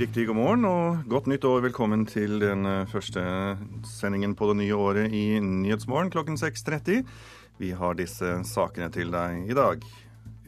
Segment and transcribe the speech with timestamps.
[0.00, 1.58] Riktig god morgen og godt nytt år.
[1.60, 3.20] Velkommen til den eh, første
[3.84, 7.02] sendingen på det nye året i Nyhetsmorgen klokken 6.30.
[7.60, 9.84] Vi har disse sakene til deg i dag.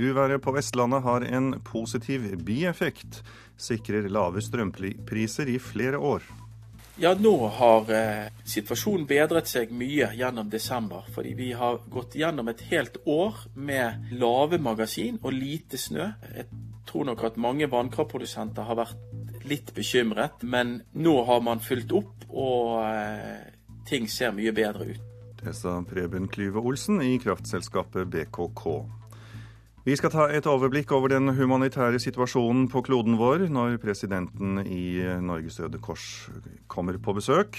[0.01, 3.21] Uværet på Vestlandet har en positiv bieffekt.
[3.61, 6.25] Sikrer lave strømpriser i flere år.
[6.97, 11.05] Ja, nå har eh, situasjonen bedret seg mye gjennom desember.
[11.13, 16.09] Fordi vi har gått gjennom et helt år med lave magasin og lite snø.
[16.41, 16.49] Jeg
[16.89, 19.11] tror nok at mange vannkraftprodusenter har vært
[19.49, 23.53] litt bekymret, men nå har man fulgt opp, og eh,
[23.89, 25.09] ting ser mye bedre ut.
[25.43, 28.67] Det sa Preben Klyve Olsen i kraftselskapet BKK.
[29.83, 35.03] Vi skal ta et overblikk over den humanitære situasjonen på kloden vår når presidenten i
[35.19, 36.05] Norges Røde Kors
[36.71, 37.59] kommer på besøk.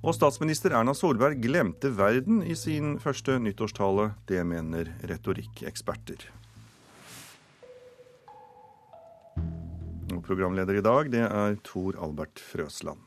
[0.00, 4.14] Og statsminister Erna Solberg glemte verden i sin første nyttårstale.
[4.24, 6.24] Det mener retorikkeksperter.
[10.20, 13.00] Og programleder i dag, det er Tor Albert Frøsland.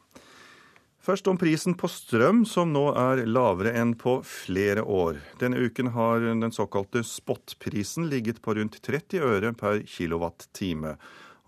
[1.03, 5.19] Først om prisen på strøm, som nå er lavere enn på flere år.
[5.37, 10.95] Denne uken har den såkalte spotprisen ligget på rundt 30 øre per kilowattime.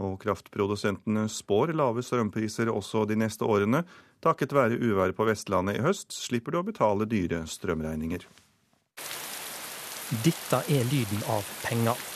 [0.06, 3.86] Og kraftprodusentene spår lave strømpriser også de neste årene.
[4.22, 8.28] Takket være uværet på Vestlandet i høst slipper du å betale dyre strømregninger.
[10.28, 12.12] Dette er lyden av penger.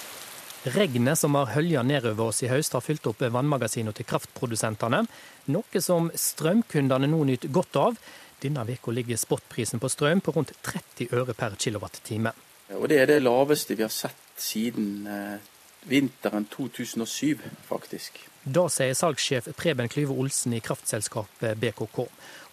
[0.64, 5.06] Regnet som har hølja nedover oss i høst, har fylt opp vannmagasinene til kraftprodusentene,
[5.56, 8.02] noe som strømkundene nå nyter godt av.
[8.44, 12.36] Denne uka ligger spotprisen på strøm på rundt 30 øre per kilowattime.
[12.70, 15.40] Det er det laveste vi har sett siden eh,
[15.88, 18.20] vinteren 2007, faktisk.
[18.44, 22.06] Da sier salgssjef Preben Klyve Olsen i kraftselskapet BKK.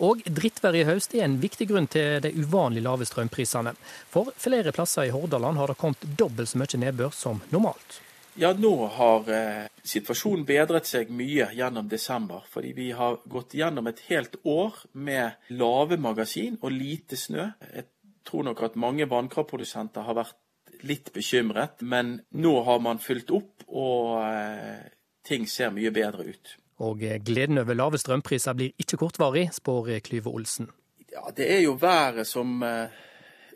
[0.07, 3.73] Og drittværet i høst er en viktig grunn til de uvanlig lave strømprisene.
[4.13, 8.01] For flere plasser i Hordaland har det kommet dobbelt så mye nedbør som normalt.
[8.37, 12.45] Ja, nå har eh, situasjonen bedret seg mye gjennom desember.
[12.53, 17.47] Fordi vi har gått gjennom et helt år med lave magasin og lite snø.
[17.73, 17.89] Jeg
[18.29, 20.37] tror nok at mange vannkraftprodusenter har vært
[20.87, 24.87] litt bekymret, men nå har man fulgt opp, og eh,
[25.27, 26.57] ting ser mye bedre ut.
[26.87, 30.69] Og gleden over lave strømpriser blir ikke kortvarig, spår Klyve Olsen.
[31.13, 32.89] Ja, Det er jo været som eh,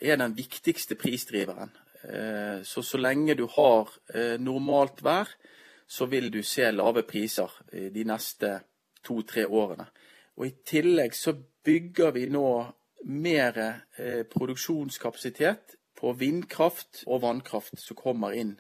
[0.01, 1.71] er den viktigste prisdriveren.
[2.05, 5.29] Eh, så så lenge du har eh, normalt vær,
[5.87, 8.61] så vil du se lave priser de neste
[9.05, 9.87] to-tre årene.
[10.37, 12.67] Og I tillegg så bygger vi nå
[13.05, 13.59] mer
[14.31, 18.57] produksjonskapasitet på vindkraft og vannkraft som kommer inn.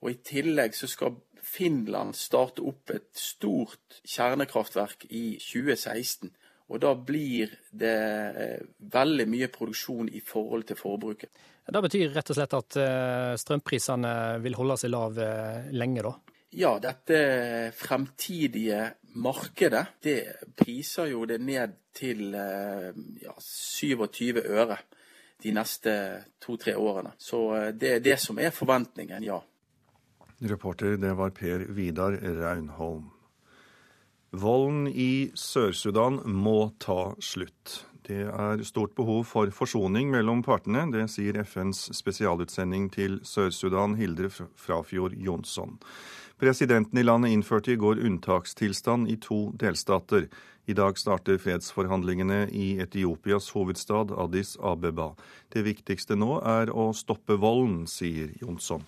[0.00, 6.32] Og I tillegg så skal Finland starte opp et stort kjernekraftverk i 2016.
[6.70, 7.94] Og da blir det
[8.44, 11.30] eh, veldig mye produksjon i forhold til forbruket.
[11.70, 14.12] Det betyr rett og slett at eh, strømprisene
[14.44, 16.14] vil holde seg lave eh, lenge, da?
[16.60, 17.18] Ja, dette
[17.78, 18.84] fremtidige
[19.22, 20.16] markedet det
[20.58, 24.80] priser jo det ned til ja, 27 øre
[25.42, 25.92] de neste
[26.42, 27.14] to-tre årene.
[27.18, 27.40] Så
[27.76, 29.40] det er det som er forventningen, ja.
[30.40, 33.10] Reporter det var Per Vidar Raunholm.
[34.30, 37.80] Volden i Sør-Sudan må ta slutt.
[38.06, 40.86] Det er stort behov for forsoning mellom partene.
[40.94, 45.76] Det sier FNs spesialutsending til Sør-Sudan, Hildre Frafjord Jonsson.
[46.40, 50.30] Presidenten i landet innførte i går unntakstilstand i to delstater.
[50.70, 55.08] I dag starter fredsforhandlingene i Etiopias hovedstad Addis Abeba.
[55.50, 58.84] Det viktigste nå er å stoppe volden, sier Jonsson.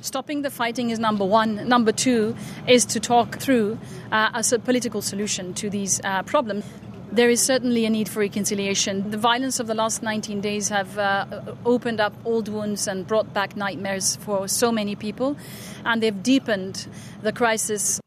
[0.00, 1.68] Stopping the fighting is number one.
[1.68, 2.34] Number two
[2.66, 3.78] is to talk through
[4.10, 6.64] uh, a political solution to these uh, problems.
[7.12, 9.08] There is certainly a need for reconciliation.
[9.12, 11.26] The violence of the last 19 days have uh,
[11.64, 15.36] opened up old wounds and brought back nightmares for so many people,
[15.84, 16.88] and they've deepened
[17.22, 18.01] the crisis.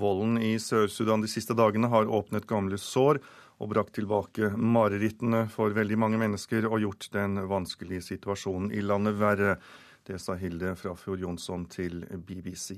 [0.00, 3.20] Volden i Sør-Sudan de siste dagene har åpnet gamle sår
[3.62, 9.18] og brakt tilbake marerittene for veldig mange mennesker og gjort den vanskelige situasjonen i landet
[9.20, 9.58] verre.
[10.04, 12.76] Det sa Hilde Frafjord Jonsson til BBC.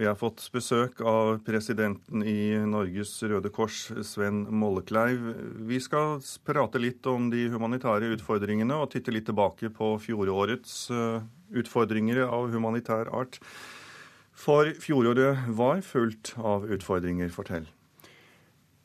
[0.00, 5.26] Vi har fått besøk av presidenten i Norges Røde Kors, Sven Mollekleiv.
[5.68, 11.20] Vi skal prate litt om de humanitære utfordringene og titte litt tilbake på fjorårets eh,
[11.60, 13.42] utfordringer av humanitær art.
[14.40, 17.28] For fjoråret var fullt av utfordringer.
[17.34, 17.66] Fortell.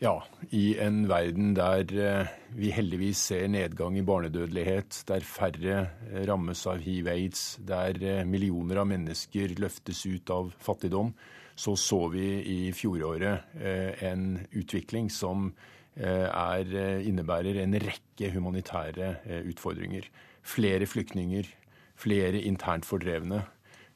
[0.03, 0.17] Ja,
[0.51, 5.77] i en verden der eh, vi heldigvis ser nedgang i barnedødelighet, der færre
[6.09, 11.13] eh, rammes av hiv-aids, der eh, millioner av mennesker løftes ut av fattigdom,
[11.55, 13.55] så så vi i fjoråret
[14.03, 15.53] en utvikling som
[15.95, 16.73] er,
[17.07, 19.13] innebærer en rekke humanitære
[19.47, 20.09] utfordringer.
[20.43, 21.47] Flere flyktninger,
[21.95, 23.39] flere internt fordrevne.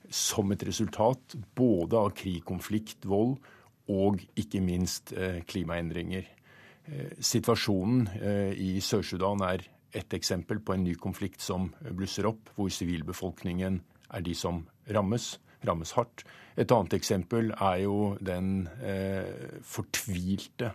[0.09, 3.37] Som et resultat både av krig, konflikt, vold
[3.89, 5.13] og ikke minst
[5.49, 6.27] klimaendringer.
[7.21, 8.07] Situasjonen
[8.53, 9.65] i Sør-Sudan er
[9.97, 13.79] et eksempel på en ny konflikt som blusser opp, hvor sivilbefolkningen
[14.13, 15.31] er de som rammes,
[15.65, 16.23] rammes hardt.
[16.59, 20.73] Et annet eksempel er jo den eh, fortvilte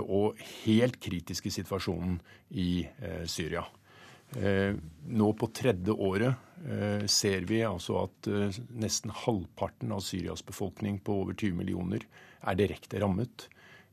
[0.00, 2.18] og helt kritiske situasjonen
[2.50, 3.64] i eh, Syria.
[4.36, 4.76] Eh,
[5.10, 6.49] nå på tredje året eh,
[7.08, 12.04] ser vi altså at eh, nesten halvparten av Syrias befolkning på over 20 millioner
[12.44, 13.46] er direkte rammet.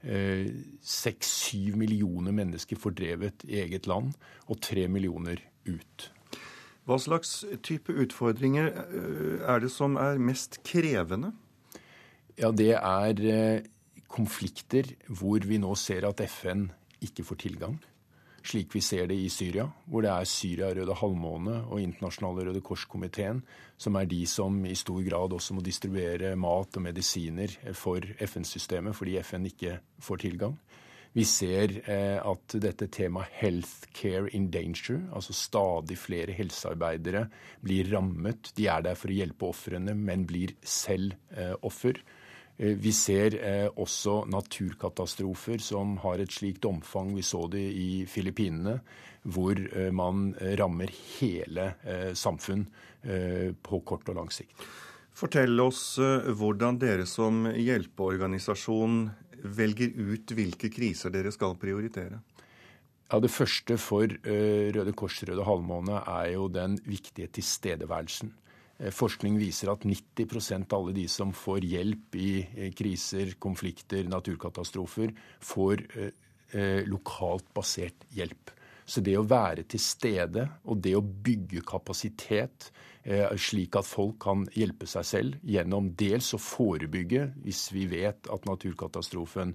[0.03, 0.51] Eh,
[0.83, 4.13] seks-syv millioner mennesker fordrevet i eget land,
[4.47, 6.09] og tre millioner ut.
[6.87, 11.33] Hva slags type utfordringer eh, er det som er mest krevende?
[12.37, 13.67] Ja, det er eh,
[14.07, 16.69] konflikter hvor vi nå ser at FN
[17.03, 17.79] ikke får tilgang
[18.47, 22.63] slik vi ser det i Syria, hvor det er Syria Røde Halvmåne og Internasjonale Røde
[22.63, 23.43] Kors-komiteen
[23.77, 28.95] som er de som i stor grad også må distribuere mat og medisiner for FN-systemet,
[28.97, 30.57] fordi FN ikke får tilgang.
[31.17, 37.27] Vi ser eh, at dette temaet 'health care in danger', altså stadig flere helsearbeidere,
[37.63, 38.51] blir rammet.
[38.57, 41.97] De er der for å hjelpe ofrene, men blir selv eh, offer.
[42.57, 47.13] Eh, vi ser eh, også naturkatastrofer som har et slikt omfang.
[47.15, 48.79] Vi så det i Filippinene,
[49.29, 51.71] hvor eh, man rammer hele
[52.17, 52.67] samfunn
[53.63, 54.51] på kort og lang sikt.
[55.15, 58.97] Fortell oss hvordan dere som hjelpeorganisasjon
[59.55, 62.19] velger ut hvilke kriser dere skal prioritere.
[63.07, 68.33] Ja, Det første for Røde Kors Røde Halvmåne er jo den viktige tilstedeværelsen.
[68.77, 75.15] Eh, forskning viser at 90% av alle de som får hjelp i kriser, konflikter, naturkatastrofer,
[75.41, 76.11] får eh,
[76.53, 78.53] eh, lokalt basert hjelp.
[78.87, 82.69] Så det å være til stede og det å bygge kapasitet
[83.39, 88.47] slik at folk kan hjelpe seg selv gjennom dels å forebygge hvis vi vet at
[88.47, 89.53] naturkatastrofen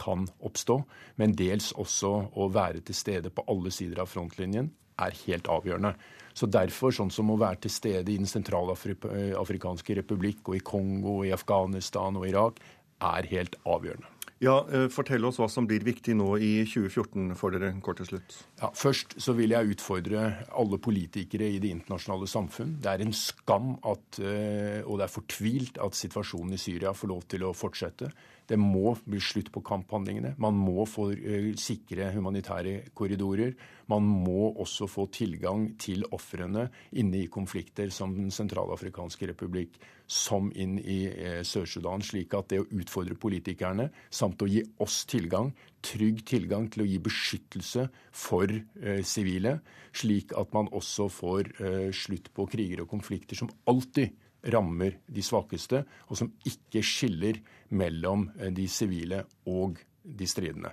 [0.00, 0.76] kan oppstå,
[1.20, 5.94] men dels også å være til stede på alle sider av frontlinjen, er helt avgjørende.
[6.38, 11.18] Så derfor, sånn som å være til stede i Den sentralafrikanske republikk og i Kongo,
[11.20, 12.62] og i Afghanistan og Irak,
[13.02, 14.14] er helt avgjørende.
[14.38, 18.06] Ja, eh, Fortell oss hva som blir viktig nå i 2014 for dere, kort til
[18.12, 18.36] slutt.
[18.60, 22.76] Ja, først så vil jeg utfordre alle politikere i det internasjonale samfunn.
[22.78, 27.10] Det er en skam at, eh, og det er fortvilt at situasjonen i Syria får
[27.10, 28.12] lov til å fortsette.
[28.48, 30.32] Det må bli slutt på kamphandlingene.
[30.40, 33.52] Man må få uh, sikre humanitære korridorer.
[33.92, 39.76] Man må også få tilgang til ofrene inne i konflikter som Den sentralafrikanske republikk,
[40.08, 42.04] som inn i uh, Sør-Sudan.
[42.04, 45.52] Slik at det å utfordre politikerne, samt å gi oss tilgang,
[45.84, 47.84] trygg tilgang til å gi beskyttelse
[48.16, 49.58] for uh, sivile,
[49.92, 51.48] slik at man også får
[51.96, 54.12] slutt på kriger og konflikter som alltid
[54.52, 60.72] rammer de svakeste, og som ikke skiller mellom eh, de sivile og de stridende.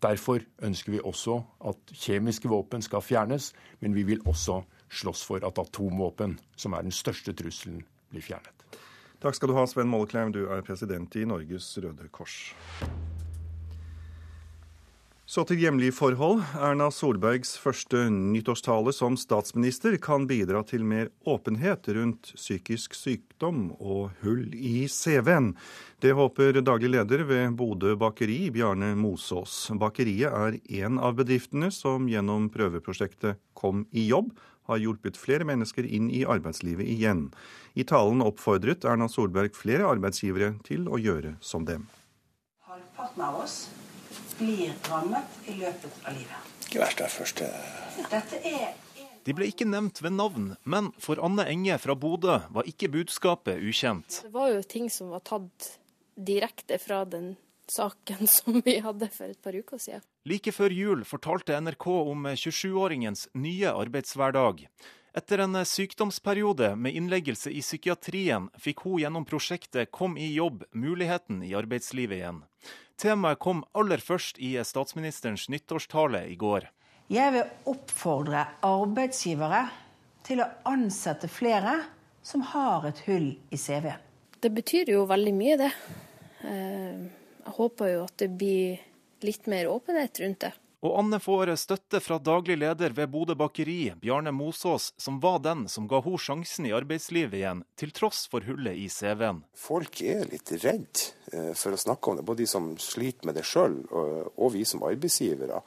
[0.00, 5.44] Derfor ønsker vi også at kjemiske våpen skal fjernes, men vi vil også slåss for
[5.46, 8.54] at atomvåpen, som er den største trusselen, blir fjernet.
[9.20, 10.32] Takk skal du ha, Sven Mollekleim.
[10.32, 12.54] Du er president i Norges Røde Kors.
[15.30, 16.40] Så til hjemlige forhold.
[16.58, 24.16] Erna Solbergs første nyttårstale som statsminister kan bidra til mer åpenhet rundt psykisk sykdom og
[24.24, 25.52] hull i CV-en.
[26.02, 29.68] Det håper daglig leder ved Bodø bakeri, Bjarne Mosås.
[29.78, 34.32] Bakeriet er en av bedriftene som gjennom prøveprosjektet Kom i jobb
[34.66, 37.28] har hjulpet flere mennesker inn i arbeidslivet igjen.
[37.78, 41.86] I talen oppfordret Erna Solberg flere arbeidsgivere til å gjøre som dem.
[42.66, 43.60] Halvparten av oss
[44.40, 46.54] blir rammet i løpet av livet.
[46.66, 47.50] Ikke verst det første.
[48.10, 48.70] Dette er
[49.26, 53.60] de ble ikke nevnt ved navn, men for Anne Enge fra Bodø var ikke budskapet
[53.60, 54.22] ukjent.
[54.24, 55.74] Det var jo ting som var tatt
[56.16, 57.34] direkte fra den
[57.68, 60.06] saken som vi hadde for et par uker siden.
[60.28, 64.66] Like før jul fortalte NRK om 27-åringens nye arbeidshverdag.
[65.16, 71.42] Etter en sykdomsperiode med innleggelse i psykiatrien, fikk hun gjennom prosjektet Kom i jobb muligheten
[71.42, 72.44] i arbeidslivet igjen.
[73.00, 76.66] Temaet kom aller først i statsministerens nyttårstale i går.
[77.08, 79.62] Jeg vil oppfordre arbeidsgivere
[80.26, 81.78] til å ansette flere
[82.22, 84.04] som har et hull i CV-en.
[84.40, 85.70] Det betyr jo veldig mye, det.
[86.44, 87.00] Eh,
[87.40, 88.84] jeg håper jo at det blir
[89.24, 90.52] litt mer åpenhet rundt det.
[90.80, 95.66] Og Anne får støtte fra daglig leder ved Bodø bakeri, Bjarne Mosås, som var den
[95.68, 99.42] som ga henne sjansen i arbeidslivet igjen, til tross for hullet i CV-en.
[99.56, 103.44] Folk er litt redd for å snakke om det, både de som sliter med det
[103.46, 105.60] sjøl, og vi som arbeidsgivere.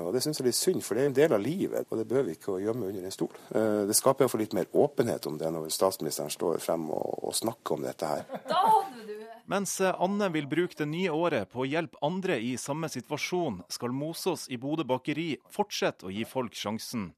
[0.00, 1.98] Og Det syns jeg er litt synd, for det er en del av livet, og
[2.00, 3.34] det bør vi ikke gjemme under en stol.
[3.52, 7.36] Eh, det skaper iallfall litt mer åpenhet om det når statsministeren står frem og, og
[7.36, 8.24] snakker om dette her.
[8.48, 9.18] Da hadde du
[9.52, 13.92] Mens Anne vil bruke det nye året på å hjelpe andre i samme situasjon, skal
[13.92, 17.10] Mosås i Bodø bakeri fortsette å gi folk sjansen.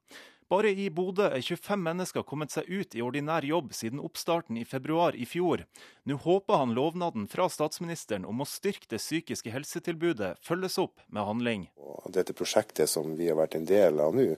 [0.53, 4.67] Bare i Bodø er 25 mennesker kommet seg ut i ordinær jobb siden oppstarten i
[4.69, 5.65] februar i fjor.
[6.05, 11.25] Nå håper han lovnaden fra statsministeren om å styrke det psykiske helsetilbudet følges opp med
[11.25, 11.67] handling.
[12.13, 14.35] Dette prosjektet som vi har vært en del av nå,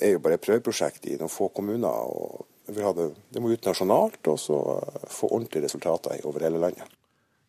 [0.00, 1.92] er jo bare et prøveprosjekt i noen få kommuner.
[1.92, 4.58] og det, det må ut nasjonalt og så
[5.12, 6.88] få ordentlige resultater over hele landet.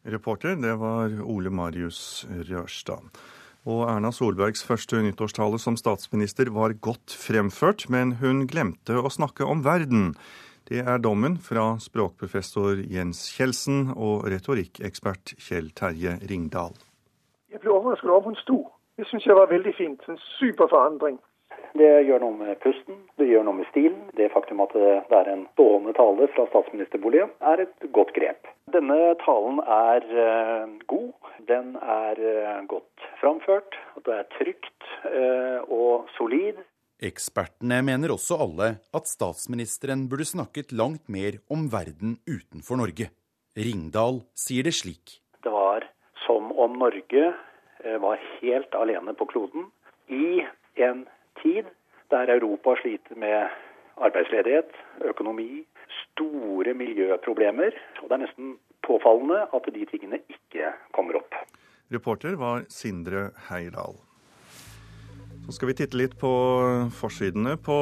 [0.06, 3.08] Reporter, det var Ole Marius Rørstad.
[3.66, 9.48] Og Erna Solbergs første nyttårstale som statsminister var godt fremført, men hun glemte å snakke
[9.50, 10.12] om verden.
[10.70, 16.78] Det er dommen fra språkprofessor Jens Kjeldsen og retorikkekspert Kjell Terje Ringdal.
[17.50, 18.60] Jeg ble overrasket over hun sto.
[18.98, 20.06] Det syns jeg var veldig fint.
[20.10, 21.18] En super forandring.
[21.76, 24.06] Det gjør noe med pusten, det gjør noe med stilen.
[24.16, 28.48] Det faktum at det er en stående tale fra statsministerboligen, er et godt grep.
[28.72, 31.12] Denne talen er uh, god.
[31.50, 33.78] Den er uh, godt framført.
[34.06, 36.62] Det er trygt uh, og solid.
[37.04, 43.10] Ekspertene mener også alle at statsministeren burde snakket langt mer om verden utenfor Norge.
[43.58, 45.18] Ringdal sier det slik.
[45.44, 45.84] Det var
[46.24, 47.34] som om Norge
[48.02, 49.68] var helt alene på kloden
[50.10, 50.42] i
[50.88, 51.04] en
[51.44, 51.68] tid
[52.10, 53.50] der Europa sliter med
[53.98, 55.66] arbeidsledighet, økonomi,
[56.04, 57.76] store miljøproblemer.
[58.02, 58.56] Og det er nesten
[58.86, 61.38] påfallende at de tingene ikke kommer opp.
[61.94, 64.00] Reporter var Sindre Heirdal.
[65.46, 66.32] Så skal vi titte litt på
[66.98, 67.78] forsidene på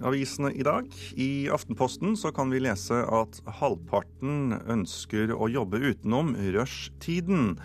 [0.00, 0.88] avisene i dag.
[1.20, 7.58] I Aftenposten så kan vi lese at halvparten ønsker å jobbe utenom rushtiden.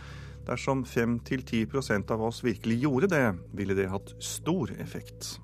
[0.46, 5.38] Dersom 5-10% av oss virkelig gjorde det, ville det hatt stor effekt.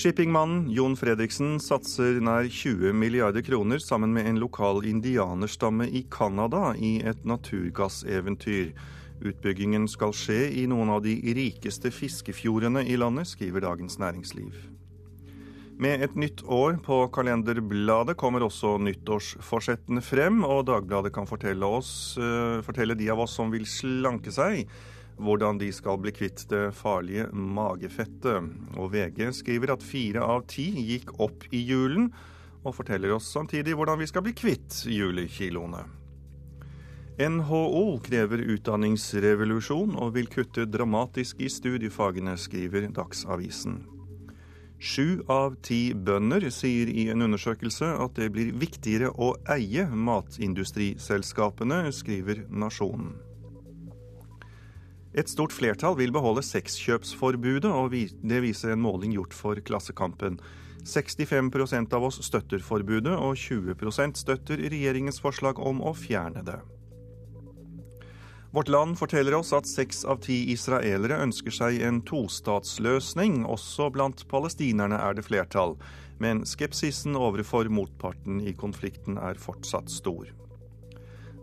[0.00, 6.70] Shippingmannen Jon Fredriksen satser nær 20 milliarder kroner sammen med en lokal indianerstamme i Canada
[6.72, 8.70] i et naturgasseventyr.
[9.20, 14.56] Utbyggingen skal skje i noen av de rikeste fiskefjordene i landet, skriver Dagens Næringsliv.
[15.76, 22.16] Med et nytt år på kalenderbladet kommer også nyttårsforsettene frem, og Dagbladet kan fortelle, oss,
[22.16, 24.64] uh, fortelle de av oss som vil slanke seg,
[25.20, 28.50] hvordan de skal bli kvitt det farlige magefettet.
[28.80, 32.10] Og VG skriver at fire av ti gikk opp i julen,
[32.60, 35.86] og forteller oss samtidig hvordan vi skal bli kvitt julekiloene.
[37.20, 43.82] NHO krever utdanningsrevolusjon og vil kutte dramatisk i studiefagene, skriver Dagsavisen.
[44.80, 51.82] Sju av ti bønder sier i en undersøkelse at det blir viktigere å eie matindustriselskapene,
[51.92, 53.29] skriver Nasjonen.
[55.10, 60.38] Et stort flertall vil beholde sexkjøpsforbudet, og det viser en måling gjort for Klassekampen.
[60.86, 66.60] 65% av oss støtter forbudet, og 20% støtter regjeringens forslag om å fjerne det.
[68.50, 73.44] Vårt Land forteller oss at seks av ti israelere ønsker seg en tostatsløsning.
[73.46, 75.76] Også blant palestinerne er det flertall.
[76.18, 80.26] Men skepsisen overfor motparten i konflikten er fortsatt stor.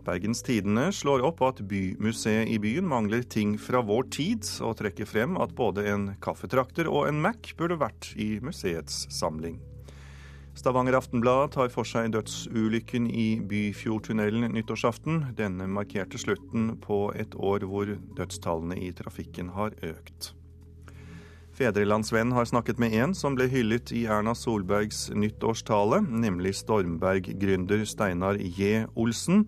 [0.08, 5.08] Bergens Tidende slår opp at Bymuseet i byen mangler ting fra vår tid, og trekker
[5.08, 9.58] frem at både en kaffetrakter og en Mac burde vært i museets samling.
[10.56, 15.26] Stavanger Aftenblad tar for seg dødsulykken i Byfjordtunnelen nyttårsaften.
[15.38, 20.32] Denne markerte slutten på et år hvor dødstallene i trafikken har økt.
[21.58, 28.40] Fedrelandsvennen har snakket med en som ble hyllet i Erna Solbergs nyttårstale, nemlig Stormberg-gründer Steinar
[28.40, 28.86] J.
[28.96, 29.44] Olsen.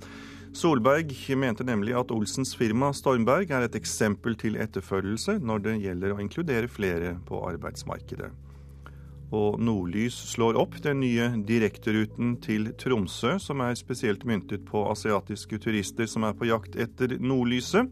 [0.50, 6.14] Solberg mente nemlig at Olsens firma Stormberg er et eksempel til etterfølgelse når det gjelder
[6.14, 8.32] å inkludere flere på arbeidsmarkedet.
[9.30, 15.60] Og Nordlys slår opp den nye direkteruten til Tromsø, som er spesielt myntet på asiatiske
[15.62, 17.86] turister som er på jakt etter nordlyset.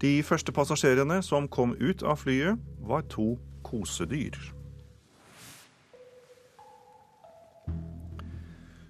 [0.00, 3.34] De første passasjerene som kom ut av flyet, var to
[3.66, 4.38] kosedyr.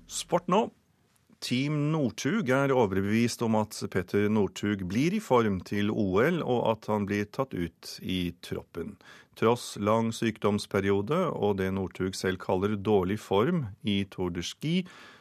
[0.06, 0.68] Sport nå.
[1.38, 6.88] Team Northug er overbevist om at Petter Northug blir i form til OL, og at
[6.90, 8.96] han blir tatt ut i troppen.
[9.38, 14.80] Tross lang sykdomsperiode og det Northug selv kaller dårlig form i Tour de Ski,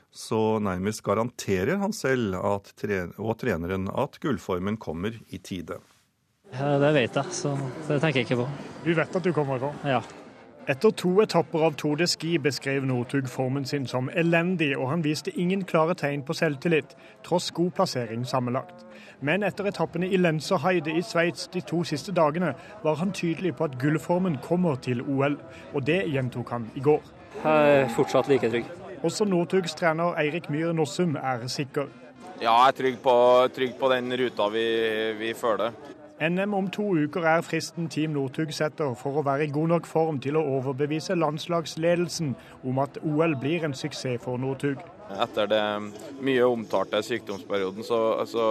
[0.09, 2.74] så nærmest garanterer han selv at,
[3.21, 5.77] og treneren at gullformen kommer i tide.
[6.55, 7.53] Ja, det vet jeg, så
[7.89, 8.47] det tenker jeg ikke på.
[8.88, 9.83] Du vet at du kommer i form?
[9.86, 10.01] Ja.
[10.67, 15.03] Etter to etapper av Tour de Ski beskrev Northug formen sin som elendig, og han
[15.05, 16.91] viste ingen klare tegn på selvtillit,
[17.24, 18.83] tross god plassering sammenlagt.
[19.24, 22.51] Men etter etappene i Lenzerheide i Sveits de to siste dagene,
[22.83, 25.38] var han tydelig på at gullformen kommer til OL,
[25.71, 27.00] og det gjentok han i går.
[27.45, 28.67] Jeg er fortsatt like trygg.
[29.07, 31.88] Også Northugs trener Eirik Myhr Nossum er sikker.
[32.41, 33.15] Ja, jeg er trygg på,
[33.55, 34.67] trygg på den ruta vi,
[35.15, 35.79] vi følger.
[36.17, 39.86] NM om to uker er fristen Team Northug setter for å være i god nok
[39.86, 42.31] form til å overbevise landslagsledelsen
[42.65, 44.81] om at OL blir en suksess for Northug.
[45.13, 45.62] Etter det
[46.25, 48.45] mye omtalte sykdomsperioden, så, så,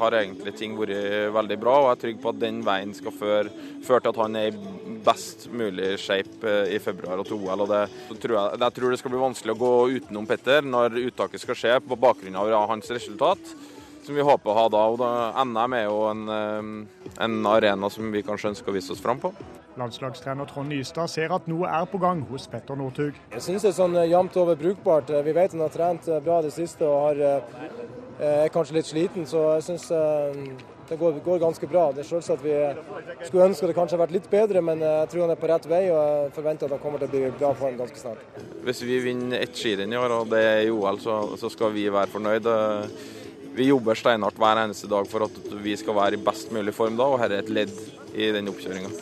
[0.00, 0.96] har egentlig ting vært
[1.36, 1.74] veldig bra.
[1.76, 3.52] Og jeg er trygg på at den veien skal føre,
[3.86, 7.66] føre til at han er i best mulig shape eh, i februar og til OL.
[7.66, 7.82] Og det,
[8.16, 11.60] tror jeg, jeg, tror det skal bli vanskelig å gå utenom Petter når uttaket skal
[11.62, 13.54] skje på bakgrunn av hans resultat
[14.10, 14.82] som vi håper å ha da.
[14.90, 18.90] og da NM er jo en, eh, en arena som vi kanskje ønsker å vise
[18.92, 19.30] oss fram på.
[19.78, 23.14] Landslagstrener Trond Nystad ser at noe er på gang hos Petter Northug.
[23.30, 25.10] Jeg synes det er sånn eh, jevnt over brukbart.
[25.14, 27.44] Eh, vi vet han har trent bra det siste og har,
[28.18, 29.86] er kanskje litt sliten, så jeg synes
[30.90, 31.92] det går, går, ganske bra.
[31.94, 32.56] Det er selvsagt Vi
[33.28, 35.70] skulle ønske det kanskje hadde vært litt bedre, men jeg tror han er på rett
[35.70, 38.42] vei og jeg forventer at han kommer til å bli bra form ganske snart.
[38.66, 41.70] Hvis vi vinner ett skirenn i år, og det er i OL, så, så skal
[41.78, 42.50] vi være fornøyd
[43.60, 46.96] vi jobber steinhardt hver eneste dag for at vi skal være i best mulig form
[46.96, 47.74] da, og dette er et ledd
[48.16, 48.92] i den oppkjøringa.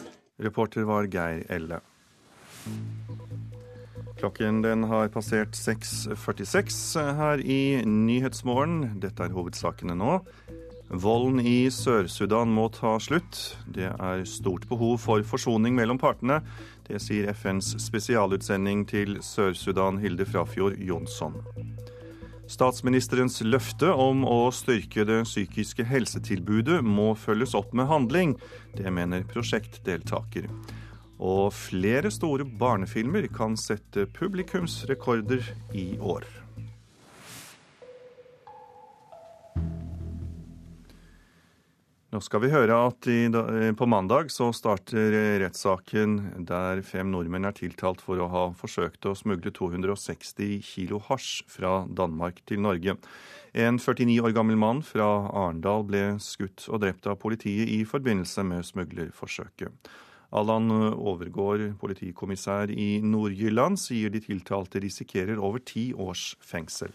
[0.42, 1.78] Reporter var Geir Elle.
[4.18, 8.98] Klokken den har passert 6.46 her i Nyhetsmorgen.
[9.02, 10.18] Dette er hovedsakene nå.
[10.88, 13.38] Volden i Sør-Sudan må ta slutt.
[13.70, 16.40] Det er stort behov for forsoning mellom partene.
[16.88, 21.38] Det sier FNs spesialutsending til Sør-Sudan, Hilde Frafjord Jonsson.
[22.48, 28.32] Statsministerens løfte om å styrke det psykiske helsetilbudet må følges opp med handling.
[28.72, 30.48] Det mener prosjektdeltaker.
[31.20, 35.44] Og flere store barnefilmer kan sette publikumsrekorder
[35.76, 36.24] i år.
[42.18, 47.46] Nå skal vi høre at i, eh, på mandag så starter rettssaken der fem nordmenn
[47.46, 52.96] er tiltalt for å ha forsøkt å smugle 260 kilo hasj fra Danmark til Norge.
[53.54, 58.42] En 49 år gammel mann fra Arendal ble skutt og drept av politiet i forbindelse
[58.42, 59.70] med smuglerforsøket.
[60.34, 66.90] Allan Overgård, politikommissær i Nord-Jylland, sier de tiltalte risikerer over ti års fengsel.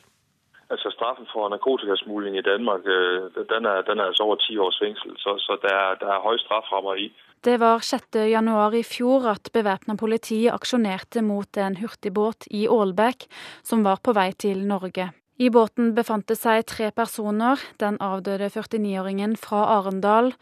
[0.71, 3.21] Altså Straffen for narkotikasmugling i Danmark øh,
[3.53, 6.25] den er, den er altså over ti års fengsel, så, så det, er, det er
[6.27, 7.07] høye strafferammer i.
[7.43, 8.15] Det var 6.
[8.15, 13.27] januar i fjor at bevæpna politi aksjonerte mot en hurtigbåt i Ålbæk
[13.63, 15.09] som var på vei til Norge.
[15.41, 20.35] I båten befant det seg tre personer, den avdøde 49-åringen fra Arendal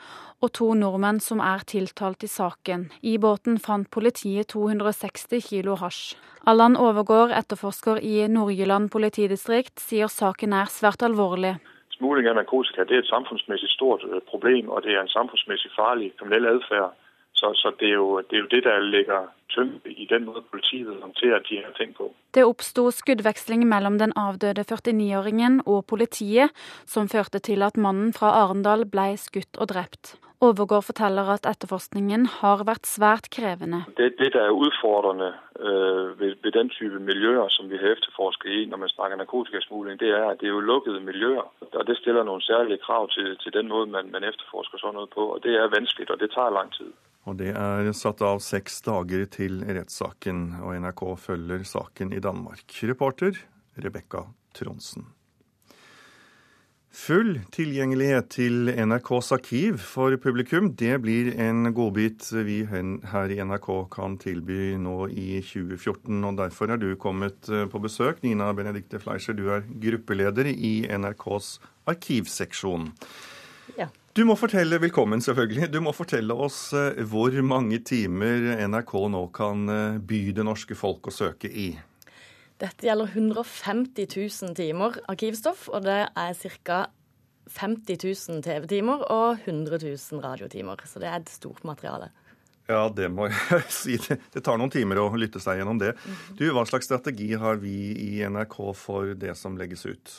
[0.43, 2.89] og to nordmenn som er tiltalt i saken.
[2.99, 6.17] I båten fant politiet 260 kilo hasj.
[6.43, 11.53] Allan Overgård, etterforsker i Nord-Jylland politidistrikt, sier saken er svært alvorlig.
[11.95, 16.11] Smugling av narkotika er et samfunnsmessig stort øh, problem, og det er en samfunnsmessig farlig
[16.17, 16.97] kriminell atferd.
[17.41, 20.43] Så, så det, er jo, det, er jo, det der ligger tyngde i den måten
[20.51, 22.11] politiet håndterer de her ting på.
[22.37, 26.53] Det oppsto skuddveksling mellom den avdøde 49-åringen og politiet,
[26.85, 30.13] som førte til at mannen fra Arendal ble skutt og drept.
[30.41, 33.83] Overgård forteller at etterforskningen har vært svært krevende.
[33.97, 38.49] Det, det der er utfordrende øh, ved, ved, den type miljøer som vi har etterforsket
[38.49, 41.45] i når man snakker narkotikasmugling, det er at det er jo lukkede miljøer.
[41.73, 45.09] Og det stiller noen særlige krav til, til den måten man, man etterforsker sånn noe
[45.17, 45.29] på.
[45.33, 46.93] Og det er vanskelig, og det tar lang tid.
[47.29, 52.65] Og det er satt av seks dager til rettssaken, og NRK følger saken i Danmark.
[52.89, 53.37] Reporter
[53.77, 54.25] Rebekka
[54.57, 55.11] Tronsen.
[56.91, 63.69] Full tilgjengelighet til NRKs arkiv for publikum, det blir en godbit vi her i NRK
[63.93, 66.19] kan tilby nå i 2014.
[66.27, 68.19] og Derfor er du kommet eh, på besøk.
[68.25, 72.91] Nina Benedicte Fleischer, du er gruppeleder i NRKs arkivseksjon.
[74.11, 75.69] Du må fortelle, Velkommen, selvfølgelig.
[75.71, 80.75] Du må fortelle oss eh, hvor mange timer NRK nå kan eh, by det norske
[80.75, 81.69] folk å søke i.
[82.59, 86.81] Dette gjelder 150 000 timer arkivstoff, og det er ca.
[87.51, 90.83] 50 000 TV-timer og 100 000 radiotimer.
[90.87, 92.11] Så det er et stort materiale.
[92.67, 93.95] Ja, det må jeg si.
[93.95, 95.95] Det tar noen timer å lytte seg gjennom det.
[96.03, 96.35] Mhm.
[96.35, 100.17] Du, Hva slags strategi har vi i NRK for det som legges ut?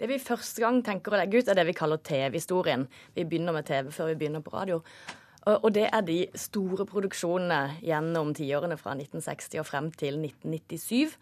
[0.00, 2.88] Det vi første gang tenker å legge ut, er det vi kaller TV-historien.
[3.14, 4.80] Vi begynner med TV før vi begynner på radio.
[5.44, 11.18] Og det er de store produksjonene gjennom tiårene fra 1960 og frem til 1997.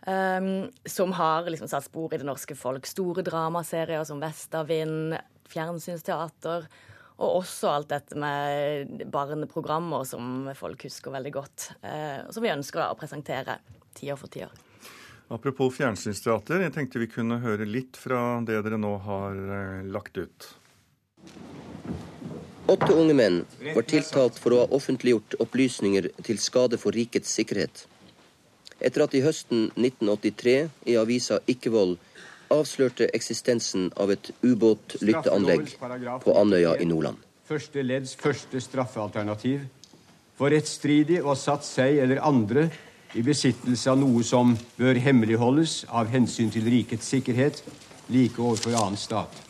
[0.00, 0.52] Um, ehm,
[0.88, 2.86] som har liksom satt spor i det norske folk.
[2.88, 5.18] Store dramaserier som Vestavind,
[5.50, 6.70] fjernsynsteater.
[7.20, 11.70] Og også alt dette med barneprogrammer som folk husker veldig godt.
[11.82, 13.60] Uh, som vi ønsker da, å presentere
[13.98, 14.69] tiår for tiår.
[15.30, 20.18] Apropos fjernsynsteater, jeg tenkte vi kunne høre litt fra det dere nå har eh, lagt
[20.18, 20.48] ut.
[22.70, 23.38] Åtte unge menn
[23.76, 27.84] var tiltalt for å ha offentliggjort opplysninger til skade for rikets sikkerhet.
[28.82, 30.56] Etter at i høsten 1983
[30.90, 31.96] i avisa Ikkevold
[32.50, 35.76] avslørte eksistensen av et ubåtlytteanlegg
[36.26, 37.22] på Andøya i Nordland.
[37.46, 39.62] Første ledds første straffealternativ.
[40.34, 42.70] For rettsstridig å ha satt seg eller andre
[43.14, 47.62] i besittelse av noe som bør hemmeligholdes av hensyn til rikets sikkerhet,
[48.10, 49.46] like overfor annen stat.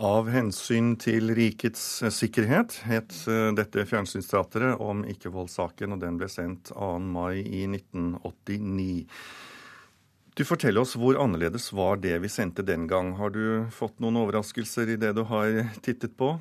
[0.00, 1.82] Av hensyn til rikets
[2.16, 6.94] sikkerhet het eh, dette fjernsynsteatret om ikke-voldssaken, og den ble sendt 2.
[7.04, 9.04] mai i 1989.
[10.36, 13.12] Du forteller oss hvor annerledes var det vi sendte den gang.
[13.18, 16.38] Har du fått noen overraskelser i det du har tittet på?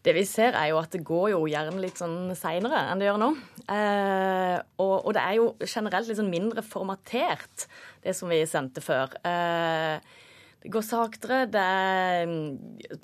[0.00, 3.10] Det vi ser, er jo at det går jo gjerne litt sånn seinere enn det
[3.10, 3.28] gjør nå.
[3.68, 7.66] Eh, og, og, det er jo generelt litt sånn mindre formatert,
[8.04, 9.12] det som vi sendte før.
[9.28, 10.00] Eh,
[10.60, 11.42] det går saktere.
[11.52, 12.32] Det er,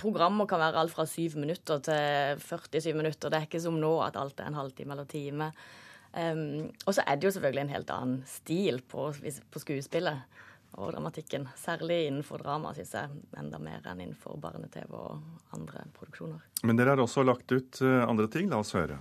[0.00, 3.32] programmer kan være alt fra syv minutter til 47 minutter.
[3.32, 5.52] Det er ikke som nå at alt er en halvtime eller time.
[6.16, 9.10] Um, og så er det jo selvfølgelig en helt annen stil på,
[9.52, 11.46] på skuespillet og dramatikken.
[11.56, 13.10] Særlig innenfor drama, syns jeg.
[13.38, 16.42] Enda mer enn innenfor barne-TV og andre produksjoner.
[16.66, 18.50] Men dere har også lagt ut eh, andre ting.
[18.50, 18.98] La oss høre.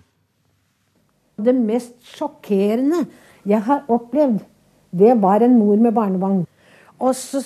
[1.35, 3.03] Det mest sjokkerende
[3.45, 4.39] jeg har opplevd,
[4.95, 6.45] det var en mor med barnevogn.
[7.03, 7.41] Og så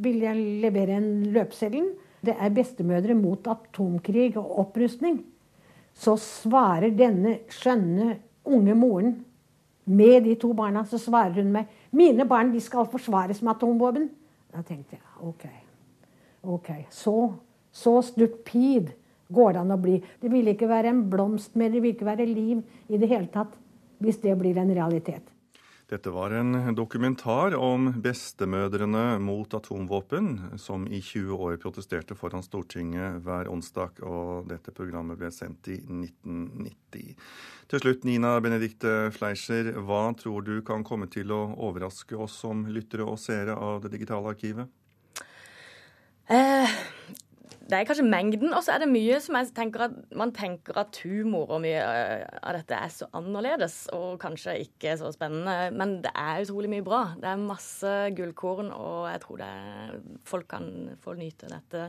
[0.00, 1.90] ville jeg levere en løpeseddel.
[2.24, 5.20] Det er bestemødre mot atomkrig og opprustning.
[5.94, 8.16] Så svarer denne skjønne
[8.48, 9.12] unge moren
[9.84, 14.08] med de to barna, så svarer hun meg mine barn de skal forsvares med atomvåpen.
[14.54, 15.44] Da tenkte jeg OK.
[16.42, 17.32] ok, Så,
[17.72, 18.92] så stupid
[19.34, 19.98] går det an å bli.
[20.20, 23.30] Det vil ikke være en blomst mer, det vil ikke være liv i det hele
[23.32, 23.54] tatt
[24.02, 25.33] hvis det blir en realitet.
[25.94, 33.20] Dette var en dokumentar om bestemødrene mot atomvåpen, som i 20 år protesterte foran Stortinget
[33.22, 37.14] hver onsdag, og dette programmet ble sendt i 1990.
[37.70, 42.66] Til slutt, Nina Benedicte Fleischer, hva tror du kan komme til å overraske oss som
[42.66, 44.66] lyttere og seere av det digitale arkivet?
[46.26, 46.74] Eh,
[47.64, 50.76] det er kanskje mengden, og så er det mye som jeg tenker at man tenker
[50.82, 55.70] at humor og mye eh, av dette er så annerledes og kanskje ikke så spennende.
[55.72, 57.02] Men det er utrolig mye bra.
[57.20, 59.96] Det er masse gullkorn, og jeg tror er,
[60.28, 60.68] folk kan
[61.04, 61.88] få nyte dette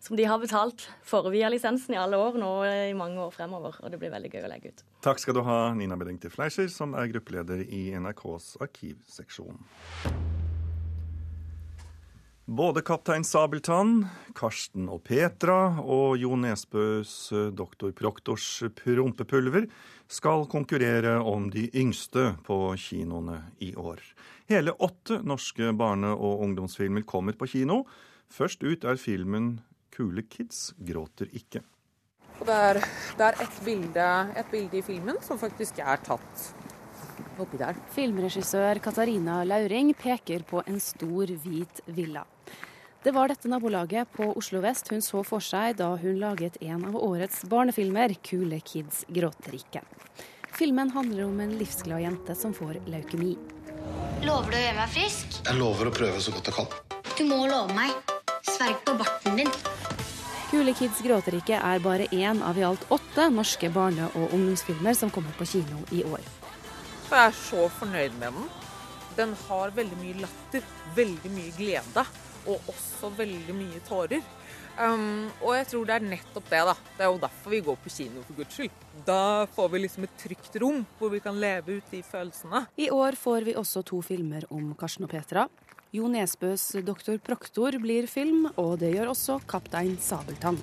[0.00, 3.76] som de har betalt for via lisensen i alle år nå i mange år fremover.
[3.82, 4.84] Og det blir veldig gøy å legge ut.
[5.04, 9.60] Takk skal du ha, Nina Bedingte Fleischer, som er gruppeleder i NRKs arkivseksjon.
[12.50, 19.68] Både Kaptein Sabeltann, Karsten og Petra og Jo Nesbøs eh, Doktor Proktors prompepulver
[20.10, 24.02] skal konkurrere om de yngste på kinoene i år.
[24.50, 27.84] Hele åtte norske barne- og ungdomsfilmer kommer på kino.
[28.26, 29.60] Først ut er filmen
[29.94, 31.62] 'Kule kids gråter ikke'.
[32.42, 32.82] Det er,
[33.14, 36.50] det er et, bilde, et bilde i filmen som faktisk er tatt.
[37.94, 42.26] Filmregissør Katarina Lauring peker på en stor, hvit villa.
[43.02, 46.82] Det var dette nabolaget på Oslo vest hun så for seg da hun laget en
[46.84, 49.80] av årets barnefilmer, 'Kule kids gråter ikke'.
[50.52, 53.38] Filmen handler om en livsglad jente som får leukemi.
[54.20, 55.40] Lover du å gjøre meg frisk?
[55.46, 56.68] Jeg lover å prøve så godt jeg kan.
[57.16, 57.96] Du må love meg.
[58.44, 59.52] Sverg på barten din.
[60.50, 64.94] 'Kule kids gråter ikke' er bare én av i alt åtte norske barne- og ungdomsfilmer
[64.94, 66.20] som kommer på kino i år.
[67.08, 68.50] Jeg er så fornøyd med den.
[69.16, 70.60] Den har veldig mye latter,
[70.94, 72.04] veldig mye glede
[72.46, 74.22] og også veldig mye tårer.
[74.80, 76.74] Um, og jeg tror det er nettopp det, da.
[76.96, 78.84] Det er jo derfor vi går på kino, for guds skyld.
[79.06, 82.64] Da får vi liksom et trygt rom hvor vi kan leve ut de følelsene.
[82.80, 85.48] I år får vi også to filmer om Karsten og Petra.
[85.92, 90.62] Jo Nesbøs 'Doktor Proktor' blir film, og det gjør også 'Kaptein Sabeltann'.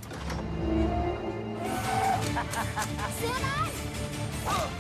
[3.18, 4.77] Se der!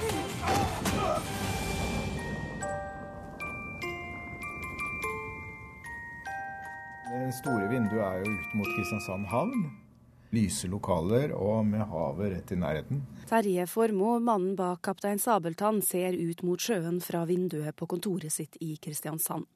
[7.07, 9.61] Det store vinduet er jo ut mot Kristiansand havn.
[10.35, 12.99] Lyse lokaler og med havet rett i nærheten.
[13.29, 18.59] Terje Formoe, mannen bak Kaptein Sabeltann, ser ut mot sjøen fra vinduet på kontoret sitt
[18.59, 19.47] i Kristiansand.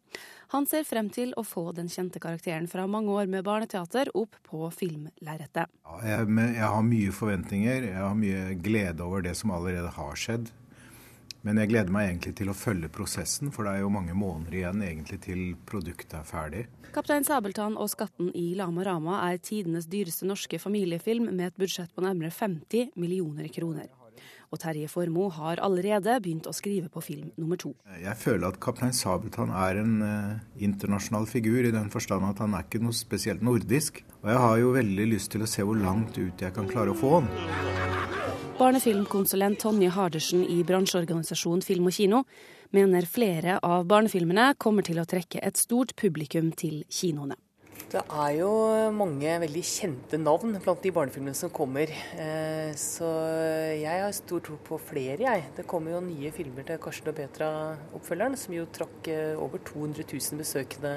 [0.55, 4.39] Han ser frem til å få den kjente karakteren fra mange år med barneteater opp
[4.47, 5.67] på filmlerretet.
[5.67, 10.15] Ja, jeg, jeg har mye forventninger, jeg har mye glede over det som allerede har
[10.19, 10.53] skjedd.
[11.41, 14.59] Men jeg gleder meg egentlig til å følge prosessen, for det er jo mange måneder
[14.59, 16.65] igjen egentlig til produktet er ferdig.
[16.91, 21.93] 'Kaptein Sabeltann og skatten i Lama Rama' er tidenes dyreste norske familiefilm med et budsjett
[21.95, 23.87] på nærmere 50 millioner kroner.
[24.51, 27.71] Og Terje Formoe har allerede begynt å skrive på film nummer to.
[28.01, 32.53] Jeg føler at 'Kaptein Sabeltann' er en eh, internasjonal figur, i den forstand at han
[32.53, 34.03] er ikke noe spesielt nordisk.
[34.23, 36.91] Og jeg har jo veldig lyst til å se hvor langt ut jeg kan klare
[36.91, 37.31] å få han.
[38.59, 42.25] Barnefilmkonsulent Tonje Hardersen i bransjeorganisasjonen Film og Kino
[42.75, 47.39] mener flere av barnefilmene kommer til å trekke et stort publikum til kinoene.
[47.91, 48.49] Det er jo
[48.95, 51.89] mange veldig kjente navn blant de barnefilmene som kommer.
[51.91, 53.09] Eh, så
[53.75, 55.49] jeg har stor tro på flere, jeg.
[55.57, 60.07] Det kommer jo nye filmer til Karsten og Petra-oppfølgeren, som jo trakk eh, over 200
[60.07, 60.93] 000 besøkende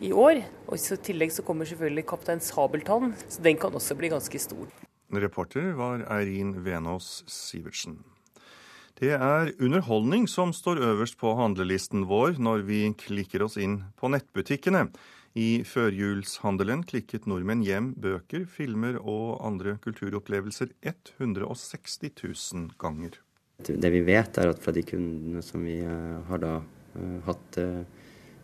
[0.00, 0.40] i år.
[0.64, 4.72] Og I tillegg så kommer selvfølgelig 'Kaptein Sabeltann', så den kan også bli ganske stor.
[5.12, 7.98] Reporter var Eirin Venås Sivertsen.
[8.96, 14.08] Det er underholdning som står øverst på handlelisten vår når vi klikker oss inn på
[14.08, 14.88] nettbutikkene.
[15.32, 23.16] I førjulshandelen klikket nordmenn hjem bøker, filmer og andre kulturopplevelser 160 000 ganger.
[23.64, 27.58] Det vi vet, er at fra de kundene som vi eh, har da eh, hatt
[27.62, 28.02] eh,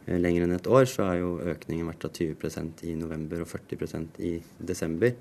[0.09, 4.22] lenger enn et år, så er jo økningen vært av 20% i november og 40%
[4.24, 5.12] i desember.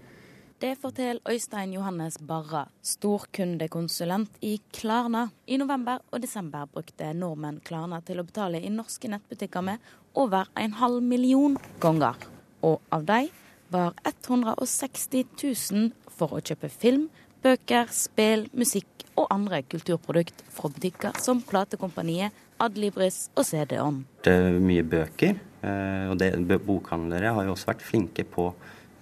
[0.58, 5.28] Det forteller Øystein Johannes Barra, storkundekonsulent i Klarna.
[5.46, 9.84] I november og desember brukte nordmenn Klarna til å betale i norske nettbutikker med
[10.18, 12.18] over en halv million ganger.
[12.66, 13.30] Og av dem
[13.70, 17.08] var 160 000 for å kjøpe film,
[17.44, 24.02] bøker, spill, musikk og andre kulturprodukt fra butikker som platekompaniet Adlibris og CD-ON.
[24.26, 26.32] Det er mye bøker, eh, og det,
[26.66, 28.50] bokhandlere har jo også vært flinke på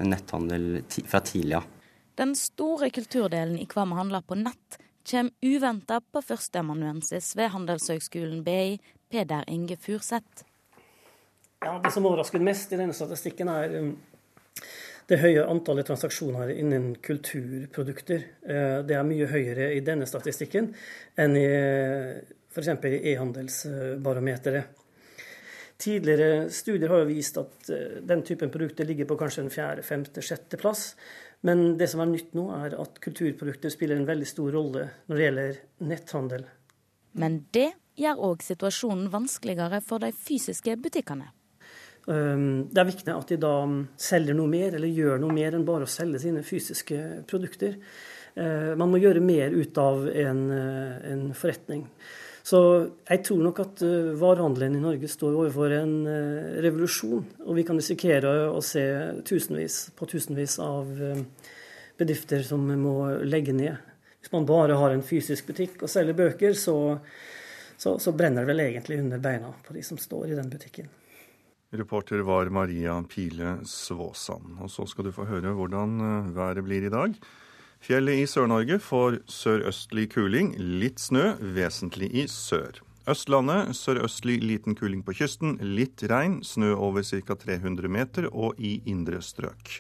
[0.04, 1.70] netthandel fra tidlig av.
[2.20, 8.44] Den store kulturdelen i hva vi handler på nett, kommer uventa på førsteamanuensis ved Handelshøgskolen
[8.44, 8.80] BI,
[9.12, 10.44] Peder Inge Furseth.
[11.66, 13.96] Ja, det som overrasker mest i denne statistikken, er um,
[15.10, 18.26] det høye antallet transaksjoner innen kulturprodukter.
[18.46, 20.72] Eh, det er mye høyere i denne statistikken
[21.22, 22.70] enn i f.eks.
[22.70, 24.82] i e-handelsbarometeret.
[25.82, 29.86] Tidligere studier har jo vist at eh, den typen produkter ligger på kanskje en fjerde,
[29.86, 30.92] femte, sjette plass.
[31.46, 35.18] Men det som er nytt nå, er at kulturprodukter spiller en veldig stor rolle når
[35.18, 35.58] det gjelder
[35.90, 36.46] netthandel.
[37.18, 41.30] Men det gjør òg situasjonen vanskeligere for de fysiske butikkene.
[42.12, 43.54] Ehm, det er viktig at de da
[43.98, 47.80] selger noe mer, eller gjør noe mer enn bare å selge sine fysiske produkter.
[48.36, 51.88] Eh, man må gjøre mer ut av en, eh, en forretning.
[52.46, 52.60] Så
[53.10, 57.24] jeg tror nok at uh, varehandelen i Norge står overfor en uh, revolusjon.
[57.42, 58.84] Og vi kan risikere å se
[59.26, 60.92] tusenvis på tusenvis av
[61.98, 62.94] bedrifter som må
[63.26, 63.80] legge ned.
[64.22, 67.00] Hvis man bare har en fysisk butikk og selger bøker, så,
[67.82, 70.94] så, så brenner det vel egentlig under beina på de som står i den butikken.
[71.80, 74.58] Reporter var Maria Pile Svåsand.
[74.64, 76.00] Og så skal du få høre hvordan
[76.36, 77.16] været blir i dag.
[77.86, 82.80] Fjellet i Sør-Norge får sørøstlig kuling, litt snø, vesentlig i sør.
[83.06, 87.36] Østlandet sørøstlig liten kuling på kysten, litt regn, snø over ca.
[87.38, 89.78] 300 meter og i indre strøk.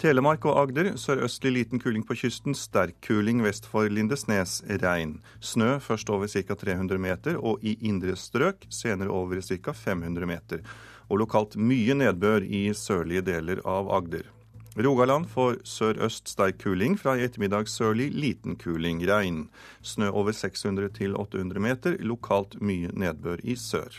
[0.00, 5.18] Telemark og Agder sørøstlig liten kuling på kysten, sterk kuling vest for Lindesnes, regn.
[5.40, 6.56] Snø først over ca.
[6.56, 9.72] 300 meter og i indre strøk, senere over ca.
[9.72, 10.64] 500 meter.
[11.10, 14.28] Og lokalt mye nedbør i sørlige deler av Agder.
[14.78, 19.48] Rogaland får sørøst sterk kuling, fra i ettermiddag sørlig liten kuling, regn.
[19.82, 23.98] Snø over 600 til 800 meter, lokalt mye nedbør i sør.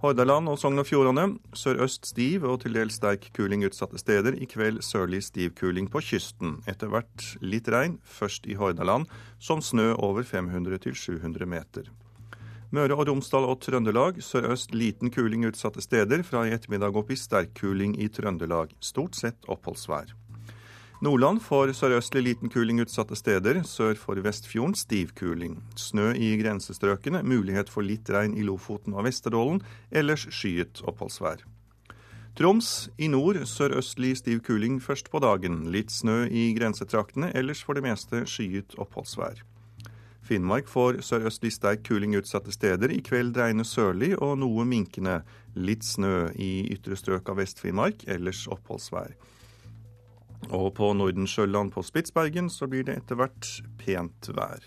[0.00, 4.32] Hordaland og Sogn og Fjordane sørøst stiv og til dels sterk kuling utsatte steder.
[4.32, 6.56] I kveld sørlig stiv kuling på kysten.
[6.64, 9.04] Etter hvert litt regn, først i Hordaland,
[9.36, 11.92] som snø over 500 til 700 meter.
[12.70, 16.22] Møre og Romsdal og Trøndelag sørøst liten kuling utsatte steder.
[16.22, 18.70] Fra i ettermiddag opp i sterk kuling i Trøndelag.
[18.78, 20.12] Stort sett oppholdsvær.
[21.02, 23.64] Nordland får sørøstlig liten kuling utsatte steder.
[23.66, 25.58] Sør for Vestfjorden stiv kuling.
[25.74, 27.24] Snø i grensestrøkene.
[27.26, 29.64] Mulighet for litt regn i Lofoten og Vesterålen.
[29.90, 31.42] Ellers skyet oppholdsvær.
[32.38, 35.64] Troms i nord sørøstlig stiv kuling først på dagen.
[35.74, 37.34] Litt snø i grensetraktene.
[37.34, 39.42] Ellers for det meste skyet oppholdsvær.
[40.30, 42.92] Finnmark får sørøstlig sterk kuling utsatte steder.
[42.94, 45.24] I kveld regner sørlig og noe minkende.
[45.58, 49.16] Litt snø i ytre strøk av Vest-Finnmark, ellers oppholdsvær.
[50.54, 53.50] Og på Nordensjøland på Spitsbergen så blir det etter hvert
[53.82, 54.62] pent vær.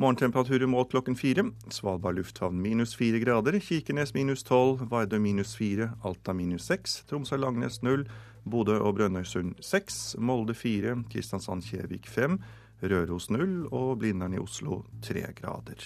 [0.00, 1.46] Morgentemperaturer målt klokken fire.
[1.72, 3.58] Svalbard lufthavn minus fire grader.
[3.60, 4.84] Kirkenes minus tolv.
[4.92, 5.90] Vardø minus fire.
[6.04, 7.02] Alta minus seks.
[7.08, 8.06] Tromsø-Langnes null.
[8.48, 10.14] Bodø og Brønnøysund seks.
[10.16, 10.94] Molde fire.
[11.12, 12.38] Kristiansand-Kjevik fem.
[12.80, 15.82] Røros null og Blindern i Oslo tre grader.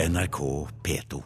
[0.00, 0.38] NRK
[0.80, 1.20] P2.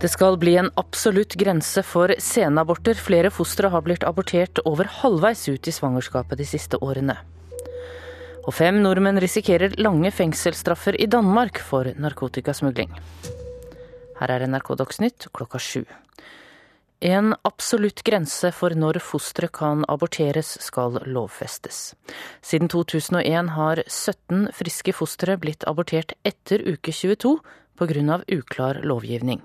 [0.00, 2.96] Det skal bli en absolutt grense for senaborter.
[2.96, 7.18] Flere fostre har blitt abortert over halvveis ut i svangerskapet de siste årene.
[8.48, 12.88] Og fem nordmenn risikerer lange fengselsstraffer i Danmark for narkotikasmugling.
[14.16, 15.84] Her er NRK Dagsnytt klokka sju.
[17.00, 21.94] En absolutt grense for når fosteret kan aborteres skal lovfestes.
[22.44, 27.38] Siden 2001 har 17 friske fostre blitt abortert etter uke 22
[27.80, 28.20] pga.
[28.28, 29.40] uklar lovgivning.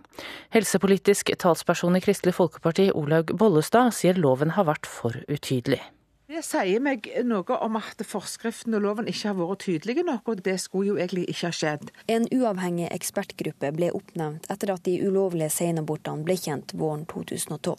[0.51, 5.79] Helsepolitisk talsperson i Kristelig Folkeparti Olaug Bollestad sier loven har vært for utydelig.
[6.25, 10.39] Det sier meg noe om at forskriften og loven ikke har vært tydelige nok, og
[10.47, 11.91] det skulle jo egentlig ikke ha skjedd.
[12.09, 17.75] En uavhengig ekspertgruppe ble oppnevnt etter at de ulovlige senabortene ble kjent våren 2012.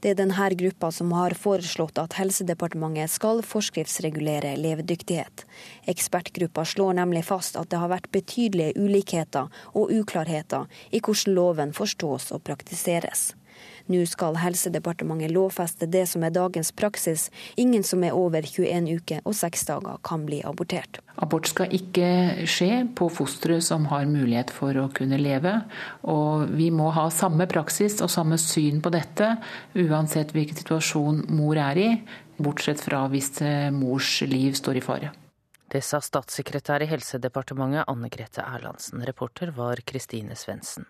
[0.00, 5.44] Det er denne gruppa som har foreslått at Helsedepartementet skal forskriftsregulere levedyktighet.
[5.92, 10.64] Ekspertgruppa slår nemlig fast at det har vært betydelige ulikheter og uklarheter
[10.96, 13.34] i hvordan loven forstås og praktiseres.
[13.92, 17.26] Nå skal Helsedepartementet lovfeste det som er dagens praksis.
[17.60, 21.02] Ingen som er over 21 uker og 6 dager kan bli abortert.
[21.20, 25.58] Abort skal ikke skje på fostre som har mulighet for å kunne leve.
[26.08, 29.34] Og vi må ha samme praksis og samme syn på dette,
[29.76, 31.90] uansett hvilken situasjon mor er i,
[32.42, 35.12] bortsett fra hvis eh, mors liv står i fare.
[35.72, 39.04] Det sa statssekretær i Helsedepartementet Anne Grete Erlandsen.
[39.08, 40.88] Reporter var Kristine Svendsen.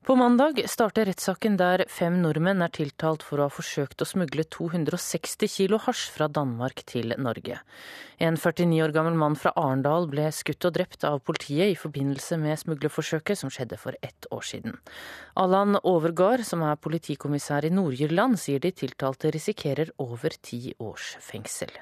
[0.00, 4.46] På mandag starter rettssaken der fem nordmenn er tiltalt for å ha forsøkt å smugle
[4.48, 7.58] 260 kilo hasj fra Danmark til Norge.
[8.16, 12.40] En 49 år gammel mann fra Arendal ble skutt og drept av politiet i forbindelse
[12.40, 14.80] med smuglerforsøket som skjedde for ett år siden.
[15.36, 21.76] Allan Overgard, som er politikommissær i Nord-Jylland, sier de tiltalte risikerer over ti års fengsel.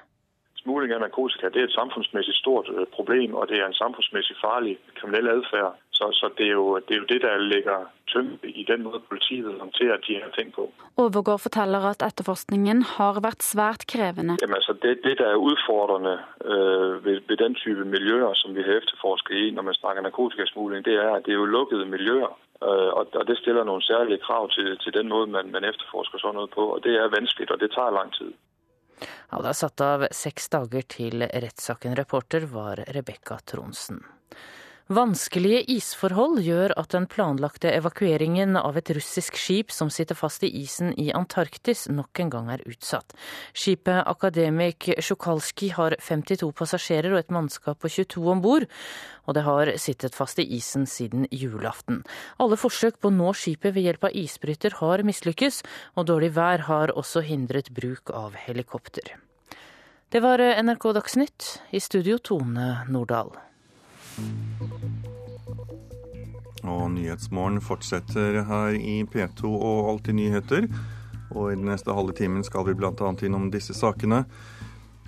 [0.69, 4.75] Smugling av narkotika er et samfunnsmessig stort øh, problem, og det er en samfunnsmessig farlig
[4.99, 5.79] kriminell atferd.
[5.99, 9.03] Så, så det, er jo, det, er jo, det der ligger tyngde i den måten
[9.09, 10.65] politiet håndterer de her ting på.
[11.05, 14.37] Overgård forteller at etterforskningen har vært svært krevende.
[14.43, 16.15] Jamen, altså det, det, der er utfordrende
[16.53, 20.85] øh, ved, ved, den type miljøer som vi har etterforsket i når man snakker narkotikasmugling,
[20.89, 22.33] det er at det er jo lukkede miljøer.
[22.69, 26.23] Øh, og, og det stiller noen særlige krav til, til den måten man, man etterforsker
[26.23, 26.69] sånn noe på.
[26.77, 28.31] Og det er vanskelig, og det tar lang tid.
[29.03, 31.99] Ja, det er satt av seks dager til rettssaken.
[31.99, 34.01] Reporter var Rebekka Tronsen.
[34.89, 40.49] Vanskelige isforhold gjør at den planlagte evakueringen av et russisk skip som sitter fast i
[40.63, 43.13] isen i Antarktis, nok en gang er utsatt.
[43.53, 48.65] Skipet Akademik Sjukalski har 52 passasjerer og et mannskap på 22 om bord,
[49.29, 52.01] og det har sittet fast i isen siden julaften.
[52.41, 55.61] Alle forsøk på å nå skipet ved hjelp av isbryter har mislykkes,
[56.01, 59.19] og dårlig vær har også hindret bruk av helikopter.
[60.09, 63.37] Det var NRK Dagsnytt, i studio Tone Nordahl.
[66.69, 70.69] Og Nyhetsmorgen fortsetter her i P2 og Alltid nyheter.
[71.35, 72.93] Og i den neste halve timen skal vi bl.a.
[73.25, 74.25] innom disse sakene.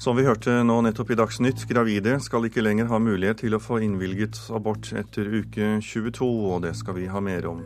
[0.00, 3.60] Som vi hørte nå nettopp i Dagsnytt, gravide skal ikke lenger ha mulighet til å
[3.60, 7.60] få innvilget abort etter uke 22, og det skal vi ha mer om.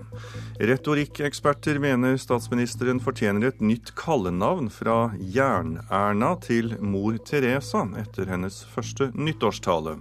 [0.59, 9.13] Retorikkeksperter mener statsministeren fortjener et nytt kallenavn fra Jern-Erna til mor Teresa etter hennes første
[9.15, 10.01] nyttårstale.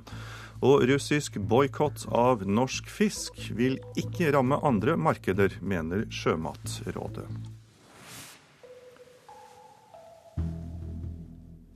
[0.64, 7.28] Og russisk boikott av norsk fisk vil ikke ramme andre markeder, mener Sjømatrådet.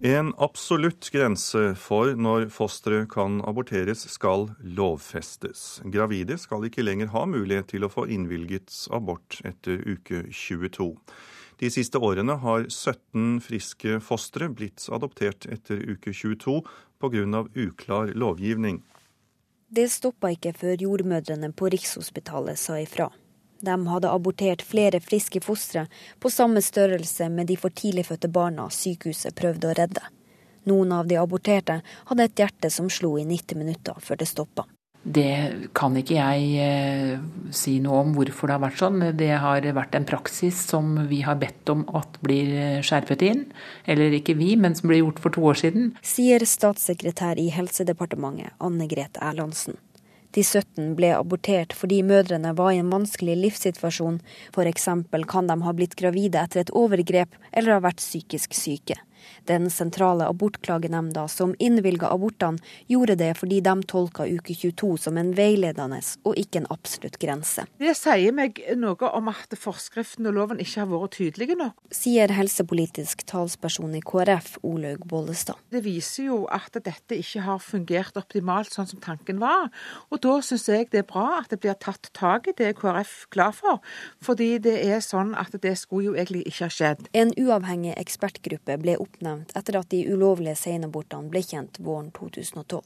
[0.08, 5.82] En absolutt grense for når fosteret kan aborteres skal lovfestes.
[5.90, 10.94] Gravide skal ikke lenger ha mulighet til å få innvilget abort etter uke 22.
[11.58, 16.60] De siste årene har 17 friske fostre blitt adoptert etter uke 22
[17.00, 17.46] pga.
[17.56, 18.84] uklar lovgivning.
[19.70, 23.10] Det stoppa ikke før jordmødrene på Rikshospitalet sa ifra.
[23.60, 25.88] De hadde abortert flere friske fostre
[26.20, 30.04] på samme størrelse med de for tidlig fødte barna sykehuset prøvde å redde.
[30.70, 34.68] Noen av de aborterte hadde et hjerte som slo i 90 minutter før det stoppa.
[35.08, 37.14] Det kan ikke jeg eh,
[37.56, 39.06] si noe om hvorfor det har vært sånn.
[39.16, 43.46] Det har vært en praksis som vi har bedt om at blir eh, skjerpet inn.
[43.88, 45.94] Eller ikke vi, men som ble gjort for to år siden.
[46.04, 49.80] Sier statssekretær i Helsedepartementet Anne Grete Erlandsen.
[50.36, 54.20] De 17 ble abortert fordi mødrene var i en vanskelig livssituasjon.
[54.52, 54.90] F.eks.
[55.32, 59.00] kan de ha blitt gravide etter et overgrep eller ha vært psykisk syke.
[59.48, 65.34] Den sentrale abortklagenemnda som innvilga abortene, gjorde det fordi de tolka uke 22 som en
[65.38, 67.66] veiledende og ikke en absolutt grense.
[67.80, 71.76] Det sier meg noe om at forskriften og loven ikke har vært tydelige nok.
[71.94, 75.60] Sier helsepolitisk talsperson i KrF, Olaug Bollestad.
[75.74, 79.72] Det viser jo at dette ikke har fungert optimalt sånn som tanken var.
[80.12, 82.78] Og da syns jeg det er bra at det blir tatt tak i, det er
[82.78, 83.82] KrF glad for.
[84.24, 87.08] Fordi det er sånn at det skulle jo egentlig ikke ha skjedd.
[87.18, 92.82] En uavhengig ekspertgruppe ble oppnevnt etter at de ulovlige seinabortene ble kjent våren 2012.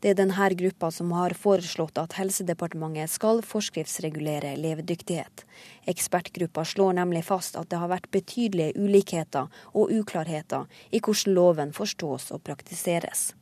[0.00, 5.44] Det er denne gruppa som har foreslått at Helsedepartementet skal forskriftsregulere levedyktighet.
[5.86, 11.72] Ekspertgruppa slår nemlig fast at det har vært betydelige ulikheter og uklarheter i hvordan loven
[11.76, 13.32] forstås og praktiseres.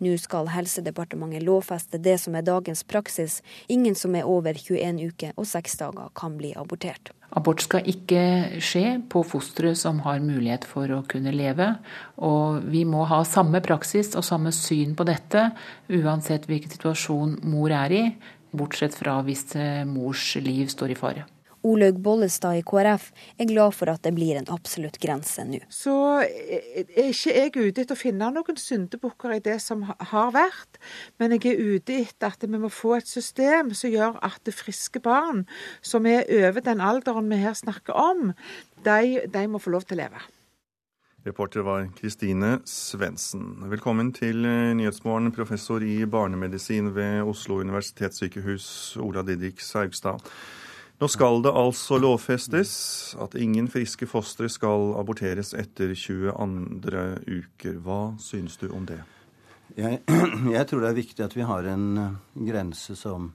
[0.00, 3.40] Nå skal Helsedepartementet lovfeste det som er dagens praksis.
[3.68, 7.12] Ingen som er over 21 uker og 6 dager kan bli abortert.
[7.36, 8.22] Abort skal ikke
[8.64, 11.68] skje på fostre som har mulighet for å kunne leve.
[12.26, 15.50] Og vi må ha samme praksis og samme syn på dette,
[15.92, 18.04] uansett hvilken situasjon mor er i,
[18.56, 21.28] bortsett fra hvis eh, mors liv står i fare.
[21.66, 25.60] Olaug Bollestad i KrF er glad for at det blir en absolutt grense nå.
[25.68, 25.94] Så
[26.24, 30.80] er ikke jeg ute etter å finne noen syndebukker i det som har vært,
[31.20, 35.02] men jeg er ute etter at vi må få et system som gjør at friske
[35.04, 35.44] barn
[35.84, 38.30] som er over den alderen vi her snakker om,
[38.84, 40.28] de, de må få lov til å leve.
[41.26, 43.58] Reporter var Kristine Svendsen.
[43.68, 50.24] Velkommen til eh, Nyhetsmorgen, professor i barnemedisin ved Oslo universitetssykehus, Ola Didrik Saugstad.
[51.00, 52.70] Nå skal det altså lovfestes
[53.24, 57.04] at ingen friske fostre skal aborteres etter 22.
[57.24, 57.78] uker.
[57.80, 58.98] Hva synes du om det?
[59.78, 60.02] Jeg,
[60.56, 62.18] jeg, tror det er viktig at vi har en eh,
[62.50, 63.30] grense som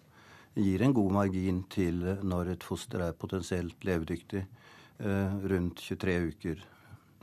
[0.53, 4.43] gir en god margin til når et foster er potensielt levedyktig,
[5.01, 6.61] eh, rundt 23 uker.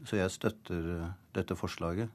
[0.03, 2.11] Så jeg støtter eh, dette forslaget.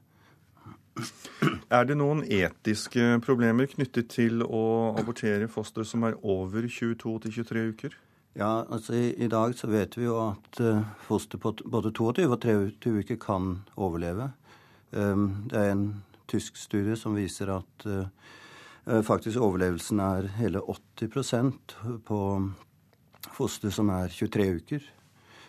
[1.72, 7.96] Er det noen etiske problemer knyttet til å abortere foster som er over 22-23 uker?
[8.38, 12.26] Ja, altså i, i, dag så vet vi jo at uh, foster på både 22
[12.30, 14.28] og 23 uker kan overleve.
[14.92, 15.88] Um, det er en
[16.30, 21.74] tysk studie som viser at uh, faktisk overlevelsen er hele 80%
[22.06, 22.20] på
[23.34, 24.86] foster som er 23 uker.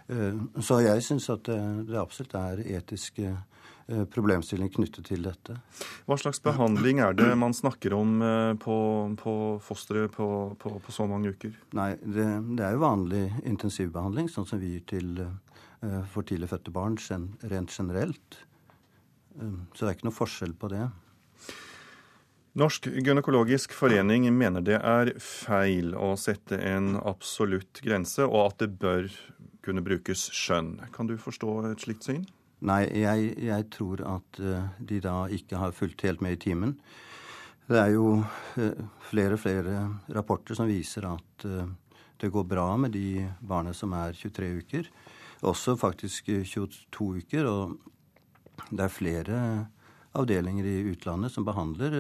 [0.10, 1.62] Uh, så jeg syns at det,
[1.92, 3.59] det, absolutt er etiske Eh,
[4.14, 5.56] problemstilling knyttet til dette.
[6.06, 8.76] Hva slags behandling er det man snakker om eh, på,
[9.18, 9.34] på
[9.66, 10.28] fosteret på,
[10.62, 11.56] på, på, så mange uker?
[11.78, 16.52] Nei, det, det, er jo vanlig intensivbehandling, sånn som vi gir til uh, for tidlig
[16.52, 16.98] fødte barn
[17.50, 18.42] rent generelt.
[19.40, 20.88] Så det er ikke noe forskjell på det.
[22.60, 28.74] Norsk gynekologisk forening mener det er feil å sette en absolutt grense, og at det
[28.82, 29.08] bør
[29.64, 30.74] kunne brukes skjønn.
[30.92, 32.26] Kan du forstå et slikt syn?
[32.68, 36.74] Nei, jeg, jeg tror at uh, de da ikke har fulgt helt med i timen.
[37.70, 39.84] Det er jo uh, flere og flere
[40.16, 41.70] rapporter som viser at uh,
[42.20, 44.90] det går bra med de barna som er 23 uker.
[45.48, 47.48] Også faktisk 22 uker.
[47.48, 47.78] Og
[48.76, 49.38] det er flere
[50.20, 51.96] avdelinger i utlandet som behandler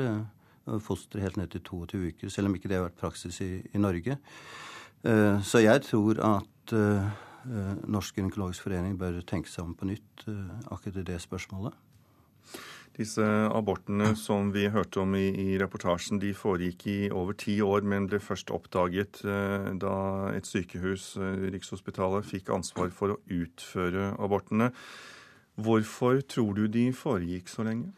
[0.84, 3.80] fostre helt ned til 22 uker, selv om ikke det har vært praksis i, i
[3.80, 4.18] Norge.
[5.48, 7.06] Så jeg tror at Eh,
[7.90, 11.78] Norsk gynekologisk forening bør tenke seg om på nytt eh, akkurat i det spørsmålet.
[13.00, 13.24] Disse
[13.56, 18.10] abortene som vi hørte om i, i, reportasjen, de foregikk i over ti år, men
[18.12, 19.96] ble først oppdaget eh, da
[20.36, 21.14] et sykehus,
[21.54, 24.74] Rikshospitalet, fikk ansvar for å utføre abortene.
[25.60, 27.94] Hvorfor tror du de foregikk så lenge?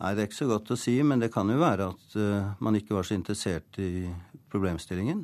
[0.00, 2.54] Nei, Det er ikke så godt å si, men det kan jo være at uh,
[2.64, 4.08] man ikke var så interessert i
[4.52, 5.22] problemstillingen.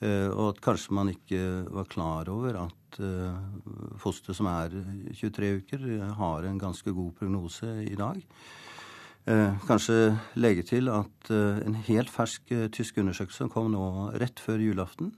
[0.00, 1.40] Uh, og at kanskje man ikke
[1.72, 3.36] var klar over at uh,
[4.00, 4.74] foster som er
[5.16, 5.88] 23 uker,
[6.18, 8.20] har en ganske god prognose i dag.
[9.26, 13.86] Uh, kanskje legge til at uh, en helt fersk tysk undersøkelse som kom nå
[14.20, 15.14] rett før julaften,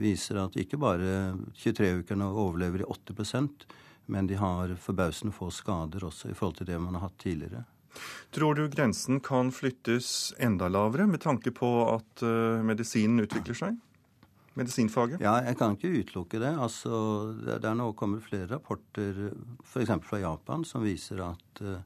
[0.00, 3.66] viser at ikke bare 23-ukerne overlever i 80%
[4.08, 7.66] men de har forbausende få skader også i forhold til det man har hatt tidligere.
[8.32, 12.24] Tror du grensen kan flyttes enda lavere med tanke på at
[12.64, 13.76] medisinen utvikler seg?
[14.58, 15.22] Medisinfaget?
[15.24, 16.52] Ja, jeg kan ikke utelukke det.
[16.60, 16.92] Altså,
[17.44, 19.32] det er nå kommet flere rapporter,
[19.64, 19.92] f.eks.
[20.04, 21.80] fra Japan, som viser at uh,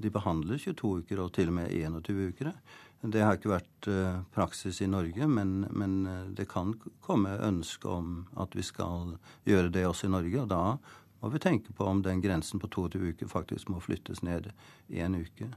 [0.00, 2.52] de behandler 22 uker og til og med 21 uker.
[3.00, 7.88] Det har ikke vært uh, praksis i Norge, men, men uh, det kan komme ønske
[7.88, 9.16] om at vi skal
[9.48, 10.44] gjøre det også i Norge.
[10.44, 10.64] Og da
[11.20, 14.52] må vi tenke på om den grensen på 22 uker faktisk må flyttes ned
[14.88, 15.50] én uke.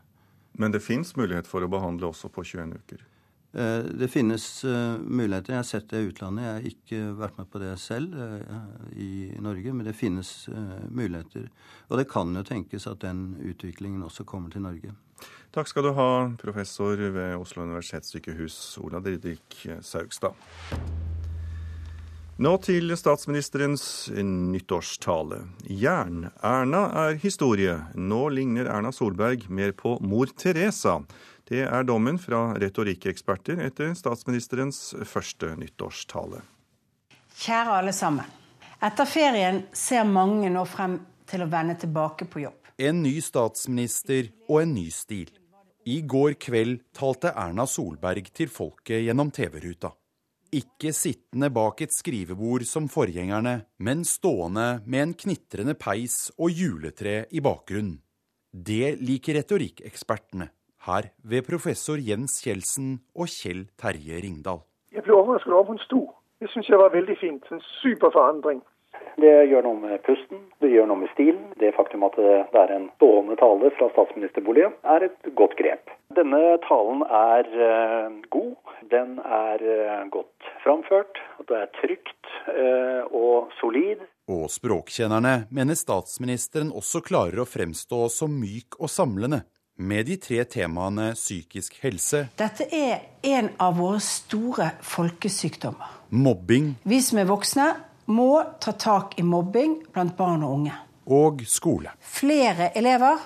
[0.59, 3.03] Men det fins mulighet for å behandle også på 21 uker?
[3.54, 5.54] Eh, det finnes eh, muligheter.
[5.54, 6.45] Jeg har sett det i utlandet.
[6.45, 8.58] Jeg har ikke vært med på det selv eh,
[8.97, 9.12] i
[9.45, 10.32] Norge, men det finnes
[10.89, 11.51] muligheter.
[11.91, 14.95] Og det kan jo tenkes at den utviklingen også kommer til Norge.
[15.54, 16.10] Takk skal du ha,
[16.41, 20.34] professor ved Oslo universitetssykehus, Ola Didrik Saugstad.
[22.41, 25.43] Nå til statsministerens nyttårstale.
[25.70, 27.78] Jern-Erna er historie.
[27.93, 31.04] Nå ligner Erna Solberg mer på mor Teresa.
[31.54, 36.39] Det er dommen fra retorikkeksperter etter statsministerens første nyttårstale.
[37.38, 38.26] Kjære alle sammen.
[38.82, 40.95] Etter ferien ser mange nå frem
[41.30, 42.72] til å vende tilbake på jobb.
[42.82, 45.30] En ny statsminister og en ny stil.
[45.86, 49.93] I går kveld talte Erna Solberg til folket gjennom TV-ruta.
[50.58, 57.28] Ikke sittende bak et skrivebord som forgjengerne, men stående med en knitrende peis og juletre
[57.30, 57.99] i bakgrunnen.
[58.54, 60.49] Det liker retorikkekspertene,
[60.88, 64.64] her ved professor Jens Kjeldsen og Kjell Terje Ringdal.
[64.94, 66.04] Jeg ble overrasket over hun sto.
[66.44, 67.48] Det syns jeg var veldig fint.
[67.52, 68.62] En super forandring.
[69.22, 71.44] Det gjør noe med pusten, det gjør noe med stilen.
[71.62, 75.94] Det faktum at det er en stående tale fra statsministerboligen, er et godt grep.
[76.18, 78.56] Denne talen er uh, god.
[78.90, 81.22] Den er uh, godt framført.
[81.50, 84.02] Det er trygt uh, og solid.
[84.34, 89.44] Og språkkjennerne mener statsministeren også klarer å fremstå som myk og samlende.
[89.76, 95.95] Med de tre temaene psykisk helse Dette er en av våre store folkesykdommer.
[96.13, 96.76] Mobbing.
[96.86, 97.65] Vi som er voksne,
[98.05, 100.76] må ta tak i mobbing blant barn og unge.
[101.09, 101.89] Og skole.
[102.05, 103.17] Flere elever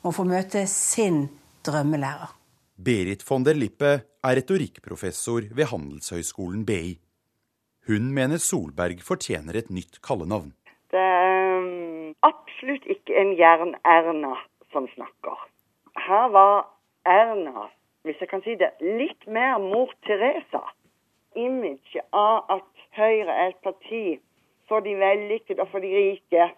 [0.00, 1.26] må få møte sin
[1.68, 2.32] drømmelærer.
[2.80, 6.96] Berit von der Lippe er retorikkprofessor ved Handelshøyskolen BI.
[7.92, 10.54] Hun mener Solberg fortjener et nytt kallenavn.
[10.88, 14.32] Det er um, absolutt ikke en Jern-Erna
[14.72, 15.50] som snakker.
[15.96, 16.68] Her var
[17.04, 17.68] Erna,
[18.02, 20.62] hvis jeg kan si det, litt mer mor Teresa.
[21.36, 22.66] Image av at
[22.98, 24.18] Høyre er et parti
[24.68, 26.50] for de vellykkede og for de rike.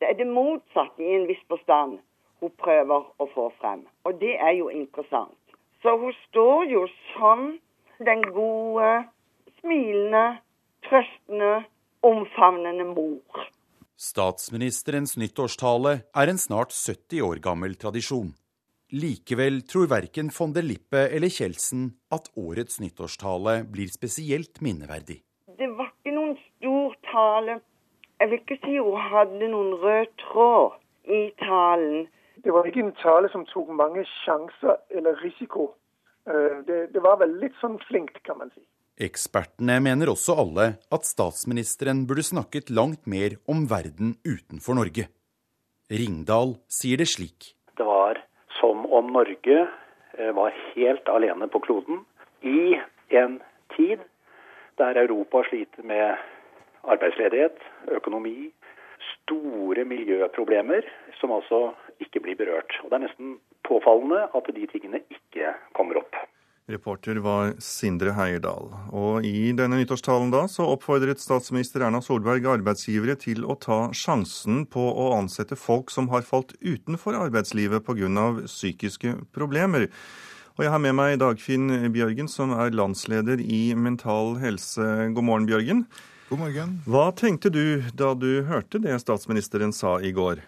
[0.00, 1.98] Det er det motsatte i en viss forstand
[2.42, 3.86] hun prøver å få frem.
[4.04, 5.38] Og det er jo interessant.
[5.82, 7.46] Så hun står jo som
[8.04, 9.06] den gode,
[9.60, 10.38] smilende,
[10.88, 11.52] trøstende,
[12.04, 13.46] omfavnende mor.
[13.96, 18.34] Statsministerens nyttårstale er en snart 70 år gammel tradisjon.
[18.94, 25.22] Likevel tror verken von der Lippe eller Kjeldsen at årets nyttårstale blir spesielt minneverdig
[25.58, 27.58] det var ikke noen stor tale.
[28.20, 30.76] Jeg vil ikke si hun hadde noen rød tråd
[31.16, 32.06] i talen.
[32.44, 35.70] Det var ikke en tale som tok mange sjanser eller risiko.
[36.28, 38.62] Øh, det, det var vel litt sånn flinkt, kan man si.
[39.06, 45.08] Ekspertene mener også alle at statsministeren burde snakket langt mer om verden utenfor Norge.
[45.92, 47.52] Ringdal sier det slik.
[47.76, 48.22] Det var
[48.98, 49.58] om Norge
[50.18, 52.04] øh, var helt alene på kloden
[52.42, 52.76] i
[53.10, 53.40] en
[53.76, 54.04] tid
[54.78, 56.16] der Europa sliter med
[56.84, 58.52] arbeidsledighet, økonomi,
[59.00, 60.86] store miljøproblemer
[61.20, 62.78] som altså ikke blir berørt.
[62.84, 66.16] Og Det er nesten påfallende at de tingene ikke kommer opp.
[66.66, 68.72] Reporter var Sindre Heierdal.
[68.90, 74.64] Og i denne nyttårstalen da så oppfordret statsminister Erna Solberg arbeidsgivere til å ta sjansen
[74.66, 78.24] på å ansette folk som har falt utenfor arbeidslivet pga.
[78.50, 79.86] psykiske problemer.
[80.56, 85.12] Og jeg har med meg Dagfinn Bjørgen, som er landsleder i Mental Helse.
[85.14, 85.86] God morgen, Bjørgen.
[86.30, 86.80] God morgen.
[86.82, 90.42] Hva tenkte du da du hørte det statsministeren sa i går?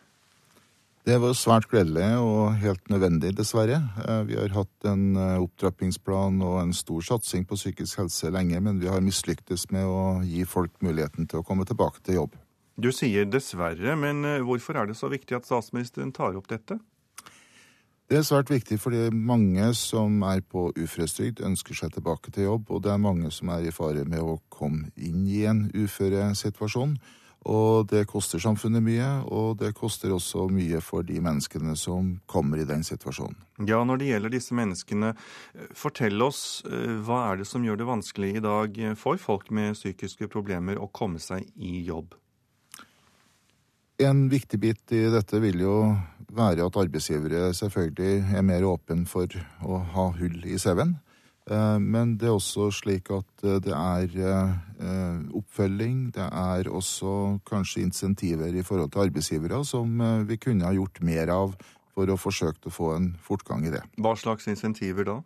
[1.08, 3.78] Det var svært gledelig og helt nødvendig, dessverre.
[4.02, 8.58] Eh, vi har hatt en eh, opptrappingsplan og en stor satsing på psykisk helse lenge,
[8.60, 12.36] men vi har mislyktes med å gi folk muligheten til å komme tilbake til jobb.
[12.76, 16.76] Du sier dessverre, men eh, hvorfor er det så viktig at statsministeren tar opp dette?
[18.12, 22.68] Det er svært viktig fordi mange som er på uføretrygd, ønsker seg tilbake til jobb,
[22.68, 26.98] og det er mange som er i fare med å komme inn i en uføresituasjon.
[27.46, 32.58] Og det koster samfunnet mye, og det koster også mye for de menneskene som kommer
[32.58, 33.38] i den situasjonen.
[33.68, 35.12] Ja, når det gjelder disse menneskene,
[35.76, 39.78] fortell oss eh, hva er det som gjør det vanskelig i dag for folk med
[39.78, 42.18] psykiske problemer å komme seg i jobb?
[43.98, 45.74] En viktig bit i dette vil jo
[46.34, 49.32] være at arbeidsgivere selvfølgelig er mer åpne for
[49.66, 50.98] å ha hull i CV-en.
[51.48, 57.38] Eh, men det er også slik at eh, det er eh, oppfølging, det er også
[57.48, 61.56] kanskje insentiver i forhold til arbeidsgivere som vi kunne ha gjort mer av
[61.94, 63.82] for å forsøke å få en fortgang i det.
[63.98, 65.16] Hva slags insentiver da?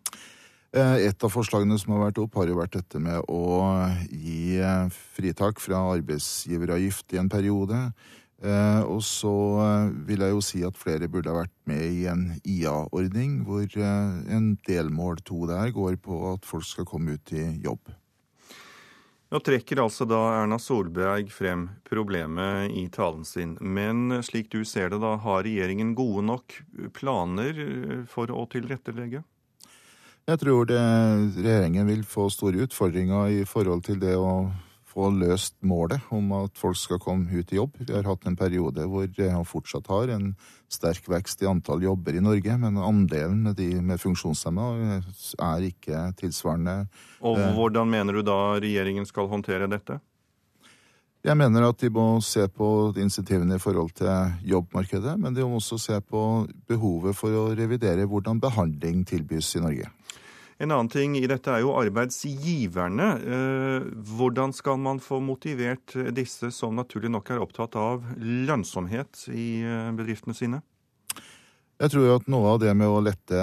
[0.72, 3.42] Et av forslagene som har vært opp, har jo vært dette med å
[4.08, 4.56] gi
[5.12, 7.80] fritak fra arbeidsgiveravgift i en periode.
[8.42, 9.32] Eh, og så
[9.62, 13.62] eh, vil jeg jo si at flere burde ha vært med i en IA-ordning, hvor
[13.62, 17.92] eh, en delmål to der går på at folk skal komme ut i jobb.
[19.32, 23.54] Nå trekker altså da Erna Solberg frem problemet i talen sin.
[23.62, 26.58] Men slik du ser det, da, har regjeringen gode nok
[26.98, 27.62] planer
[28.10, 29.22] for å tilrettelegge?
[30.28, 30.82] Jeg tror det,
[31.38, 34.50] regjeringen vil få store utfordringer i forhold til det å
[34.92, 37.78] få løst målet om at folk skal komme ut i jobb.
[37.80, 40.32] Vi har hatt en periode hvor det fortsatt har en
[40.72, 44.68] sterk vekst i antall jobber i Norge, men andelen med de med funksjonshemma
[45.00, 46.86] er ikke tilsvarende.
[47.24, 50.00] Og Hvordan mener du da regjeringen skal håndtere dette?
[51.22, 52.66] Jeg mener at de må se på
[52.98, 56.22] insentivene i forhold til jobbmarkedet, men de må også se på
[56.66, 59.92] behovet for å revidere hvordan behandling tilbys i Norge.
[60.62, 63.06] En annen ting i dette er jo arbeidsgiverne.
[63.18, 69.46] Eh, hvordan skal man få motivert disse som naturlig nok er opptatt av lønnsomhet i
[69.66, 70.60] eh, bedriftene sine?
[71.82, 73.40] Jeg tror jo at noe av det med å lette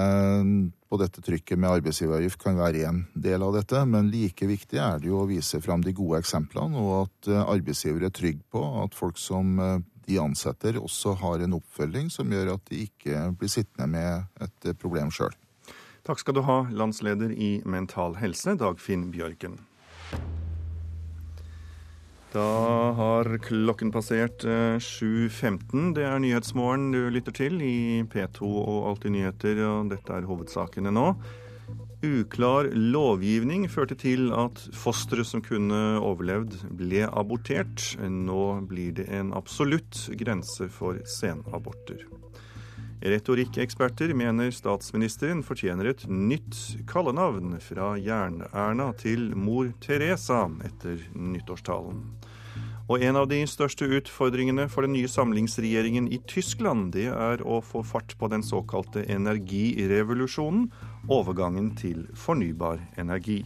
[0.88, 5.02] på dette trykket med arbeidsgiveravgift kan være en del av dette, men like viktig er
[5.02, 8.64] det jo å vise fram de gode eksemplene, og at eh, arbeidsgivere er trygge på
[8.80, 9.60] at folk som
[10.08, 14.72] de ansetter, også har en oppfølging som gjør at de ikke blir sittende med et
[14.80, 15.36] problem sjøl.
[16.06, 19.58] Takk skal du ha, landsleder i Mental Helse, Dagfinn Bjørken.
[22.30, 22.46] Da
[22.94, 25.90] har klokken passert 7.15.
[25.90, 30.28] Eh, Det er Nyhetsmorgen du lytter til i P2 og Alltid nyheter, og dette er
[30.28, 31.08] hovedsakene nå.
[32.06, 37.90] Uklar lovgivning førte til at fostre som kunne overlevd, ble abortert.
[38.00, 42.06] Nå blir det en absolutt grense for senaborter.
[43.00, 46.56] Retorikkeksperter mener statsministeren fortjener et nytt
[46.90, 52.02] kallenavn fra Jern-Erna til mor Teresa etter nyttårstalen.
[52.90, 57.60] Og en av de største utfordringene for den nye samlingsregjeringen i Tyskland, det er å
[57.64, 60.66] få fart på den såkalte energirevolusjonen,
[61.08, 63.44] overgangen til fornybar energi.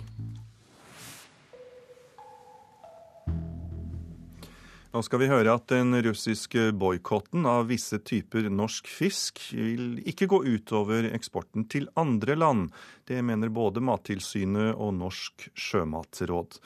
[4.95, 10.29] Nå skal vi høre at den russiske boikotten av visse typer norsk fisk vil ikke
[10.31, 12.69] gå utover eksporten til andre land.
[13.03, 16.61] Det mener både Mattilsynet og Norsk sjømatråd.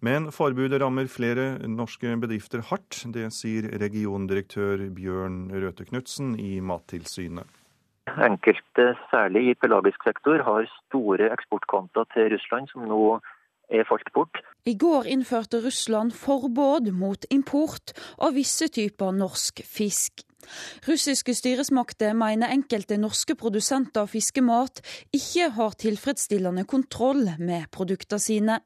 [0.00, 3.02] Men forbudet rammer flere norske bedrifter hardt.
[3.12, 7.44] Det sier regiondirektør Bjørn Røthe Knutsen i Mattilsynet.
[8.16, 13.18] Enkelte, særlig i pelagisk sektor, har store eksportkvanta til Russland som nå
[13.68, 14.42] er bort.
[14.66, 20.24] I går innførte Russland forbud mot import av visse typer norsk fisk.
[20.88, 24.82] Russiske styresmakter mener enkelte norske produsenter av fiskemat
[25.16, 28.60] ikke har tilfredsstillende kontroll med produktene sine.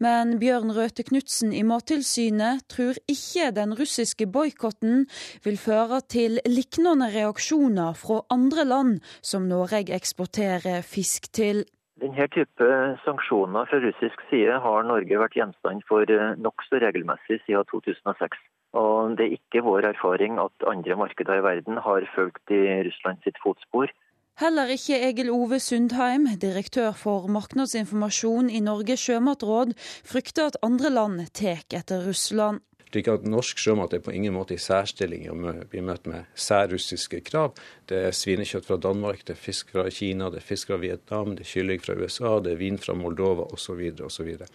[0.00, 5.04] Men Bjørn Røthe Knutsen i Mattilsynet tror ikke den russiske boikotten
[5.44, 11.66] vil føre til lignende reaksjoner fra andre land som Norge eksporterer fisk til.
[12.00, 12.66] Denne type
[13.04, 18.38] sanksjoner fra russisk side har Norge vært gjenstand for eh, nokså regelmessig siden 2006.
[18.80, 23.20] Og Det er ikke vår erfaring at andre markeder i verden har fulgt i Russland
[23.26, 23.92] sitt fotspor.
[24.40, 29.74] Heller ikke Egil Ove Sundheim, direktør for markedsinformasjon i Norges sjømatråd,
[30.08, 34.56] frykter at andre land tar etter Russland slik at norsk sjømat er på ingen måte
[34.56, 35.36] i særstilling å
[35.70, 37.54] bli møtt med særrussiske krav.
[37.90, 41.36] Det er svinekjøtt fra Danmark, det er fisk fra Kina, det er fisk fra Vietnam,
[41.36, 43.70] det er kylling fra USA, det er vin fra Moldova osv.
[43.70, 44.48] Så, videre, og så, videre.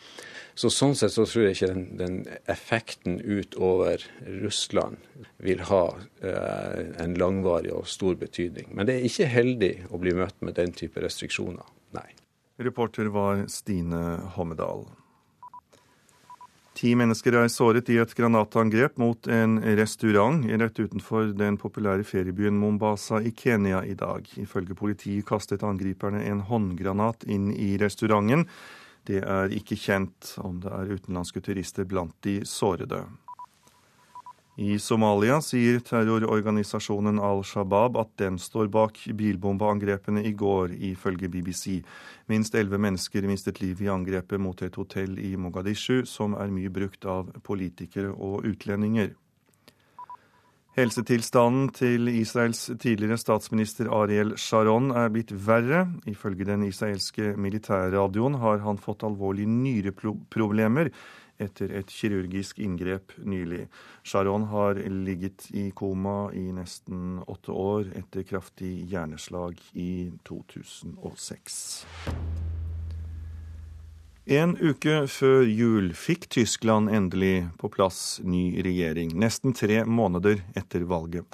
[0.59, 2.17] så sånn sett så tror jeg ikke den, den
[2.51, 4.03] effekten utover
[4.43, 4.99] Russland
[5.39, 5.85] vil ha
[6.19, 8.67] eh, en langvarig og stor betydning.
[8.75, 11.63] Men det er ikke heldig å bli møtt med den type restriksjoner,
[11.95, 12.09] nei.
[12.59, 14.03] Reporter var Stine
[14.35, 14.85] Hommedal.
[16.75, 22.57] Ti mennesker er såret i et granatangrep mot en restaurant rett utenfor den populære feriebyen
[22.59, 24.27] Mombasa i Kenya i dag.
[24.35, 28.43] Ifølge politiet kastet angriperne en håndgranat inn i restauranten.
[29.07, 33.05] Det er ikke kjent om det er utenlandske turister blant de sårede.
[34.55, 41.81] I Somalia sier terrororganisasjonen Al Shabaab at den står bak bilbombeangrepene i går, ifølge BBC.
[42.31, 46.71] Minst elleve mennesker mistet livet i angrepet mot et hotell i Mogadishu, som er mye
[46.71, 49.11] brukt av politikere og utlendinger.
[50.75, 55.85] Helsetilstanden til Israels tidligere statsminister Ariel Sharon er blitt verre.
[56.07, 60.91] Ifølge den israelske militærradioen har han fått alvorlige nyreproblemer
[61.41, 63.67] etter et kirurgisk inngrep nylig.
[64.03, 71.59] Sharon har ligget i koma i nesten åtte år etter kraftig hjerneslag i 2006.
[74.25, 80.87] En uke før jul fikk Tyskland endelig på plass ny regjering, nesten tre måneder etter
[80.89, 81.29] valget.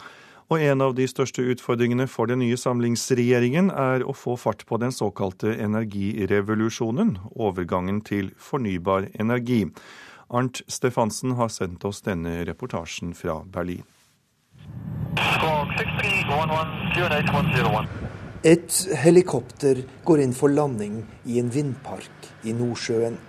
[0.51, 4.81] Og en av de største utfordringene for den nye samlingsregjeringen er å få fart på
[4.83, 9.63] den såkalte energirevolusjonen, overgangen til fornybar energi.
[10.27, 13.87] Arnt Stefansen har sendt oss denne reportasjen fra Berlin.
[18.43, 23.19] Et helikopter går inn for landing i en vindpark i Nordsjøen.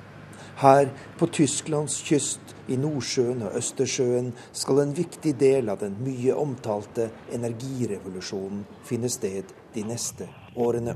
[0.60, 2.40] Her, på Tysklands kyst,
[2.70, 9.50] i Nordsjøen og Østersjøen skal en viktig del av den mye omtalte energirevolusjonen finne sted
[9.74, 10.94] de neste årene.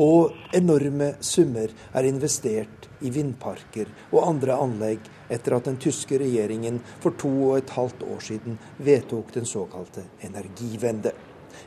[0.00, 6.80] Og enorme summer er investert i vindparker og andre anlegg etter at den tyske regjeringen
[7.02, 11.14] for to og et halvt år siden vedtok den såkalte energivende.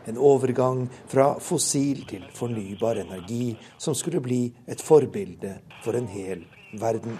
[0.07, 6.43] En overgang fra fossil til fornybar energi som skulle bli et forbilde for en hel
[6.79, 7.19] verden.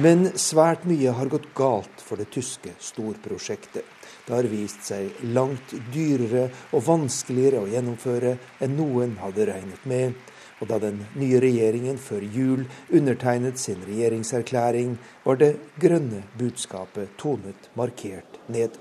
[0.00, 3.84] Men svært mye har gått galt for det tyske storprosjektet.
[4.24, 10.16] Det har vist seg langt dyrere og vanskeligere å gjennomføre enn noen hadde regnet med.
[10.62, 14.94] Og da den nye regjeringen før jul undertegnet sin regjeringserklæring,
[15.26, 18.78] var det grønne budskapet tonet markert ned.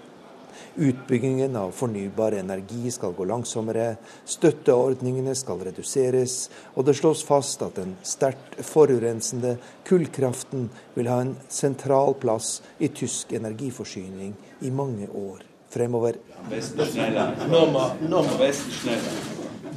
[0.76, 3.96] Utbyggingen av fornybar energi skal gå langsommere,
[4.26, 9.58] støtteordningene skal reduseres, og det slås fast at den sterkt forurensende
[9.88, 16.16] kullkraften vil ha en sentral plass i tysk energiforsyning i mange år fremover.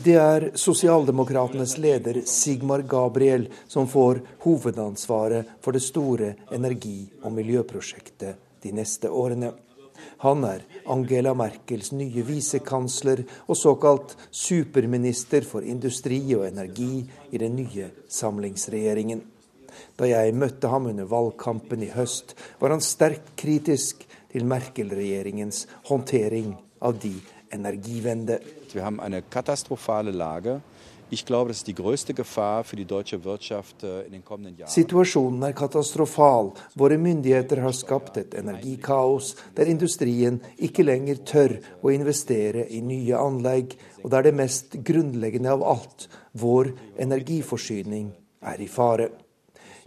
[0.05, 8.41] Det er sosialdemokratenes leder Sigmar Gabriel som får hovedansvaret for det store energi- og miljøprosjektet
[8.65, 9.53] de neste årene.
[10.25, 17.57] Han er Angela Merkels nye visekansler og såkalt superminister for industri og energi i den
[17.61, 19.23] nye samlingsregjeringen.
[19.99, 26.55] Da jeg møtte ham under valgkampen i høst, var han sterkt kritisk til Merkel-regjeringens håndtering
[26.83, 27.15] av de
[27.55, 28.41] energivende.
[28.73, 30.61] Vi har en katastrofale lage
[34.65, 34.69] Äh.
[34.71, 36.53] Situasjonen er katastrofal.
[36.75, 43.19] Våre myndigheter har skapt et energikaos der industrien ikke lenger tør å investere i nye
[43.19, 48.13] anlegg, og der det mest grunnleggende av alt, vår energiforsyning,
[48.45, 49.09] er i fare.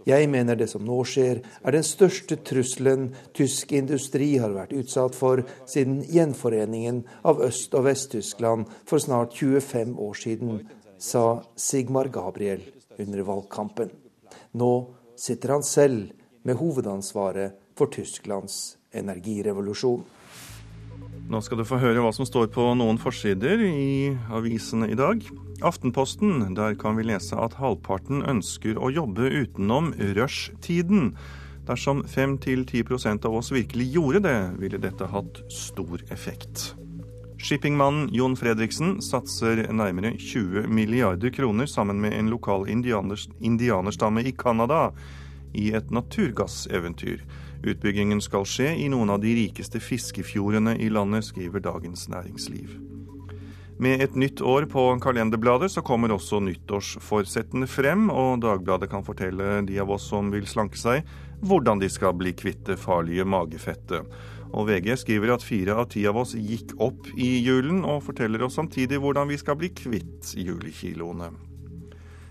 [0.08, 5.16] Jeg mener det som nå skjer, er den største trusselen tysk industri har vært utsatt
[5.18, 10.62] for siden gjenforeningen av Øst- og Vest-Tyskland for snart 25 år siden,
[10.98, 12.62] sa Sigmar Gabriel
[12.98, 13.90] under valgkampen.
[14.52, 14.72] Nå
[15.18, 20.04] sitter han selv med hovedansvaret for Tysklands energirevolusjon.
[21.28, 25.20] Nå skal du få høre hva som står på noen forsider i avisene i dag.
[25.60, 31.12] Aftenposten, der kan vi lese at halvparten ønsker å jobbe utenom rushtiden.
[31.68, 36.77] Dersom 5-10% av oss virkelig gjorde det, ville dette hatt stor effekt.
[37.38, 44.88] Shippingmannen Jon Fredriksen satser nærmere 20 milliarder kroner sammen med en lokal indianerstamme i Canada
[45.54, 47.22] i et naturgasseventyr.
[47.62, 52.74] Utbyggingen skal skje i noen av de rikeste fiskefjordene i landet, skriver Dagens Næringsliv.
[53.78, 59.60] Med et nytt år på kalenderbladet så kommer også nyttårsforsettene frem, og Dagbladet kan fortelle
[59.62, 61.06] de av oss som vil slanke seg,
[61.46, 64.10] hvordan de skal bli kvitt det farlige magefettet.
[64.52, 68.46] Og VG skriver at fire av ti av oss gikk opp i julen, og forteller
[68.46, 71.32] oss samtidig hvordan vi skal bli kvitt julekiloene.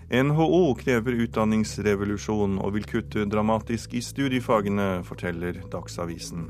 [0.07, 6.47] NHO krever utdanningsrevolusjon og vil kutte dramatisk i studiefagene, forteller Dagsavisen.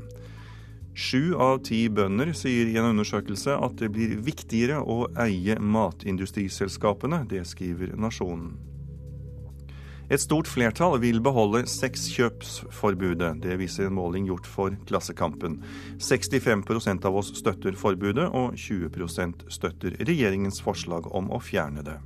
[0.98, 7.24] Sju av ti bønder sier i en undersøkelse at det blir viktigere å eie matindustriselskapene.
[7.30, 8.56] Det skriver Nasjonen.
[10.08, 13.42] Et stort flertall vil beholde sexkjøpsforbudet.
[13.44, 15.58] Det viser en måling gjort for Klassekampen.
[16.00, 21.98] 65% av oss støtter forbudet, og 20% støtter regjeringens forslag om å fjerne det.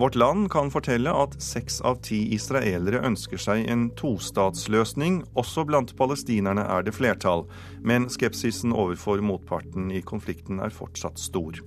[0.00, 5.20] Vårt Land kan fortelle at seks av ti israelere ønsker seg en tostatsløsning.
[5.38, 7.44] Også blant palestinerne er det flertall,
[7.86, 11.60] men skepsisen overfor motparten i konflikten er fortsatt stor.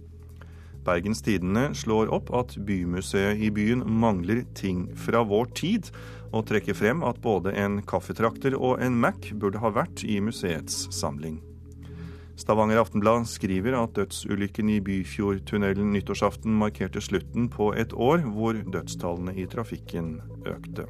[0.83, 5.89] Bergens Tidende slår opp at Bymuseet i byen mangler ting fra vår tid,
[6.33, 10.87] og trekker frem at både en kaffetrakter og en Mac burde ha vært i museets
[10.95, 11.39] samling.
[12.35, 19.37] Stavanger Aftenblad skriver at dødsulykken i Byfjordtunnelen nyttårsaften markerte slutten på et år hvor dødstallene
[19.37, 20.17] i trafikken
[20.49, 20.87] økte.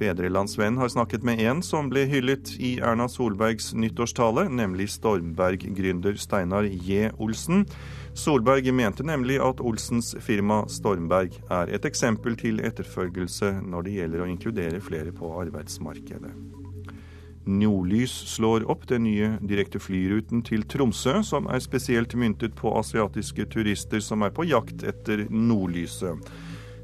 [0.00, 6.64] Fedrelandsvenn har snakket med en som ble hyllet i Erna Solbergs nyttårstale, nemlig Stormberg-gründer Steinar
[6.64, 7.10] J.
[7.20, 7.66] Olsen.
[8.14, 14.24] Solberg mente nemlig at Olsens firma Stormberg er et eksempel til etterfølgelse når det gjelder
[14.24, 16.32] å inkludere flere på arbeidsmarkedet.
[17.50, 23.46] Nordlys slår opp den nye direkte flyruten til Tromsø, som er spesielt myntet på asiatiske
[23.50, 26.20] turister som er på jakt etter nordlyset.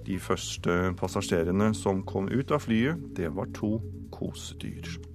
[0.06, 3.76] De første passasjerene som kom ut av flyet, det var to
[4.14, 5.05] kosedyr.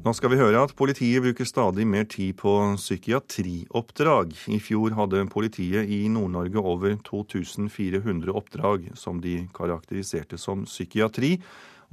[0.00, 4.30] Nå skal vi høre at politiet bruker stadig mer tid på psykiatrioppdrag.
[4.48, 11.34] I fjor hadde politiet i Nord-Norge over 2400 oppdrag som de karakteriserte som psykiatri,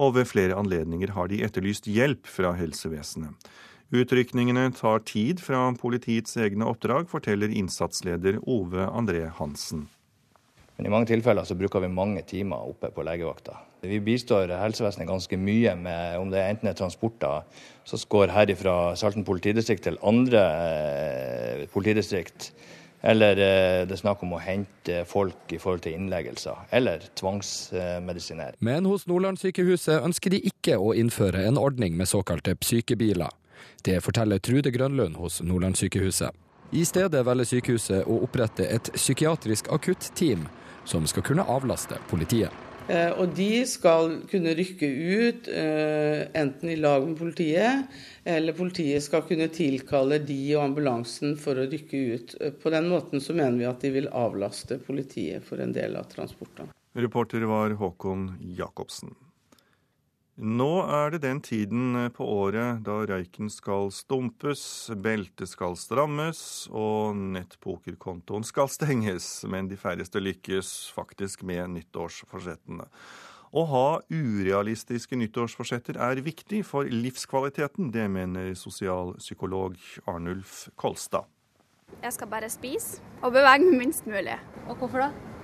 [0.00, 3.36] og ved flere anledninger har de etterlyst hjelp fra helsevesenet.
[3.92, 9.84] Utrykningene tar tid fra politiets egne oppdrag, forteller innsatsleder Ove André Hansen.
[10.80, 13.67] Men i mange tilfeller så bruker vi mange timer oppe på legevakta.
[13.80, 17.44] Vi bistår helsevesenet ganske mye med om det enten er transporter
[17.86, 22.50] som går herifra Salten politidistrikt til andre eh, politidistrikt,
[23.06, 28.58] eller eh, det er snakk om å hente folk i forhold til innleggelser, eller tvangsmedisinering.
[28.58, 33.30] Men hos Nordlandssykehuset ønsker de ikke å innføre en ordning med såkalte psykebiler.
[33.86, 36.34] Det forteller Trude Grønlund hos Nordlandssykehuset.
[36.74, 40.48] I stedet velger sykehuset å opprette et psykiatrisk akutteam
[40.88, 42.67] som skal kunne avlaste politiet.
[42.88, 47.84] Eh, og de skal kunne rykke ut eh, enten i lag med politiet,
[48.24, 52.34] eller politiet skal kunne tilkalle de og ambulansen for å rykke ut.
[52.40, 56.00] Eh, på den måten så mener vi at de vil avlaste politiet for en del
[56.00, 56.72] av transportene.
[56.98, 59.12] Reporter var Håkon Jacobsen.
[60.38, 64.60] Nå er det den tiden på året da røyken skal stumpes,
[64.94, 72.86] beltet skal strammes og nettpokerkontoen skal stenges, men de færreste lykkes faktisk med nyttårsforsettene.
[73.50, 79.74] Å ha urealistiske nyttårsforsetter er viktig for livskvaliteten, det mener sosialpsykolog
[80.06, 81.26] Arnulf Kolstad.
[81.98, 84.38] Jeg skal bare spise og bevege meg minst mulig.
[84.68, 85.37] Og hvorfor da?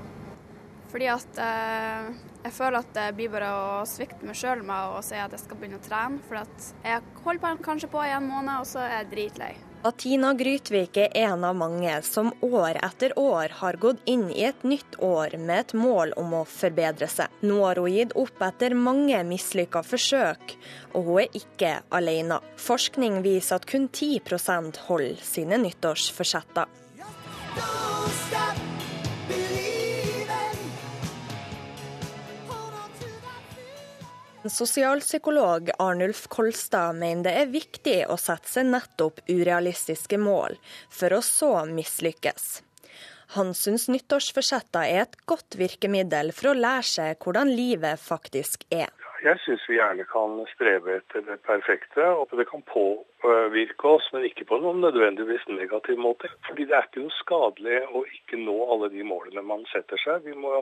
[0.94, 2.10] Fordi at eh,
[2.44, 5.42] jeg føler at det blir bare å svikte meg sjøl med å si at jeg
[5.42, 6.20] skal begynne å trene.
[6.28, 9.54] For at jeg holder kanskje på i en måned, og så er jeg dritlei.
[9.84, 14.62] Atina Grytvik er en av mange som år etter år har gått inn i et
[14.64, 17.34] nytt år med et mål om å forbedre seg.
[17.42, 20.54] Nå har hun gitt opp etter mange mislykka forsøk,
[20.94, 22.38] og hun er ikke alene.
[22.54, 26.70] Forskning viser at kun 10% holder sine nyttårsforsetter.
[34.50, 40.58] Sosialpsykolog Arnulf Kolstad mener det er viktig å sette seg nettopp urealistiske mål,
[40.92, 42.60] for å så mislykkes.
[43.38, 48.92] Han syns nyttårsforsetter er et godt virkemiddel for å lære seg hvordan livet faktisk er.
[49.24, 54.26] Jeg syns vi gjerne kan strebe etter det perfekte, og det kan påvirke oss, men
[54.28, 56.28] ikke på noen nødvendigvis negativ måte.
[56.44, 60.28] Fordi det er ikke noe skadelig å ikke nå alle de målene man setter seg.
[60.28, 60.60] Vi må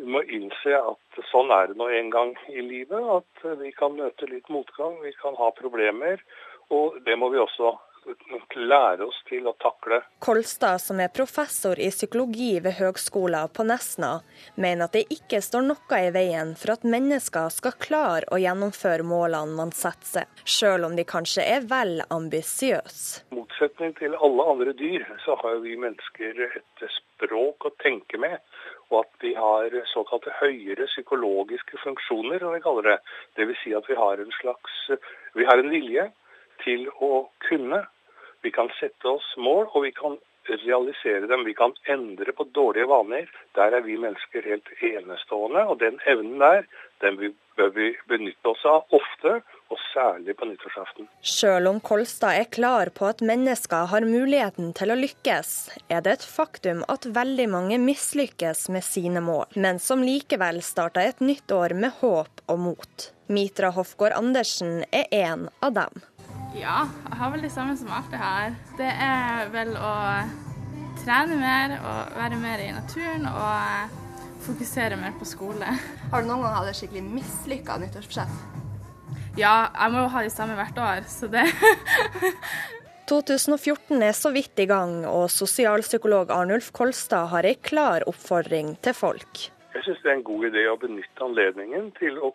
[0.00, 3.10] vi må innse at sånn er det nå en gang i livet.
[3.20, 6.22] At vi kan møte litt motgang, vi kan ha problemer.
[6.72, 7.74] Og det må vi også
[8.56, 10.00] lære oss til å takle.
[10.24, 14.12] Kolstad, som er professor i psykologi ved Høgskolen på Nesna,
[14.56, 19.06] mener at det ikke står noe i veien for at mennesker skal klare å gjennomføre
[19.06, 23.26] målene man setter seg, selv om de kanskje er vel ambisiøse.
[23.30, 28.40] I motsetning til alle andre dyr, så har vi mennesker et språk å tenke med
[28.90, 32.96] og at vi har såkalte høyere psykologiske funksjoner, som vi kaller det.
[33.38, 33.60] Dvs.
[33.62, 34.80] Si at vi har en slags
[35.38, 36.08] vi har en vilje
[36.64, 37.84] til å kunne.
[38.42, 40.18] Vi kan sette oss mål, og vi kan
[40.48, 41.44] realisere dem.
[41.44, 43.30] Vi kan endre på dårlige vaner.
[43.54, 45.66] Der er vi mennesker helt enestående.
[45.68, 46.66] Og den evnen der,
[47.04, 47.20] den
[47.56, 49.40] bør vi benytte oss av ofte,
[49.70, 51.08] og særlig på nyttårsaften.
[51.22, 55.52] Selv om Kolstad er klar på at mennesker har muligheten til å lykkes,
[55.88, 61.12] er det et faktum at veldig mange mislykkes med sine mål, men som likevel starter
[61.12, 63.10] et nytt år med håp og mot.
[63.30, 66.02] Mitra Hofgård Andersen er en av dem.
[66.58, 68.54] Ja, jeg har vel det samme som alltid har.
[68.78, 69.96] Det er vel å
[71.04, 73.98] trene mer og være mer i naturen og
[74.42, 75.76] fokusere mer på skole.
[76.10, 78.59] Har du noen gang hatt et skikkelig mislykka nyttårsforsett?
[79.40, 81.46] Ja, jeg må jo ha de samme hvert år, så det
[83.10, 88.94] 2014 er så vidt i gang, og sosialpsykolog Arnulf Kolstad har ei klar oppfordring til
[88.94, 89.48] folk.
[89.74, 92.30] Jeg syns det er en god idé å benytte anledningen til å,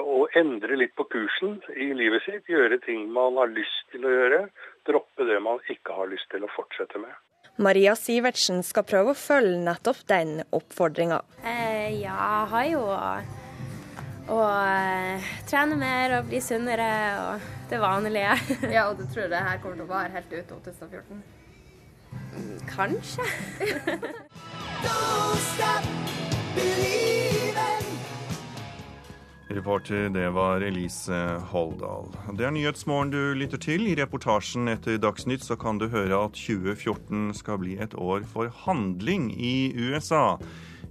[0.00, 2.48] å, endre litt på kursen i livet sitt.
[2.50, 4.40] Gjøre ting man har lyst til å gjøre.
[4.88, 7.14] Droppe det man ikke har lyst til å fortsette med.
[7.62, 11.20] Maria Sivertsen skal prøve å følge nettopp den oppfordringa.
[11.44, 12.84] Eh, ja, jeg har jo
[14.28, 18.38] og uh, trene mer og bli sunnere og det vanlige.
[18.76, 21.22] ja, Og du tror det her kommer til å vare helt ut 2014?
[22.34, 23.22] Mm, kanskje.
[29.54, 32.08] Reporter, det var Elise Holdal.
[32.38, 33.86] Det er Nyhetsmorgen du lytter til.
[33.86, 38.50] I reportasjen etter Dagsnytt så kan du høre at 2014 skal bli et år for
[38.64, 40.38] handling i USA.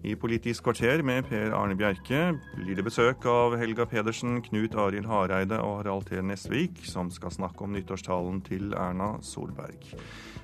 [0.03, 5.07] I Politisk kvarter med Per Arne Bjerke blir det besøk av Helga Pedersen, Knut Arild
[5.07, 6.19] Hareide og Harald T.
[6.19, 9.93] Nesvik, som skal snakke om nyttårstalen til Erna Solberg.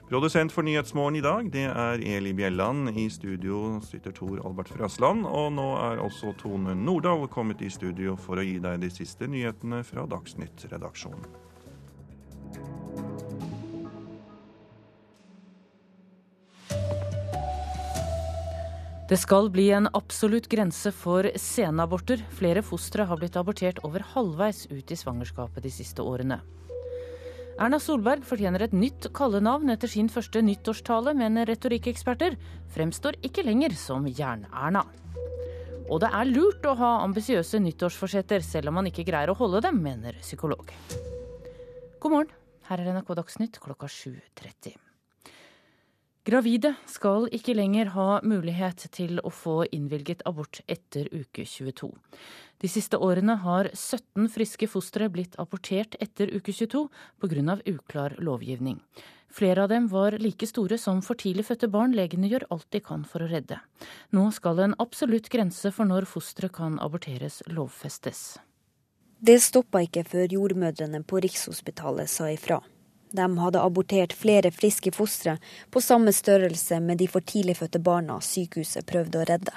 [0.07, 2.95] Produsent for Nyhetsmorgen i dag, det er Eli Bjelland.
[2.95, 5.27] I studio sitter Tor Albert Frøsland.
[5.27, 9.27] Og nå er også Tone Nordahl kommet i studio for å gi deg de siste
[9.27, 11.27] nyhetene fra Dagsnytt-redaksjonen.
[19.09, 22.21] Det skal bli en absolutt grense for senaborter.
[22.37, 26.37] Flere fostre har blitt abortert over halvveis ut i svangerskapet de siste årene.
[27.57, 32.37] Erna Solberg fortjener et nytt kallenavn etter sin første nyttårstale, men retorikkeksperter.
[32.75, 34.83] Fremstår ikke lenger som Jern-Erna.
[35.89, 39.63] Og det er lurt å ha ambisiøse nyttårsforsetter, selv om man ikke greier å holde
[39.65, 40.69] dem, mener psykolog.
[41.97, 42.37] God morgen,
[42.69, 44.77] her er NRK Dagsnytt klokka 7.30.
[46.27, 51.87] Gravide skal ikke lenger ha mulighet til å få innvilget abort etter uke 22.
[52.59, 56.89] De siste årene har 17 friske fostre blitt abortert etter uke 22
[57.23, 57.55] pga.
[57.65, 58.81] uklar lovgivning.
[59.31, 62.81] Flere av dem var like store som for tidlig fødte barn legene gjør alt de
[62.81, 63.59] kan for å redde.
[64.11, 68.39] Nå skal en absolutt grense for når fosteret kan aborteres lovfestes.
[69.19, 72.59] Det stoppa ikke før jordmødrene på Rikshospitalet sa ifra.
[73.11, 75.37] De hadde abortert flere friske fostre
[75.73, 79.55] på samme størrelse med de for tidlig fødte barna sykehuset prøvde å redde.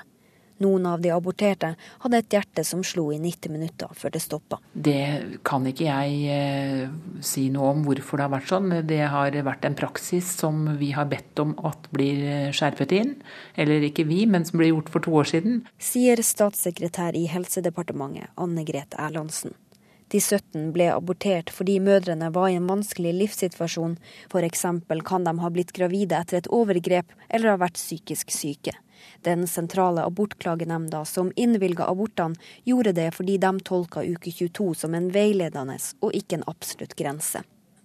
[0.62, 1.72] Noen av de aborterte
[2.04, 4.60] hadde et hjerte som slo i 90 minutter før det stoppa.
[4.72, 6.84] Det kan ikke jeg eh,
[7.24, 8.76] si noe om hvorfor det har vært sånn.
[8.86, 13.16] Det har vært en praksis som vi har bedt om at blir eh, skjerpet inn.
[13.58, 15.64] Eller ikke vi, men som ble gjort for to år siden.
[15.82, 19.56] Sier statssekretær i Helsedepartementet Anne Grete Erlandsen.
[20.12, 23.94] De 17 ble abortert fordi mødrene var i en vanskelig livssituasjon,
[24.28, 24.64] f.eks.
[25.08, 28.74] kan de ha blitt gravide etter et overgrep eller ha vært psykisk syke.
[29.24, 32.36] Den sentrale abortklagenemnda som innvilga abortene,
[32.68, 37.40] gjorde det fordi de tolka uke 22 som en veiledende og ikke en absolutt grense.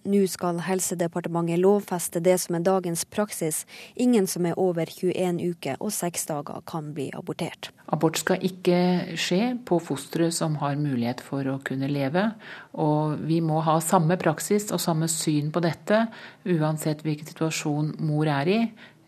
[0.06, 3.64] Nå skal Helsedepartementet lovfeste det som er dagens praksis.
[3.98, 7.72] Ingen som er over 21 uker og seks dager kan bli abortert.
[7.90, 12.28] Abort skal ikke skje på fostre som har mulighet for å kunne leve.
[12.78, 16.04] Og vi må ha samme praksis og samme syn på dette,
[16.46, 18.60] uansett hvilken situasjon mor er i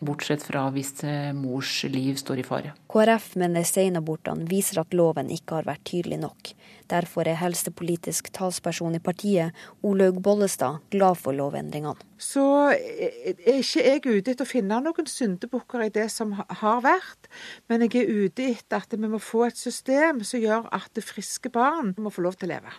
[0.04, 2.72] bortsett fra hvis eh, mors liv står i fare.
[2.90, 6.52] KrF mener seinabortene viser at loven ikke har vært tydelig nok.
[6.90, 9.54] Derfor er helsepolitisk talsperson i partiet,
[9.86, 12.08] Olaug Bollestad, glad for lovendringene.
[12.20, 12.44] Så
[12.74, 17.30] er ikke jeg ute etter å finne noen syndebukker i det som har vært,
[17.70, 21.52] men jeg er ute etter at vi må få et system som gjør at friske
[21.54, 22.74] barn må få lov til å leve.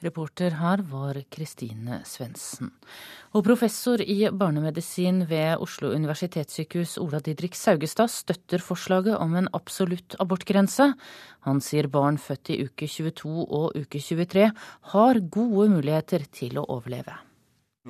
[0.00, 2.70] Reporter her var Kristine Svendsen.
[3.36, 10.16] Og professor i barnemedisin ved Oslo universitetssykehus Ola Didrik Saugestad støtter forslaget om en absolutt
[10.22, 10.86] abortgrense.
[11.44, 14.48] Han sier barn født i uke 22 og uke 23
[14.94, 17.18] har gode muligheter til å overleve.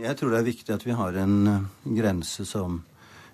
[0.01, 2.83] Jeg tror det er viktig at vi har en eh, grense som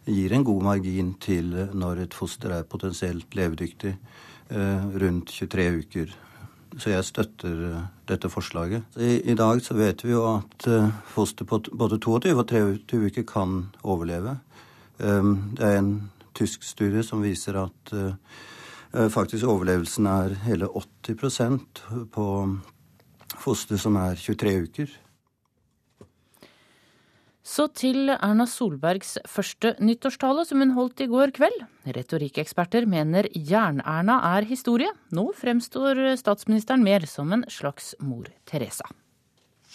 [0.07, 3.97] gir en god margin til når et foster er potensielt levedyktig,
[4.53, 6.17] eh, rundt 23 uker.
[6.77, 8.85] Så jeg støtter eh, dette forslaget.
[9.01, 13.01] I, I, dag så vet vi jo at uh, foster på både 22 og 23
[13.07, 14.37] uker kan overleve.
[14.99, 21.83] Um, det er en tysk studie som viser at uh, faktisk overlevelsen er hele 80%
[22.13, 22.27] på
[23.41, 24.95] foster som er 23 uker.
[27.47, 31.61] Så til Erna Solbergs første nyttårstale, som hun holdt i går kveld.
[31.95, 34.91] Retorikkeksperter mener Jern-Erna er historie.
[35.15, 38.91] Nå fremstår statsministeren mer som en slags mor Teresa.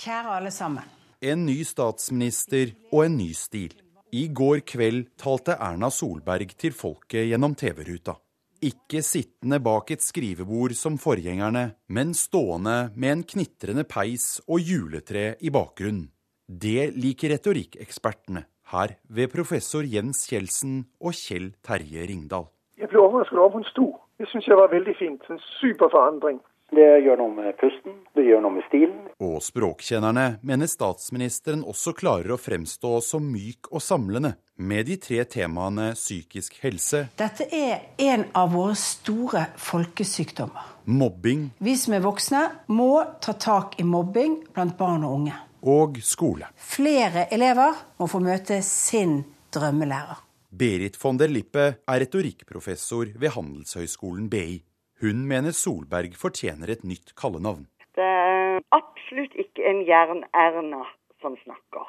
[0.03, 0.83] Kjære alle sammen.
[1.23, 3.71] En ny statsminister og en ny stil.
[4.11, 8.17] I går kveld talte Erna Solberg til folket gjennom TV-ruta.
[8.61, 15.37] Ikke sittende bak et skrivebord som forgjengerne, men stående med en knitrende peis og juletre
[15.39, 16.09] i bakgrunnen.
[16.51, 18.41] Det liker retorikkekspertene
[18.73, 22.49] her ved professor Jens Kjeldsen og Kjell Terje Ringdal.
[22.75, 23.93] Jeg ble overrasket over hvor stor.
[24.19, 25.23] Det syns jeg var veldig fint.
[25.31, 26.41] En superforandring.
[26.75, 28.97] Det gjør noe med pusten, det gjør noe med stilen.
[29.23, 35.21] Og språkkjennerne mener statsministeren også klarer å fremstå som myk og samlende med de tre
[35.27, 40.67] temaene psykisk helse Dette er en av våre store folkesykdommer.
[40.87, 41.47] Mobbing.
[41.63, 42.91] Vi som er voksne, må
[43.23, 46.49] ta tak i mobbing blant barn og unge og skole.
[46.55, 49.21] Flere elever må få møte sin
[49.53, 50.19] drømmelærer.
[50.51, 54.59] Berit von der Lippe er retorikkprofessor ved Handelshøyskolen BI.
[55.01, 57.63] Hun mener Solberg fortjener et nytt kallenavn.
[57.95, 60.83] Det er absolutt ikke en Jern-Erna
[61.23, 61.87] som snakker.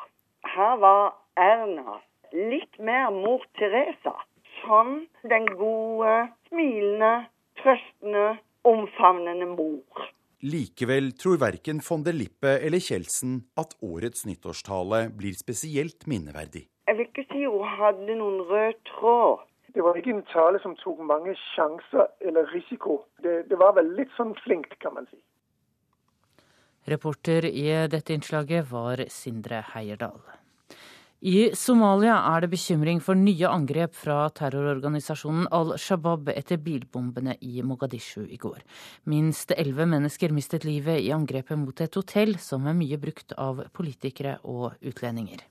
[0.55, 1.99] Her var Erna
[2.33, 4.15] litt mer mor Teresa.
[4.63, 7.27] Som den gode, smilende,
[7.59, 8.27] trøstende,
[8.65, 10.09] omfavnende mor.
[10.43, 16.65] Likevel tror verken von der Lippe eller Kjeldsen at årets nyttårstale blir spesielt minneverdig.
[16.91, 19.45] Jeg vil ikke si hun hadde noen rød tråd.
[19.71, 23.05] Det var ikke en tale som tok mange sjanser eller risiko.
[23.23, 25.23] Det, det var vel litt sånn flinkt, kan man si.
[26.91, 30.19] Reporter i dette innslaget var Sindre Heierdal.
[31.23, 37.63] I Somalia er det bekymring for nye angrep fra terrororganisasjonen Al Shabaab etter bilbombene i
[37.63, 38.59] Mogadishu i går.
[39.07, 43.63] Minst elleve mennesker mistet livet i angrepet mot et hotell som er mye brukt av
[43.71, 45.47] politikere og utlendinger.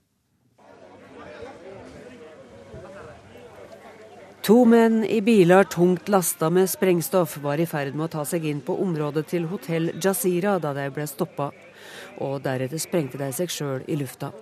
[4.44, 8.44] To menn i biler tungt lasta med sprengstoff var i ferd med å ta seg
[8.50, 11.54] inn på området til hotell Jazira da de ble stoppa,
[12.20, 14.34] og deretter sprengte de seg sjøl i lufta.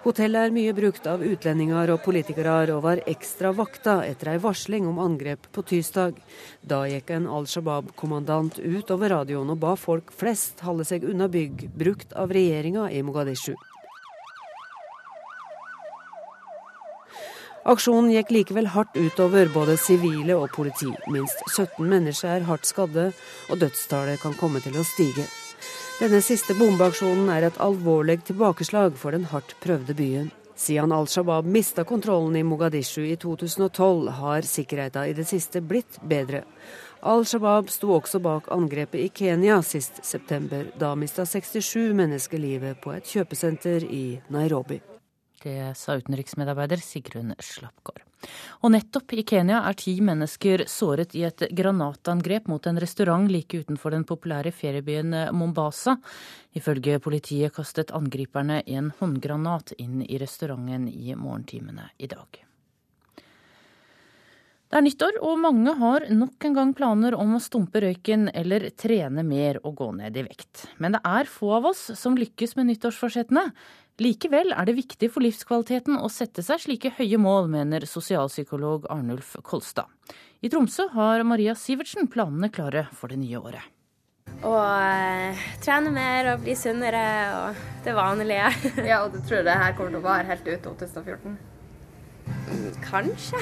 [0.00, 4.86] Hotellet er mye brukt av utlendinger og politikere, og var ekstra vakta etter ei varsling
[4.88, 6.16] om angrep på tirsdag.
[6.64, 11.28] Da gikk en Al Shabaab-kommandant ut over radioen og ba folk flest holde seg unna
[11.28, 13.52] bygg brukt av regjeringa i Mogadishu.
[17.68, 20.88] Aksjonen gikk likevel hardt utover både sivile og politi.
[21.12, 23.10] Minst 17 mennesker er hardt skadde,
[23.52, 25.28] og dødstallet kan komme til å stige.
[26.00, 30.30] Denne siste bombeaksjonen er et alvorlig tilbakeslag for den hardt prøvde byen.
[30.56, 35.98] Siden Al Shabaab mista kontrollen i Mogadishu i 2012, har sikkerheten i det siste blitt
[36.00, 36.46] bedre.
[37.04, 40.70] Al Shabaab sto også bak angrepet i Kenya sist september.
[40.80, 44.80] Da mista 67 mennesker livet på et kjøpesenter i Nairobi.
[45.44, 48.09] Det sa utenriksmedarbeider Sigrun Slappgård.
[48.60, 53.62] Og nettopp i Kenya er ti mennesker såret i et granatangrep mot en restaurant like
[53.62, 55.96] utenfor den populære feriebyen Mombasa.
[56.56, 62.49] Ifølge politiet kastet angriperne en håndgranat inn i restauranten i morgentimene i dag.
[64.70, 68.68] Det er nyttår, og mange har nok en gang planer om å stumpe røyken eller
[68.78, 70.68] trene mer og gå ned i vekt.
[70.78, 73.48] Men det er få av oss som lykkes med nyttårsforsettene.
[73.98, 79.34] Likevel er det viktig for livskvaliteten å sette seg slike høye mål, mener sosialpsykolog Arnulf
[79.42, 79.90] Kolstad.
[80.38, 83.66] I Tromsø har Maria Sivertsen planene klare for det nye året.
[84.46, 87.06] Å eh, trene mer og bli sunnere
[87.42, 88.54] og det vanlige.
[88.86, 91.40] ja, og du tror det her kommer til å vare helt ut 2014?
[92.84, 93.38] Kanskje.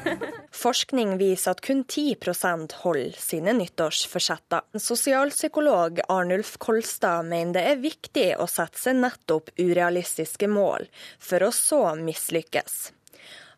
[0.64, 4.66] Forskning viser at kun 10% holder sine nyttårsforsetter.
[4.78, 10.86] Sosialpsykolog Arnulf Kolstad mener det er viktig å sette seg nettopp urealistiske mål,
[11.18, 12.92] for å så mislykkes.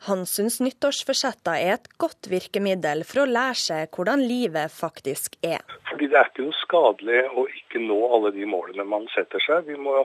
[0.06, 5.64] Han syns nyttårsforsetter er et godt virkemiddel for å lære seg hvordan livet faktisk er.
[5.90, 9.66] Fordi Det er ikke noe skadelig å ikke nå alle de målene man setter seg.
[9.66, 10.04] Vi må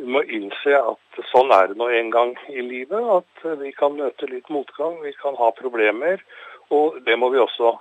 [0.00, 3.04] vi må innse at sånn er det nå en gang i livet.
[3.20, 6.22] At vi kan møte litt motgang, vi kan ha problemer.
[6.72, 7.74] Og det må vi også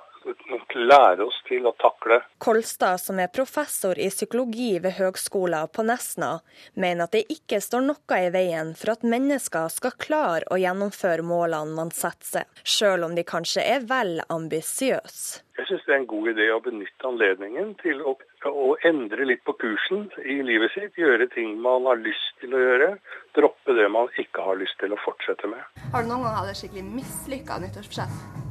[0.80, 2.22] lære oss til å takle.
[2.38, 6.39] Kolstad, som er professor i psykologi ved Høgskolen på Nesna,
[6.74, 11.26] mener at det ikke står noe i veien for at mennesker skal klare å gjennomføre
[11.26, 15.45] målene man setter seg, selv om de kanskje er vel ambisiøse.
[15.59, 18.13] Jeg syns det er en god idé å benytte anledningen til å,
[18.47, 20.95] å, endre litt på kursen i livet sitt.
[20.95, 22.93] Gjøre ting man har lyst til å gjøre.
[23.36, 25.59] Droppe det man ikke har lyst til å fortsette med.
[25.91, 28.47] Har du noen gang hatt et skikkelig mislykka nyttårsforsett?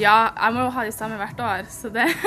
[0.00, 2.06] Ja, jeg må jo ha de samme hvert år, så det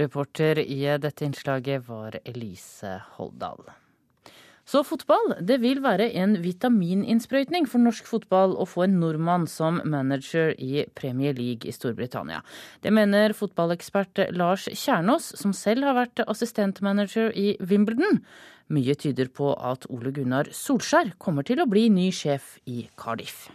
[0.00, 3.66] Reporter i dette innslaget var Elise Holdal.
[4.64, 5.34] Så fotball.
[5.44, 10.86] Det vil være en vitamininnsprøytning for norsk fotball å få en nordmann som manager i
[10.96, 12.40] Premier League i Storbritannia.
[12.80, 18.22] Det mener fotballekspert Lars Kjernås, som selv har vært assistentmanager i Wimbledon.
[18.72, 23.50] Mye tyder på at Ole Gunnar Solskjær kommer til å bli ny sjef i Cardiff.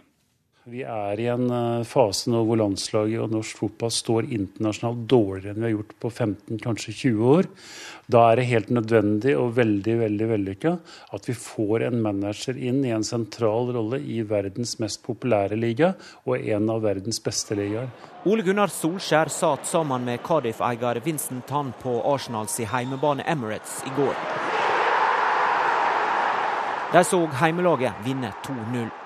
[0.70, 5.50] Vi er i en eh, fase nå hvor landslaget og norsk fotball står internasjonalt dårligere
[5.56, 7.48] enn vi har gjort på 15, kanskje 20 år.
[8.06, 10.74] Da er det helt nødvendig og veldig veldig vellykka
[11.16, 15.90] at vi får en manager inn i en sentral rolle i verdens mest populære liga
[16.22, 17.90] og en av verdens beste ligaer.
[18.30, 24.14] Ole Gunnar Solskjær satt sammen med Cardiff-eier Vincent Tann på Arsenals heimebane Emirates i går.
[26.94, 28.99] De så heimelaget vinne 2-0.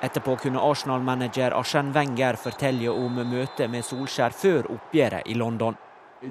[0.00, 5.76] Etterpå kunne Arsenal-manager Arsen Wenger fortelle om møtet med Solskjær før oppgjøret i London.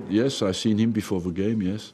[0.10, 1.94] Yes, I've seen him before the game, yes.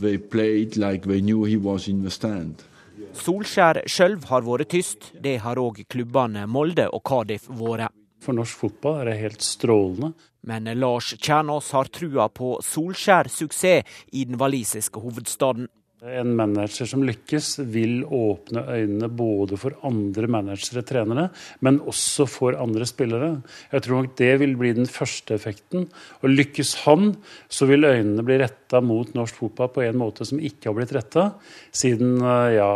[0.00, 2.64] They played like they knew he was in the stand.
[3.12, 7.92] Solskjær sjøl har vært tyst, det har òg klubbene Molde og Cardiff vært.
[8.24, 10.14] For norsk fotball er det helt strålende.
[10.46, 15.68] Men Lars Kjernås har trua på Solskjær suksess i den walisiske hovedstaden.
[16.06, 21.24] En manager som lykkes, vil åpne øynene både for andre managere, trenere,
[21.66, 23.32] men også for andre spillere.
[23.72, 25.88] Jeg tror nok det vil bli den første effekten.
[26.22, 27.16] Og lykkes han,
[27.50, 30.94] så vil øynene bli retta mot norsk fotball på en måte som ikke har blitt
[30.94, 31.26] retta
[31.74, 32.20] siden,
[32.54, 32.70] ja,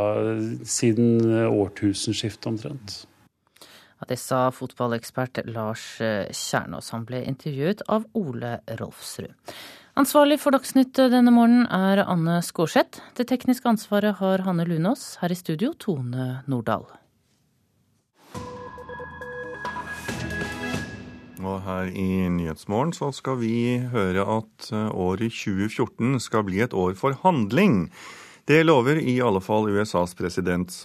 [0.66, 3.02] siden årtusenskiftet omtrent.
[4.00, 6.90] Ja, det sa fotballekspert Lars Kjernås.
[6.96, 9.36] Han ble intervjuet av Ole Rolfsrud.
[10.00, 13.02] Ansvarlig for Dagsnytt denne morgenen er Anne Skårseth.
[13.18, 15.18] Det tekniske ansvaret har Hanne Lunås.
[15.20, 16.86] Her i studio Tone Nordahl.
[21.44, 23.52] Og her i Nyhetsmorgen så skal vi
[23.92, 27.90] høre at eh, året 2014 skal bli et år for handling.
[28.44, 30.84] Det lover i alle fall USAs president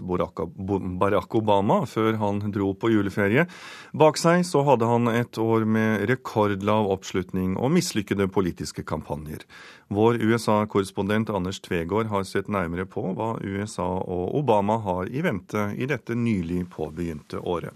[0.99, 3.45] Barack Obama før han dro på juleferie.
[3.93, 9.45] Bak seg så hadde han et år med rekordlav oppslutning og mislykkede politiske kampanjer.
[9.87, 15.69] Vår USA-korrespondent Anders Tvegård har sett nærmere på hva USA og Obama har i vente
[15.77, 17.73] i dette nylig påbegynte året.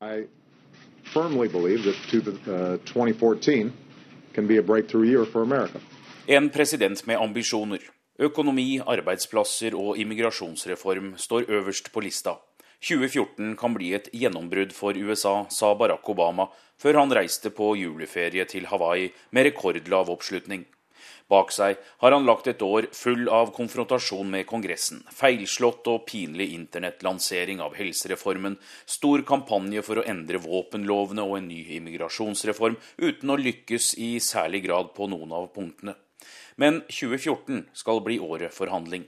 [0.00, 0.26] I
[1.04, 1.96] firmly believe that
[2.86, 3.72] 2014 uh,
[4.34, 5.78] can be a breakthrough year for America.
[6.26, 7.99] En president med ambisjoner.
[8.20, 12.34] Økonomi, arbeidsplasser og immigrasjonsreform står øverst på lista.
[12.84, 18.44] 2014 kan bli et gjennombrudd for USA, sa Barack Obama før han reiste på juleferie
[18.44, 20.66] til Hawaii med rekordlav oppslutning.
[21.32, 26.50] Bak seg har han lagt et år full av konfrontasjon med Kongressen, feilslått og pinlig
[26.58, 33.40] internettlansering av helsereformen, stor kampanje for å endre våpenlovene og en ny immigrasjonsreform, uten å
[33.40, 35.96] lykkes i særlig grad på noen av punktene.
[36.60, 39.06] Men 2014 skal bli året for handling.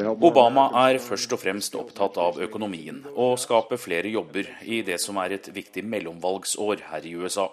[0.00, 4.98] Uh, Obama er først og fremst opptatt av økonomien og skape flere jobber i det
[5.02, 7.46] som er et viktig mellomvalgsår her i USA.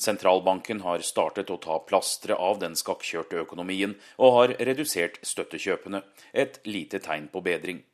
[0.00, 6.00] Sentralbanken har startet å ta plasteret av den skakkjørte økonomien og har redusert støttekjøpene,
[6.32, 7.84] et lite tegn på bedring.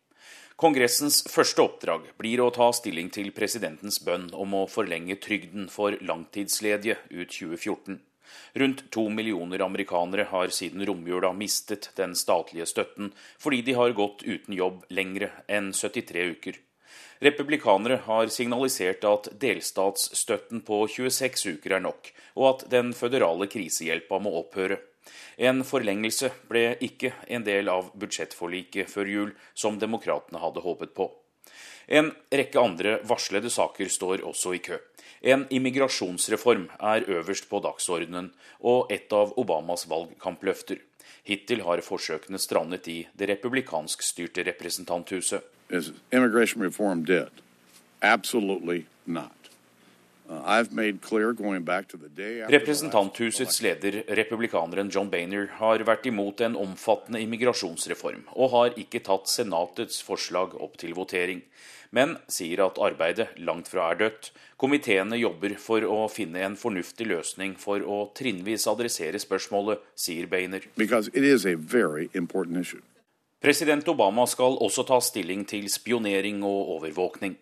[0.58, 5.94] Kongressens første oppdrag blir å ta stilling til presidentens bønn om å forlenge trygden for
[6.02, 8.00] langtidsledige ut 2014.
[8.58, 14.26] Rundt to millioner amerikanere har siden romjula mistet den statlige støtten fordi de har gått
[14.26, 16.58] uten jobb lengre enn 73 uker.
[17.22, 24.18] Republikanere har signalisert at delstatsstøtten på 26 uker er nok, og at den føderale krisehjelpa
[24.26, 24.82] må opphøre.
[25.38, 31.10] En forlengelse ble ikke en del av budsjettforliket før jul, som demokratene hadde håpet på.
[31.88, 34.76] En rekke andre varslede saker står også i kø.
[35.22, 38.30] En immigrasjonsreform er øverst på dagsordenen,
[38.60, 40.82] og et av Obamas valgkampløfter.
[41.24, 45.42] Hittil har forsøkene strandet i det republikanskstyrte representanthuset.
[45.70, 47.42] Is immigration reform dead?
[48.00, 48.84] Absolutely.
[50.28, 50.58] Uh,
[52.48, 59.30] Representanthusets leder, republikaneren John Bainer, har vært imot en omfattende immigrasjonsreform, og har ikke tatt
[59.32, 61.40] Senatets forslag opp til votering,
[61.96, 64.30] men sier at arbeidet langt fra er dødt.
[64.60, 70.68] Komiteene jobber for å finne en fornuftig løsning for å trinnvis adressere spørsmålet, sier Bainer.
[73.40, 77.38] President Obama skal også ta stilling til spionering og overvåkning.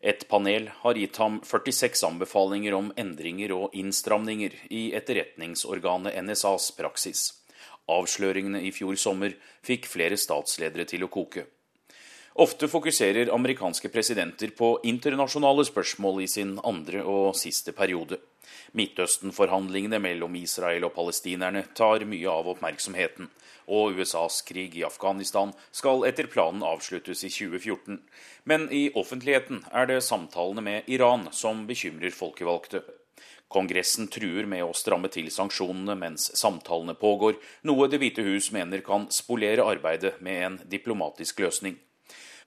[0.00, 7.26] Et panel har gitt ham 46 anbefalinger om endringer og innstramninger i etterretningsorganet NSAs praksis.
[7.88, 11.46] Avsløringene i fjor sommer fikk flere statsledere til å koke.
[12.36, 18.18] Ofte fokuserer amerikanske presidenter på internasjonale spørsmål i sin andre og siste periode.
[18.76, 23.30] Midtøsten-forhandlingene mellom Israel og palestinerne tar mye av oppmerksomheten
[23.66, 27.98] og USAs krig i Afghanistan skal etter planen avsluttes i 2014.
[28.44, 32.84] Men i offentligheten er det samtalene med Iran som bekymrer folkevalgte.
[33.48, 38.82] Kongressen truer med å stramme til sanksjonene mens samtalene pågår, noe Det hvite hus mener
[38.86, 41.78] kan spolere arbeidet med en diplomatisk løsning.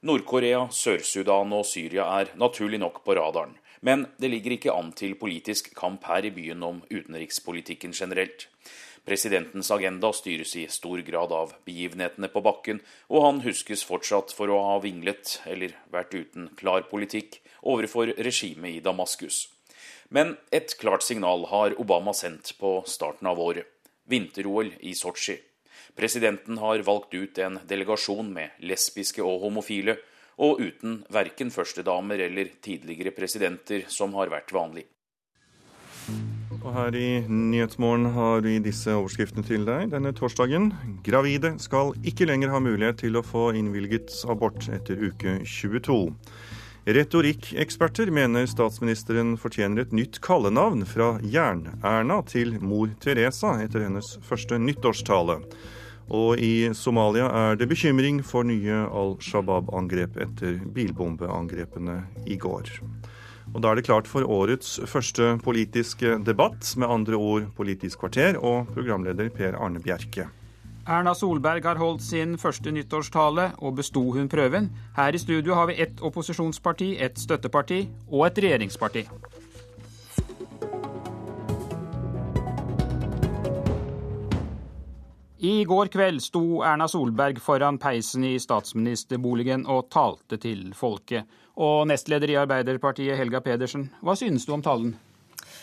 [0.03, 3.55] Nord-Korea, Sør-Sudan og Syria er naturlig nok på radaren.
[3.81, 8.47] Men det ligger ikke an til politisk kamp her i byen om utenrikspolitikken generelt.
[9.07, 14.51] Presidentens agenda styres i stor grad av begivenhetene på bakken, og han huskes fortsatt for
[14.51, 19.47] å ha vinglet, eller vært uten klar politikk, overfor regimet i Damaskus.
[20.09, 23.65] Men et klart signal har Obama sendt på starten av året.
[24.09, 25.37] Vinter-OL i Sotsji.
[25.97, 29.97] Presidenten har valgt ut en delegasjon med lesbiske og homofile,
[30.39, 34.85] og uten verken førstedamer eller tidligere presidenter, som har vært vanlig.
[36.59, 40.71] Og her i Nyhetsmorgen har vi disse overskriftene til deg denne torsdagen.
[41.05, 46.01] Gravide skal ikke lenger ha mulighet til å få innvilget abort etter uke 22.
[46.89, 54.57] Retorikkeksperter mener statsministeren fortjener et nytt kallenavn fra Jern-Erna til mor Teresa etter hennes første
[54.59, 55.37] nyttårstale.
[56.09, 62.71] Og i Somalia er det bekymring for nye Al Shabaab-angrep etter bilbombeangrepene i går.
[63.53, 68.37] Og Da er det klart for årets første politiske debatt, med andre ord Politisk kvarter,
[68.37, 70.29] og programleder Per Arne Bjerke.
[70.89, 74.71] Erna Solberg har holdt sin første nyttårstale, og besto hun prøven?
[74.95, 79.05] Her i studio har vi ett opposisjonsparti, et støtteparti og et regjeringsparti.
[85.41, 91.29] I går kveld sto Erna Solberg foran peisen i statsministerboligen og talte til folket.
[91.55, 94.97] Og nestleder i Arbeiderpartiet, Helga Pedersen, hva synes du om talen?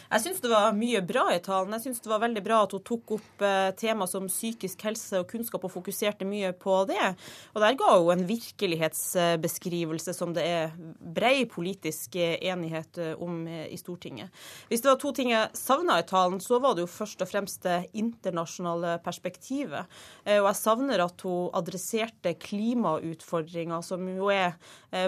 [0.06, 1.72] Jeg syns det var mye bra i talen.
[1.74, 5.18] Jeg syns det var veldig bra at hun tok opp eh, tema som psykisk helse
[5.18, 7.08] og kunnskap og fokuserte mye på det.
[7.54, 10.76] Og der ga hun en virkelighetsbeskrivelse som det er
[11.16, 14.30] brei politisk enighet eh, om eh, i Stortinget.
[14.70, 17.30] Hvis det var to ting jeg savna i talen, så var det jo først og
[17.32, 19.90] fremst det internasjonale perspektivet.
[20.26, 24.54] Og jeg savner at hun adresserte klimautfordringer, som jo er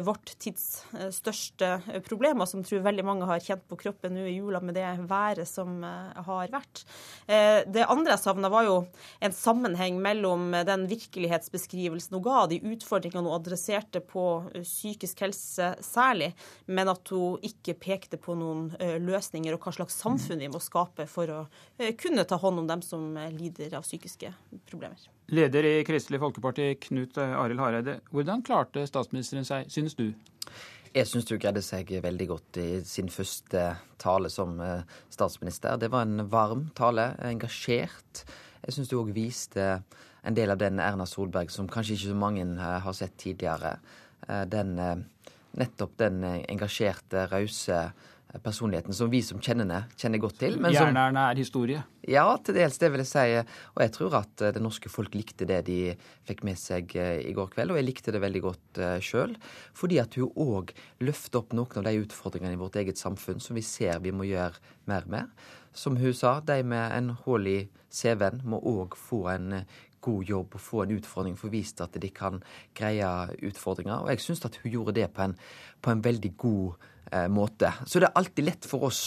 [0.05, 0.83] vårt tids
[1.15, 1.71] største
[2.07, 4.88] problemer, som jeg tror veldig mange har kjent på kroppen nå i jula med det
[5.09, 6.85] været som eh, har vært.
[7.27, 8.77] Eh, det andre jeg savna, var jo
[9.25, 14.25] en sammenheng mellom den virkelighetsbeskrivelsen hun ga, de utfordringene hun adresserte på
[14.55, 16.33] eh, psykisk helse særlig,
[16.67, 18.71] men at hun ikke pekte på noen
[19.05, 21.39] løsninger og hva slags samfunn vi må skape for å
[22.01, 24.31] kunne ta hånd om dem som lider av psykiske
[24.69, 24.99] problemer.
[25.35, 27.99] Leder i Kristelig Folkeparti, Knut Arild Hareide.
[28.15, 30.11] Hvordan klarte statsministeren seg, synes du?
[30.97, 33.65] Jeg syns du greide seg veldig godt i sin første
[34.01, 35.77] tale som eh, statsminister.
[35.77, 38.23] Det var en varm tale, engasjert.
[38.65, 39.67] Jeg syns du òg viste
[40.25, 43.77] en del av den Erna Solberg som kanskje ikke så mange eh, har sett tidligere.
[44.29, 44.75] Eh, den,
[45.59, 47.83] nettopp den engasjerte, rause
[48.45, 50.59] personligheten som vi som kjenner henne, kjenner godt til.
[50.73, 51.81] Jernerne er historie?
[52.09, 53.25] Ja, til dels, det vil jeg si.
[53.75, 55.79] Og jeg tror at eh, det norske folk likte det de
[56.29, 57.73] fikk med seg eh, i går kveld.
[57.73, 59.35] Og jeg likte det veldig godt eh, sjøl.
[59.77, 60.75] Fordi at hun òg
[61.05, 64.29] løfter opp noen av de utfordringene i vårt eget samfunn som vi ser vi må
[64.29, 64.61] gjøre
[64.93, 65.33] mer med.
[65.73, 67.59] Som hun sa, de med en hull i
[67.93, 69.63] CV-en må òg få en
[70.05, 72.39] god jobb og få en utfordring, få vist at de kan
[72.77, 73.09] greie
[73.49, 74.05] utfordringer.
[74.05, 75.35] Og jeg syns at hun gjorde det på en,
[75.83, 76.95] på en veldig god måte
[77.33, 77.73] måte.
[77.87, 79.03] Så det er alltid lett for oss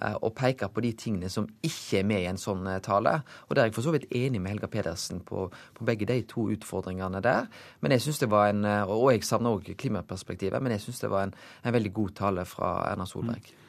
[0.00, 3.18] eh, å peke på de tingene som ikke er med i en sånn eh, tale.
[3.46, 5.46] Og der er jeg for så vidt enig med Helga Pedersen på,
[5.76, 7.50] på begge de to utfordringene der.
[7.84, 11.12] Men jeg synes det var en, Og jeg savner òg klimaperspektivet, men jeg syns det
[11.12, 13.46] var en, en, veldig god tale fra Erna Solberg.
[13.46, 13.62] Mm.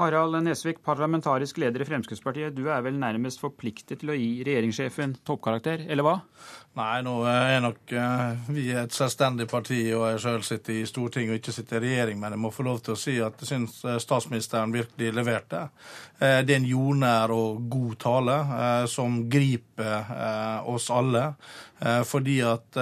[0.00, 2.54] Harald Nesvik, parlamentarisk leder i Fremskrittspartiet.
[2.56, 6.14] Du er vel nærmest forpliktet til å gi regjeringssjefen toppkarakter, eller hva?
[6.78, 10.84] Nei, nå er nok uh, vi er et selvstendig parti, og jeg sjøl sitter i
[10.86, 12.20] Stortinget og ikke sitter i regjering.
[12.22, 15.64] Men jeg må få lov til å si at jeg syns eh, statsministeren virkelig leverte.
[16.20, 18.38] Uh, det er en jordnær og god tale
[18.90, 21.32] som griper oss alle.
[22.04, 22.76] Fordi at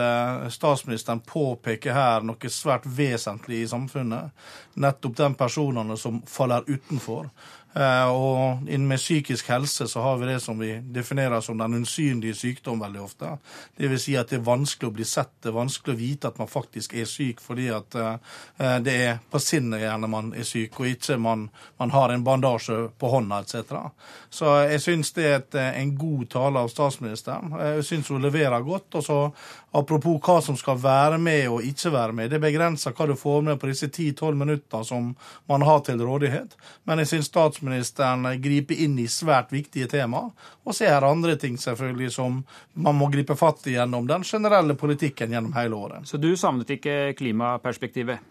[0.51, 4.35] statsministeren påpeker her noe svært vesentlig i samfunnet.
[4.83, 7.31] Nettopp de personene som faller utenfor.
[7.79, 12.35] Eh, og med psykisk helse så har vi det som vi definerer som den usynlige
[12.35, 13.31] sykdom veldig ofte.
[13.79, 16.41] Vil si at det er vanskelig å bli sett, det er vanskelig å vite at
[16.41, 20.81] man faktisk er syk, fordi at eh, det er på sinnet gjerne man er syk,
[20.81, 21.47] og ikke man,
[21.79, 23.79] man har en bandasje på hånda etc.
[24.31, 27.55] Så jeg syns det er et, en god tale av statsministeren.
[27.63, 28.99] Jeg syns hun leverer godt.
[28.99, 29.21] og så
[29.77, 32.31] Apropos hva som skal være med og ikke være med.
[32.33, 35.11] Det begrenser hva du får med på disse 10-12 minutter som
[35.51, 36.57] man har til rådighet.
[36.89, 40.25] Men jeg syns statsministeren griper inn i svært viktige tema.
[40.65, 42.41] Og så er det andre ting selvfølgelig som
[42.81, 46.09] man må gripe fatt i gjennom den generelle politikken gjennom hele året.
[46.09, 48.25] Så du savnet ikke klimaperspektivet?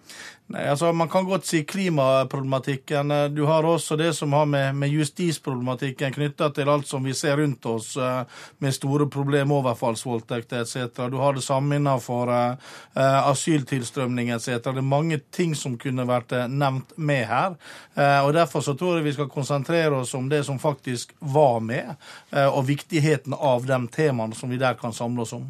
[0.47, 3.11] Nei, altså Man kan godt si klimaproblematikken.
[3.35, 7.35] Du har også det som har med, med justisproblematikken knytta til alt som vi ser
[7.37, 8.21] rundt oss, eh,
[8.63, 11.01] med store problemer, overfallsvoldtekter etc.
[11.11, 14.45] Du har det samme innenfor uh, asyltilstrømning etc.
[14.63, 17.59] Det er mange ting som kunne vært nevnt med her.
[17.97, 21.59] Uh, og Derfor så tror jeg vi skal konsentrere oss om det som faktisk var
[21.59, 21.91] med,
[22.31, 25.43] uh, og viktigheten av de temaene som vi der kan samle oss om.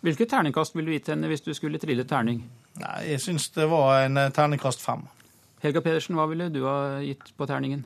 [0.00, 2.40] Hvilket terningkast ville du gitt henne hvis du skulle trille terning?
[2.80, 5.04] Nei, Jeg syns det var en eh, terningkast fem.
[5.62, 7.84] Helga Pedersen, hva ville du ha gitt på terningen?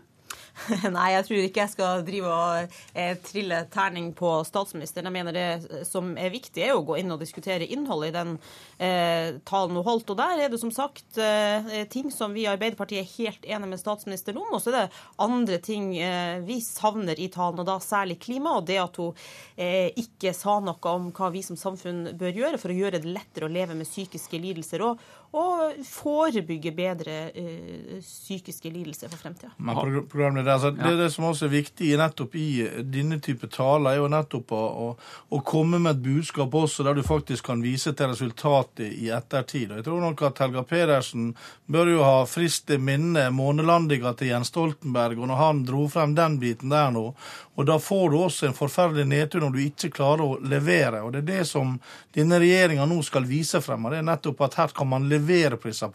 [0.97, 5.09] Nei, jeg tror ikke jeg skal drive og eh, trille terning på statsministeren.
[5.11, 8.33] Jeg mener det som er viktig, er å gå inn og diskutere innholdet i den
[8.81, 10.15] eh, talen hun holdt.
[10.15, 13.73] Og der er det som sagt eh, ting som vi i Arbeiderpartiet er helt enige
[13.75, 14.55] med statsministeren om.
[14.57, 18.57] Og så er det andre ting eh, vi savner i talen, og da særlig klima.
[18.57, 19.13] Og det at hun
[19.61, 23.13] eh, ikke sa noe om hva vi som samfunn bør gjøre for å gjøre det
[23.13, 24.89] lettere å leve med psykiske lidelser.
[24.89, 25.05] og
[25.37, 29.51] og forebygge bedre ø, psykiske lidelser for fremtida.
[29.61, 32.49] Altså, det, det som også er viktig nettopp i
[32.81, 34.89] denne type taler, er jo nettopp å, å,
[35.29, 39.71] å, komme med et budskap også der du faktisk kan vise til resultatet i ettertid.
[39.71, 41.35] Og jeg tror nok at Helga Pedersen
[41.69, 46.17] bør jo ha frist i minne månelandinga til Jens Stoltenberg, og når han dro frem
[46.17, 47.11] den biten der nå.
[47.57, 51.01] Og da får du også en forferdelig nedtur når du ikke klarer å levere.
[51.05, 51.77] Og det er det som
[52.17, 53.85] denne regjeringa nå skal vise frem.
[53.85, 55.26] og det er nettopp at her kan man levere
[55.61, 55.89] på disse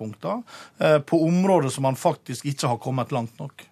[0.78, 3.68] eh, på områder som man faktisk ikke har kommet langt nok.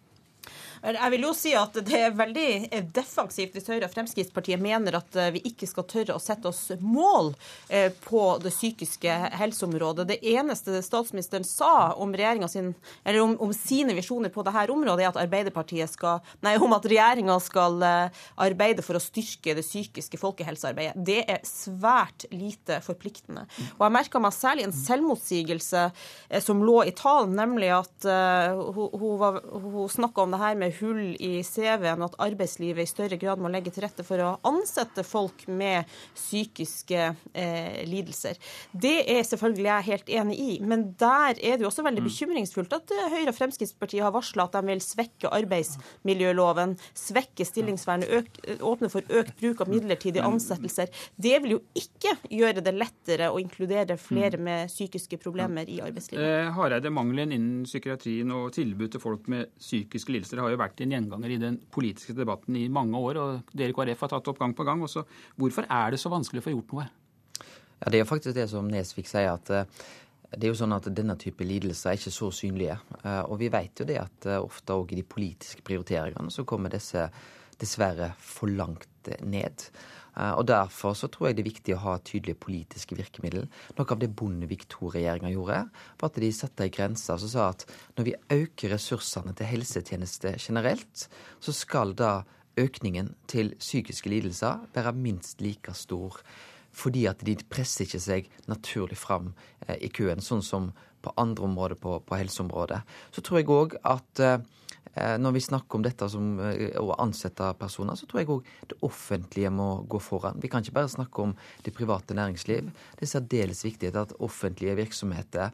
[0.80, 5.16] Jeg vil jo si at det er veldig defensivt hvis Høyre og Fremskrittspartiet mener at
[5.20, 7.34] eh, vi ikke skal tørre å sette oss mål
[7.68, 10.08] eh, på det psykiske helseområdet.
[10.08, 12.14] Det eneste statsministeren sa om,
[12.48, 12.72] sin,
[13.12, 17.36] om, om sine visjoner på dette området, er at Arbeiderpartiet skal, nei, om at regjeringa
[17.44, 20.96] skal eh, arbeide for å styrke det psykiske folkehelsearbeidet.
[20.96, 23.46] Det er svært lite forpliktende.
[23.76, 25.86] Og Jeg merka meg særlig en selvmotsigelse
[26.46, 31.16] som lå i talen, nemlig at hun, hun, hun snakka om det her med hull
[31.20, 35.46] i CV-en, at arbeidslivet i større grad må legge til rette for å ansette folk
[35.48, 37.02] med psykiske
[37.34, 38.40] eh, lidelser.
[38.72, 42.10] Det er selvfølgelig jeg helt enig i, men der er det jo også veldig mm.
[42.10, 48.40] bekymringsfullt at eh, Høyre og Fremskrittspartiet har varsla at de vil svekke arbeidsmiljøloven, svekke stillingsvernet,
[48.66, 50.92] åpne for økt bruk av midlertidige ansettelser.
[51.16, 54.46] Det vil jo ikke gjøre det lettere å inkludere flere mm.
[54.46, 56.24] med psykiske problemer i arbeidslivet.
[56.24, 60.84] Eh, Hareide, mangelen innen psykiatrien og tilbud til folk med psykiske lidelser har jo vært
[60.84, 63.20] en gjenganger i den politiske debatten i mange år.
[63.22, 64.84] og Dere i KrF har tatt opp gang på gang.
[64.86, 65.06] Også.
[65.40, 66.90] Hvorfor er det så vanskelig å få gjort noe?
[67.80, 69.34] Ja, Det er faktisk det som Nesvik sier.
[69.34, 69.66] at eh,
[70.36, 72.78] det er jo sånn at Denne type lidelser er ikke så synlige.
[73.04, 76.46] Eh, og vi vet jo det at eh, ofte òg i de politiske prioriteringene så
[76.46, 77.10] kommer disse
[77.60, 79.66] dessverre for langt ned.
[80.20, 83.46] Og Derfor så tror jeg det er viktig å ha tydelige politiske virkemidler.
[83.78, 85.62] Noe av det Bondevik II-regjeringa gjorde,
[86.02, 87.64] var at de satte ei grense som sa at
[87.96, 91.06] når vi øker ressursene til helsetjeneste generelt,
[91.40, 92.24] så skal da
[92.60, 96.20] økningen til psykiske lidelser være minst like stor.
[96.76, 99.34] Fordi at de presser ikke seg naturlig fram
[99.68, 100.70] eh, i køen, sånn som
[101.02, 102.82] på andre områder på, på helseområdet.
[103.16, 104.42] Så tror jeg òg at eh,
[105.22, 108.80] når vi snakker om dette som eh, å ansette personer, så tror jeg òg det
[108.86, 110.40] offentlige må gå foran.
[110.42, 111.36] Vi kan ikke bare snakke om
[111.66, 112.72] det private næringsliv.
[112.98, 115.54] Det er særdeles viktig at offentlige virksomheter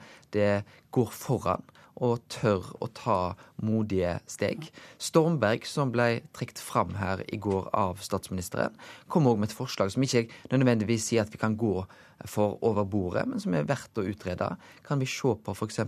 [0.96, 1.64] går foran
[2.04, 4.68] og tør å ta modige steg.
[5.02, 8.76] Stormberg, som ble trukket fram her i går av statsministeren,
[9.08, 11.86] kom òg med et forslag som ikke nødvendigvis sier at vi kan gå
[12.28, 14.48] for over bordet, men som er verdt å utrede.
[14.86, 15.80] Kan vi se på f.eks.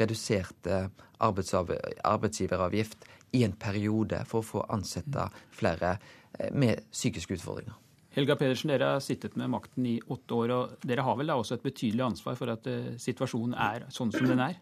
[0.00, 0.68] redusert
[1.18, 5.96] arbeidsgiveravgift i en periode for å få ansette flere
[6.38, 7.80] eh, med psykiske utfordringer?
[8.14, 11.38] Helga Pedersen, dere har sittet med makten i åtte år, og dere har vel da
[11.40, 14.60] også et betydelig ansvar for at eh, situasjonen er sånn som den er?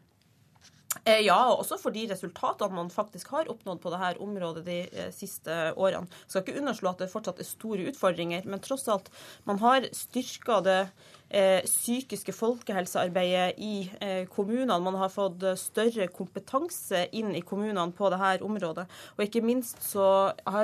[1.05, 5.11] Eh, og også for de resultatene man faktisk har oppnådd på dette området de eh,
[5.15, 6.11] siste årene.
[6.27, 9.11] Jeg skal ikke underslå at det fortsatt er store utfordringer, men tross alt,
[9.49, 10.81] man har styrka det
[11.65, 14.79] psykiske folkehelsearbeidet i eh, kommunene.
[14.85, 18.85] Man har fått eh, større kompetanse inn i kommunene på dette området.
[19.17, 20.07] Og ikke minst så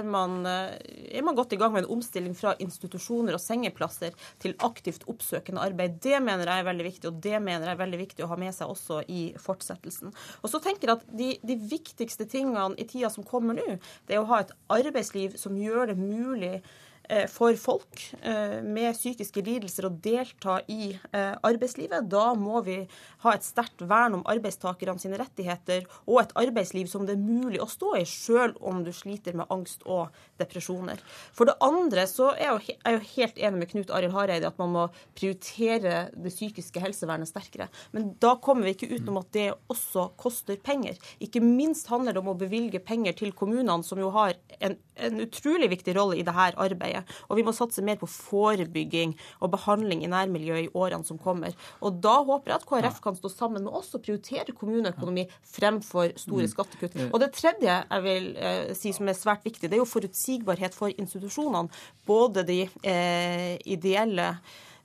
[0.04, 5.06] man, er man godt i gang med en omstilling fra institusjoner og sengeplasser til aktivt
[5.08, 5.96] oppsøkende arbeid.
[6.04, 8.40] Det mener jeg er veldig viktig, og det mener jeg er veldig viktig å ha
[8.40, 10.12] med seg også i fortsettelsen.
[10.42, 13.78] Og så tenker jeg at de, de viktigste tingene i tida som kommer nå,
[14.08, 16.87] det er å ha et arbeidsliv som gjør det mulig Eh,
[17.32, 22.08] for folk eh, med psykiske lidelser å delta i eh, arbeidslivet.
[22.10, 22.82] Da må vi
[23.24, 27.62] ha et sterkt vern om arbeidstakerne sine rettigheter og et arbeidsliv som det er mulig
[27.64, 31.00] å stå i, selv om du sliter med angst og depresjoner.
[31.32, 34.74] For det andre så er jeg jo helt enig med Knut Arild Hareide at man
[34.74, 34.84] må
[35.16, 37.70] prioritere det psykiske helsevernet sterkere.
[37.96, 41.00] Men da kommer vi ikke utenom at det også koster penger.
[41.24, 44.76] Ikke minst handler det om å bevilge penger til kommunene, som jo har en,
[45.06, 47.04] en utrolig viktig rolle i dette arbeidet.
[47.28, 51.56] Og vi må satse mer på forebygging og behandling i nærmiljøet i årene som kommer.
[51.84, 56.14] Og da håper jeg at KrF kan stå sammen med oss og prioritere kommuneøkonomi fremfor
[56.20, 56.52] store mm.
[56.54, 57.00] skattekutt.
[57.08, 60.76] Og det tredje jeg vil eh, si som er svært viktig, det er jo forutsigbarhet
[60.76, 61.68] for institusjonene.
[62.08, 64.34] Både de eh, ideelle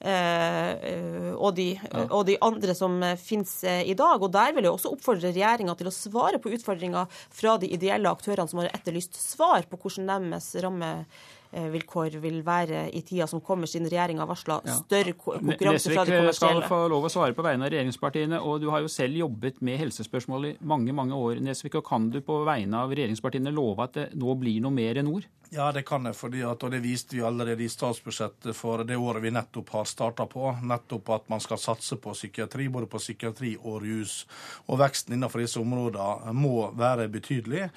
[0.03, 1.67] og, de,
[2.09, 4.21] og, de, andre som finnes eh, i dag.
[4.21, 8.11] Og Der vil jeg også oppfordre regjeringa til å svare på utfordringer fra de ideelle
[8.11, 10.91] aktørene som har etterlyst svar på hvordan deres ramme
[11.53, 16.15] Eh, vilkår vil være i tida som kommer, siden regjeringa varsla større konkurranse fra de
[16.15, 16.23] kommersielle.
[16.25, 19.19] Nesvik skal få lov å svare på vegne av regjeringspartiene, og du har jo selv
[19.19, 21.43] jobbet med helsespørsmål i mange mange år.
[21.45, 24.97] Nesvik, og Kan du på vegne av regjeringspartiene love at det nå blir noe mer
[24.97, 25.29] enn ord?
[25.55, 28.95] Ja, det kan jeg, fordi at, og det viste vi allerede i statsbudsjettet for det
[28.97, 30.47] året vi nettopp har starta på.
[30.65, 34.15] Nettopp at man skal satse på psykiatri, både på psykiatri og rus.
[34.65, 37.67] Og veksten innenfor disse områdene må være betydelig,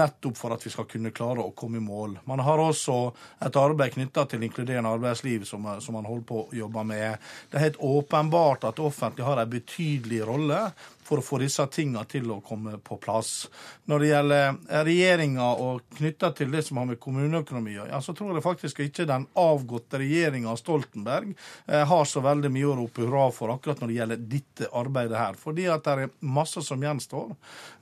[0.00, 2.16] nettopp for at vi skal kunne klare å komme i mål.
[2.24, 2.96] Man har også
[3.44, 7.20] et arbeid knytta til inkluderende arbeidsliv som, som man holder på å jobbe med.
[7.52, 10.62] Det er helt åpenbart at det offentlige har en betydelig rolle
[11.06, 13.46] for å få disse tingene til å komme på plass.
[13.86, 18.14] Når det gjelder regjeringa og knytta til det som har med kommuneøkonomi å ja, så
[18.16, 23.04] tror jeg faktisk ikke den avgåtte regjeringa Stoltenberg eh, har så veldig mye å rope
[23.04, 25.38] hurra for akkurat når det gjelder dette arbeidet her.
[25.40, 27.34] Fordi at det er masse som gjenstår.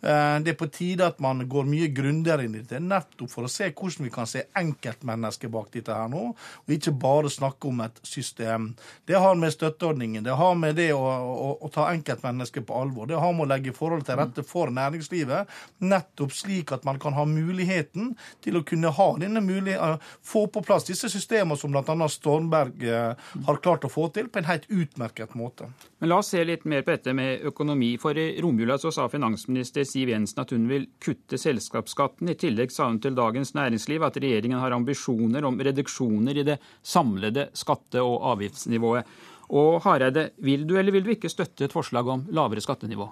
[0.02, 3.48] Eh, det er på tide at man går mye grundigere inn i dette, nettopp for
[3.48, 7.70] å se hvordan vi kan se enkeltmennesket bak dette her nå, og ikke bare snakke
[7.70, 8.72] om et system.
[9.08, 13.08] Det har med støtteordningen, det har med det å, å, å ta enkeltmennesket på alvor,
[13.10, 15.50] det har med å legge forhold til rette for næringslivet,
[15.84, 18.14] nettopp slik at man kan ha muligheten
[18.44, 22.08] til å kunne ha denne mulighet, eh, få på plass disse systemene som bl.a.
[22.08, 25.70] Stormberg eh, har klart å få til på en helt utmerket måte.
[25.98, 27.94] Men La oss se litt mer på dette med økonomi.
[28.00, 32.28] For i romjula så sa finansminister Siv Jensen at hun vil kutte selskapsskatten.
[32.28, 36.58] I tillegg sa hun til Dagens Næringsliv at regjeringen har ambisjoner om reduksjoner i det
[36.82, 39.08] samlede skatte- og avgiftsnivået.
[39.54, 43.06] Og Hareide, vil du eller vil du ikke støtte et forslag om lavere skattenivå?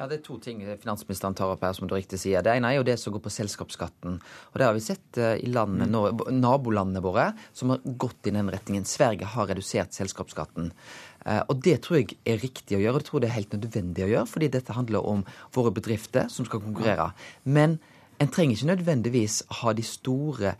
[0.00, 2.40] Ja, Det er to ting finansministeren tar opp her, som du riktig sier.
[2.40, 4.14] Det ene er jo det som går på selskapsskatten.
[4.16, 8.48] Og Det har vi sett eh, i landene, nabolandene våre som har gått i den
[8.48, 8.88] retningen.
[8.88, 10.70] Sverige har redusert selskapsskatten.
[11.26, 13.52] Eh, og Det tror jeg er riktig å gjøre, og det tror det er helt
[13.58, 14.30] nødvendig å gjøre.
[14.32, 17.10] Fordi dette handler om våre bedrifter som skal konkurrere.
[17.44, 17.76] Men
[18.16, 20.56] en trenger ikke nødvendigvis ha de store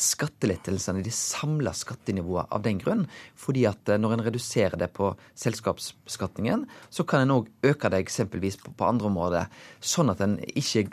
[0.00, 3.04] skattelettelsene de samla skattenivået av den grunn.
[3.38, 8.02] Fordi at eh, når en reduserer det på selskapsbeskatningen, så kan en òg øke det
[8.04, 9.50] eksempelvis på andre områder.
[9.80, 10.88] Sånn at en ikke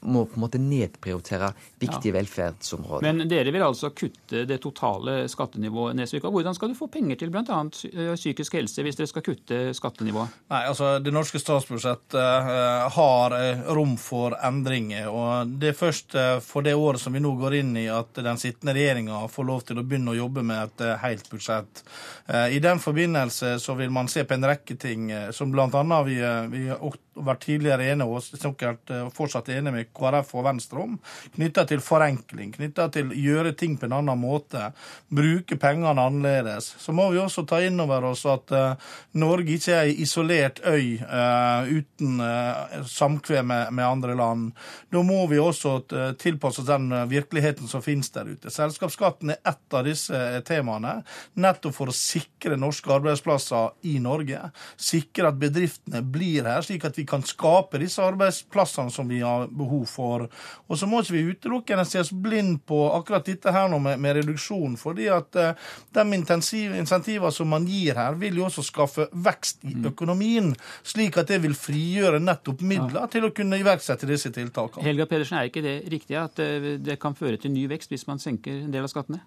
[0.00, 2.16] må på en måte nedprioritere viktige ja.
[2.18, 3.04] velferdsområder.
[3.06, 6.24] Men dere vil altså kutte det totale skattenivået, Nesvik.
[6.24, 7.60] Hvordan skal du få penger til bl.a.
[7.90, 10.34] Eh, psykisk helse hvis dere skal kutte skattenivået?
[10.52, 15.08] Nei, altså Det norske statsbudsjettet uh, har uh, rom for endringer.
[15.10, 18.16] og Det er først uh, for det året som vi nå går inn i at
[18.16, 21.82] den sittende regjeringa får lov til å begynne å jobbe med et helt budsjett.
[22.26, 26.02] I den forbindelse så vil man se på en rekke ting som bl.a.
[26.06, 26.16] vi,
[26.50, 26.64] vi
[27.24, 30.96] vært tidligere enig og sikkert eh, fortsatt enig med KrF og Venstre om,
[31.36, 34.70] knytta til forenkling, knytta til gjøre ting på en annen måte,
[35.08, 36.72] bruke pengene annerledes.
[36.82, 40.60] Så må vi også ta inn over oss at uh, Norge ikke er ei isolert
[40.66, 42.20] øy uh, uten
[42.86, 44.50] samkvem med, andre land.
[44.92, 45.78] Da må vi også
[46.18, 48.50] tilpasse oss den virkeligheten som finnes der ute.
[48.52, 50.98] Selskapsskatten er ett av disse temaene,
[51.38, 54.40] nettopp for å sikre norske arbeidsplasser i Norge.
[54.80, 59.46] Sikre at bedriftene blir her, slik at vi kan skape disse arbeidsplassene som vi har
[59.48, 60.26] behov for.
[60.66, 64.00] Og så må ikke vi utelukkende se oss blind på akkurat dette her nå med,
[64.02, 64.76] med reduksjon.
[64.76, 65.52] fordi at uh,
[65.94, 69.88] de insentivene som man gir her, vil jo også skaffe vekst i mm.
[69.92, 70.52] økonomien.
[70.86, 73.08] Slik at det vil frigjøre nettopp midler ja.
[73.12, 74.86] til å kunne iverksette disse tiltakene.
[74.86, 78.06] Helga Pedersen, er ikke det riktig at eh, det kan føre til ny vekst hvis
[78.10, 79.22] man senker en del av skattene?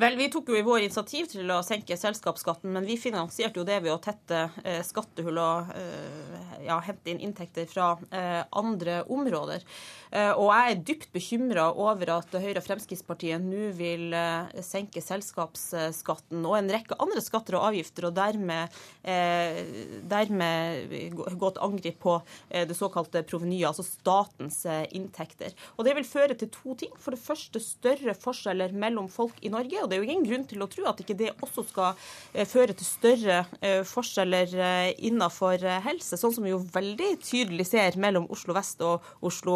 [0.00, 3.66] Vel, Vi tok jo i vår initiativ til å senke selskapsskatten, men vi finansierte jo
[3.66, 9.02] det ved å tette eh, skattehull og eh, ja, hente inn inntekter fra eh, andre
[9.10, 9.66] områder.
[10.14, 14.14] Og jeg er dypt bekymra over at Høyre og Fremskrittspartiet nå vil
[14.62, 20.94] senke selskapsskatten og en rekke andre skatter og avgifter, og dermed, dermed
[21.34, 22.14] gå til angrep på
[22.46, 24.60] det såkalte provenyet, altså statens
[24.94, 25.50] inntekter.
[25.74, 26.94] Og Det vil føre til to ting.
[26.94, 29.63] For det første større forskjeller mellom folk i Norge.
[29.82, 32.00] Og Det er jo ingen grunn til å tro at ikke det også skal
[32.32, 37.68] eh, føre til større eh, forskjeller eh, innenfor helse, sånn som vi jo veldig tydelig
[37.70, 39.54] ser mellom Oslo vest og Oslo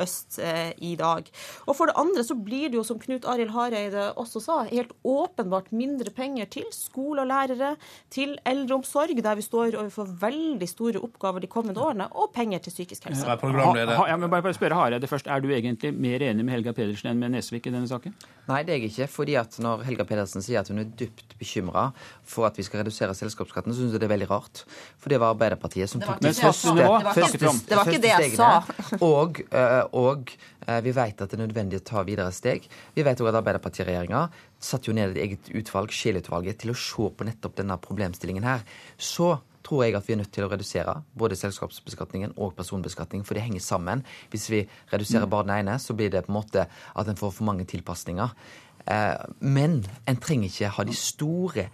[0.00, 0.38] øst
[0.82, 1.26] i dag.
[1.68, 4.92] Og For det andre så blir det jo, som Knut Arild Hareide også sa, helt
[5.06, 7.74] åpenbart mindre penger til skole og lærere,
[8.14, 12.74] til eldreomsorg, der vi står overfor veldig store oppgaver de kommende årene, og penger til
[12.76, 13.26] psykisk helse.
[13.26, 15.28] Ja, men bare spørre Hareide først.
[15.30, 18.14] Er du egentlig mer enig med Helga Pedersen enn med Nesvik i denne saken?
[18.48, 19.08] Nei, det er jeg ikke.
[19.14, 21.88] fordi at når Helga Pedersen sier at hun er dypt bekymra
[22.26, 24.64] for at vi skal redusere selskapsskatten, så syns jeg det er veldig rart.
[25.00, 26.74] For det var Arbeiderpartiet som tok de første,
[28.36, 28.50] sa.
[29.04, 30.34] Og, eh, og
[30.66, 32.68] eh, vi vet at det er nødvendig å ta videre steg.
[32.96, 34.26] Vi vet òg at Arbeiderpartiregjeringa
[34.64, 38.64] satte jo ned et eget utvalg, Scheel-utvalget, til å se på nettopp denne problemstillingen her.
[38.96, 39.34] Så
[39.64, 43.46] tror jeg at vi er nødt til å redusere både selskapsbeskatningen og personbeskatningen, for det
[43.46, 44.04] henger sammen.
[44.32, 47.32] Hvis vi reduserer bare den ene, så blir det på en måte at en får
[47.38, 48.34] for mange tilpasninger.
[48.90, 51.68] Eh, men en trenger ikke ha de store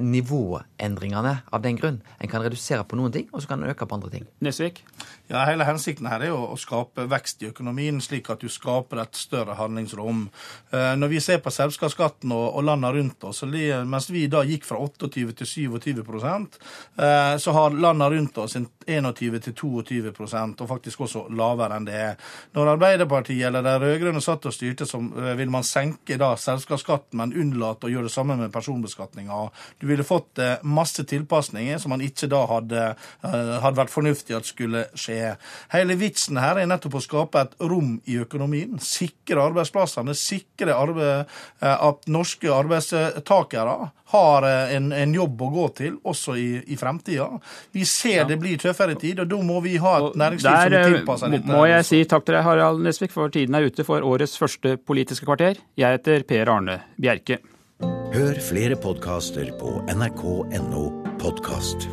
[0.00, 2.00] nivåendringene av den grunn.
[2.20, 4.24] En kan redusere på noen ting, og så kan en øke på andre ting.
[4.44, 4.80] Nesvik?
[5.26, 9.00] Ja, Hele hensikten her er jo å skape vekst i økonomien, slik at du skaper
[9.00, 10.26] et større handlingsrom.
[10.68, 13.40] Eh, når vi ser på selskapsskatten og, landene rundt oss,
[13.88, 19.40] mens vi da gikk fra 28 til 27 eh, så har landene rundt oss 21
[19.46, 21.94] til 22 og faktisk også lavere enn det.
[21.94, 22.20] er.
[22.52, 27.16] Når Arbeiderpartiet eller de rød-grønne satt og styrte, så ville vil man senke da selskapsskatten,
[27.16, 29.40] men unnlate å gjøre det samme med personbeskatninga.
[29.80, 32.86] Du ville fått eh, masse tilpasninger som man ikke da hadde,
[33.24, 35.13] hadde vært fornuftig at skulle skje.
[35.74, 38.78] Hele vitsen her er nettopp å skape et rom i økonomien.
[38.82, 41.30] Sikre arbeidsplassene, sikre arbeid,
[41.60, 43.76] at norske arbeidstakere
[44.14, 44.46] har
[44.76, 47.26] en, en, jobb å gå til også i, i fremtida.
[47.74, 48.26] Vi ser ja.
[48.28, 51.32] det blir tøffere tid, og da må vi ha et næringsliv Der, som tilpasser tilpassa
[51.32, 51.50] dette.
[51.50, 54.76] Må jeg si takk til deg, Harald Nesvik, for tiden er ute for årets første
[54.84, 55.60] Politiske kvarter.
[55.80, 57.40] Jeg heter Per Arne Bjerke.
[58.14, 60.86] Hør flere podkaster på nrk.no
[61.18, 61.88] podkast.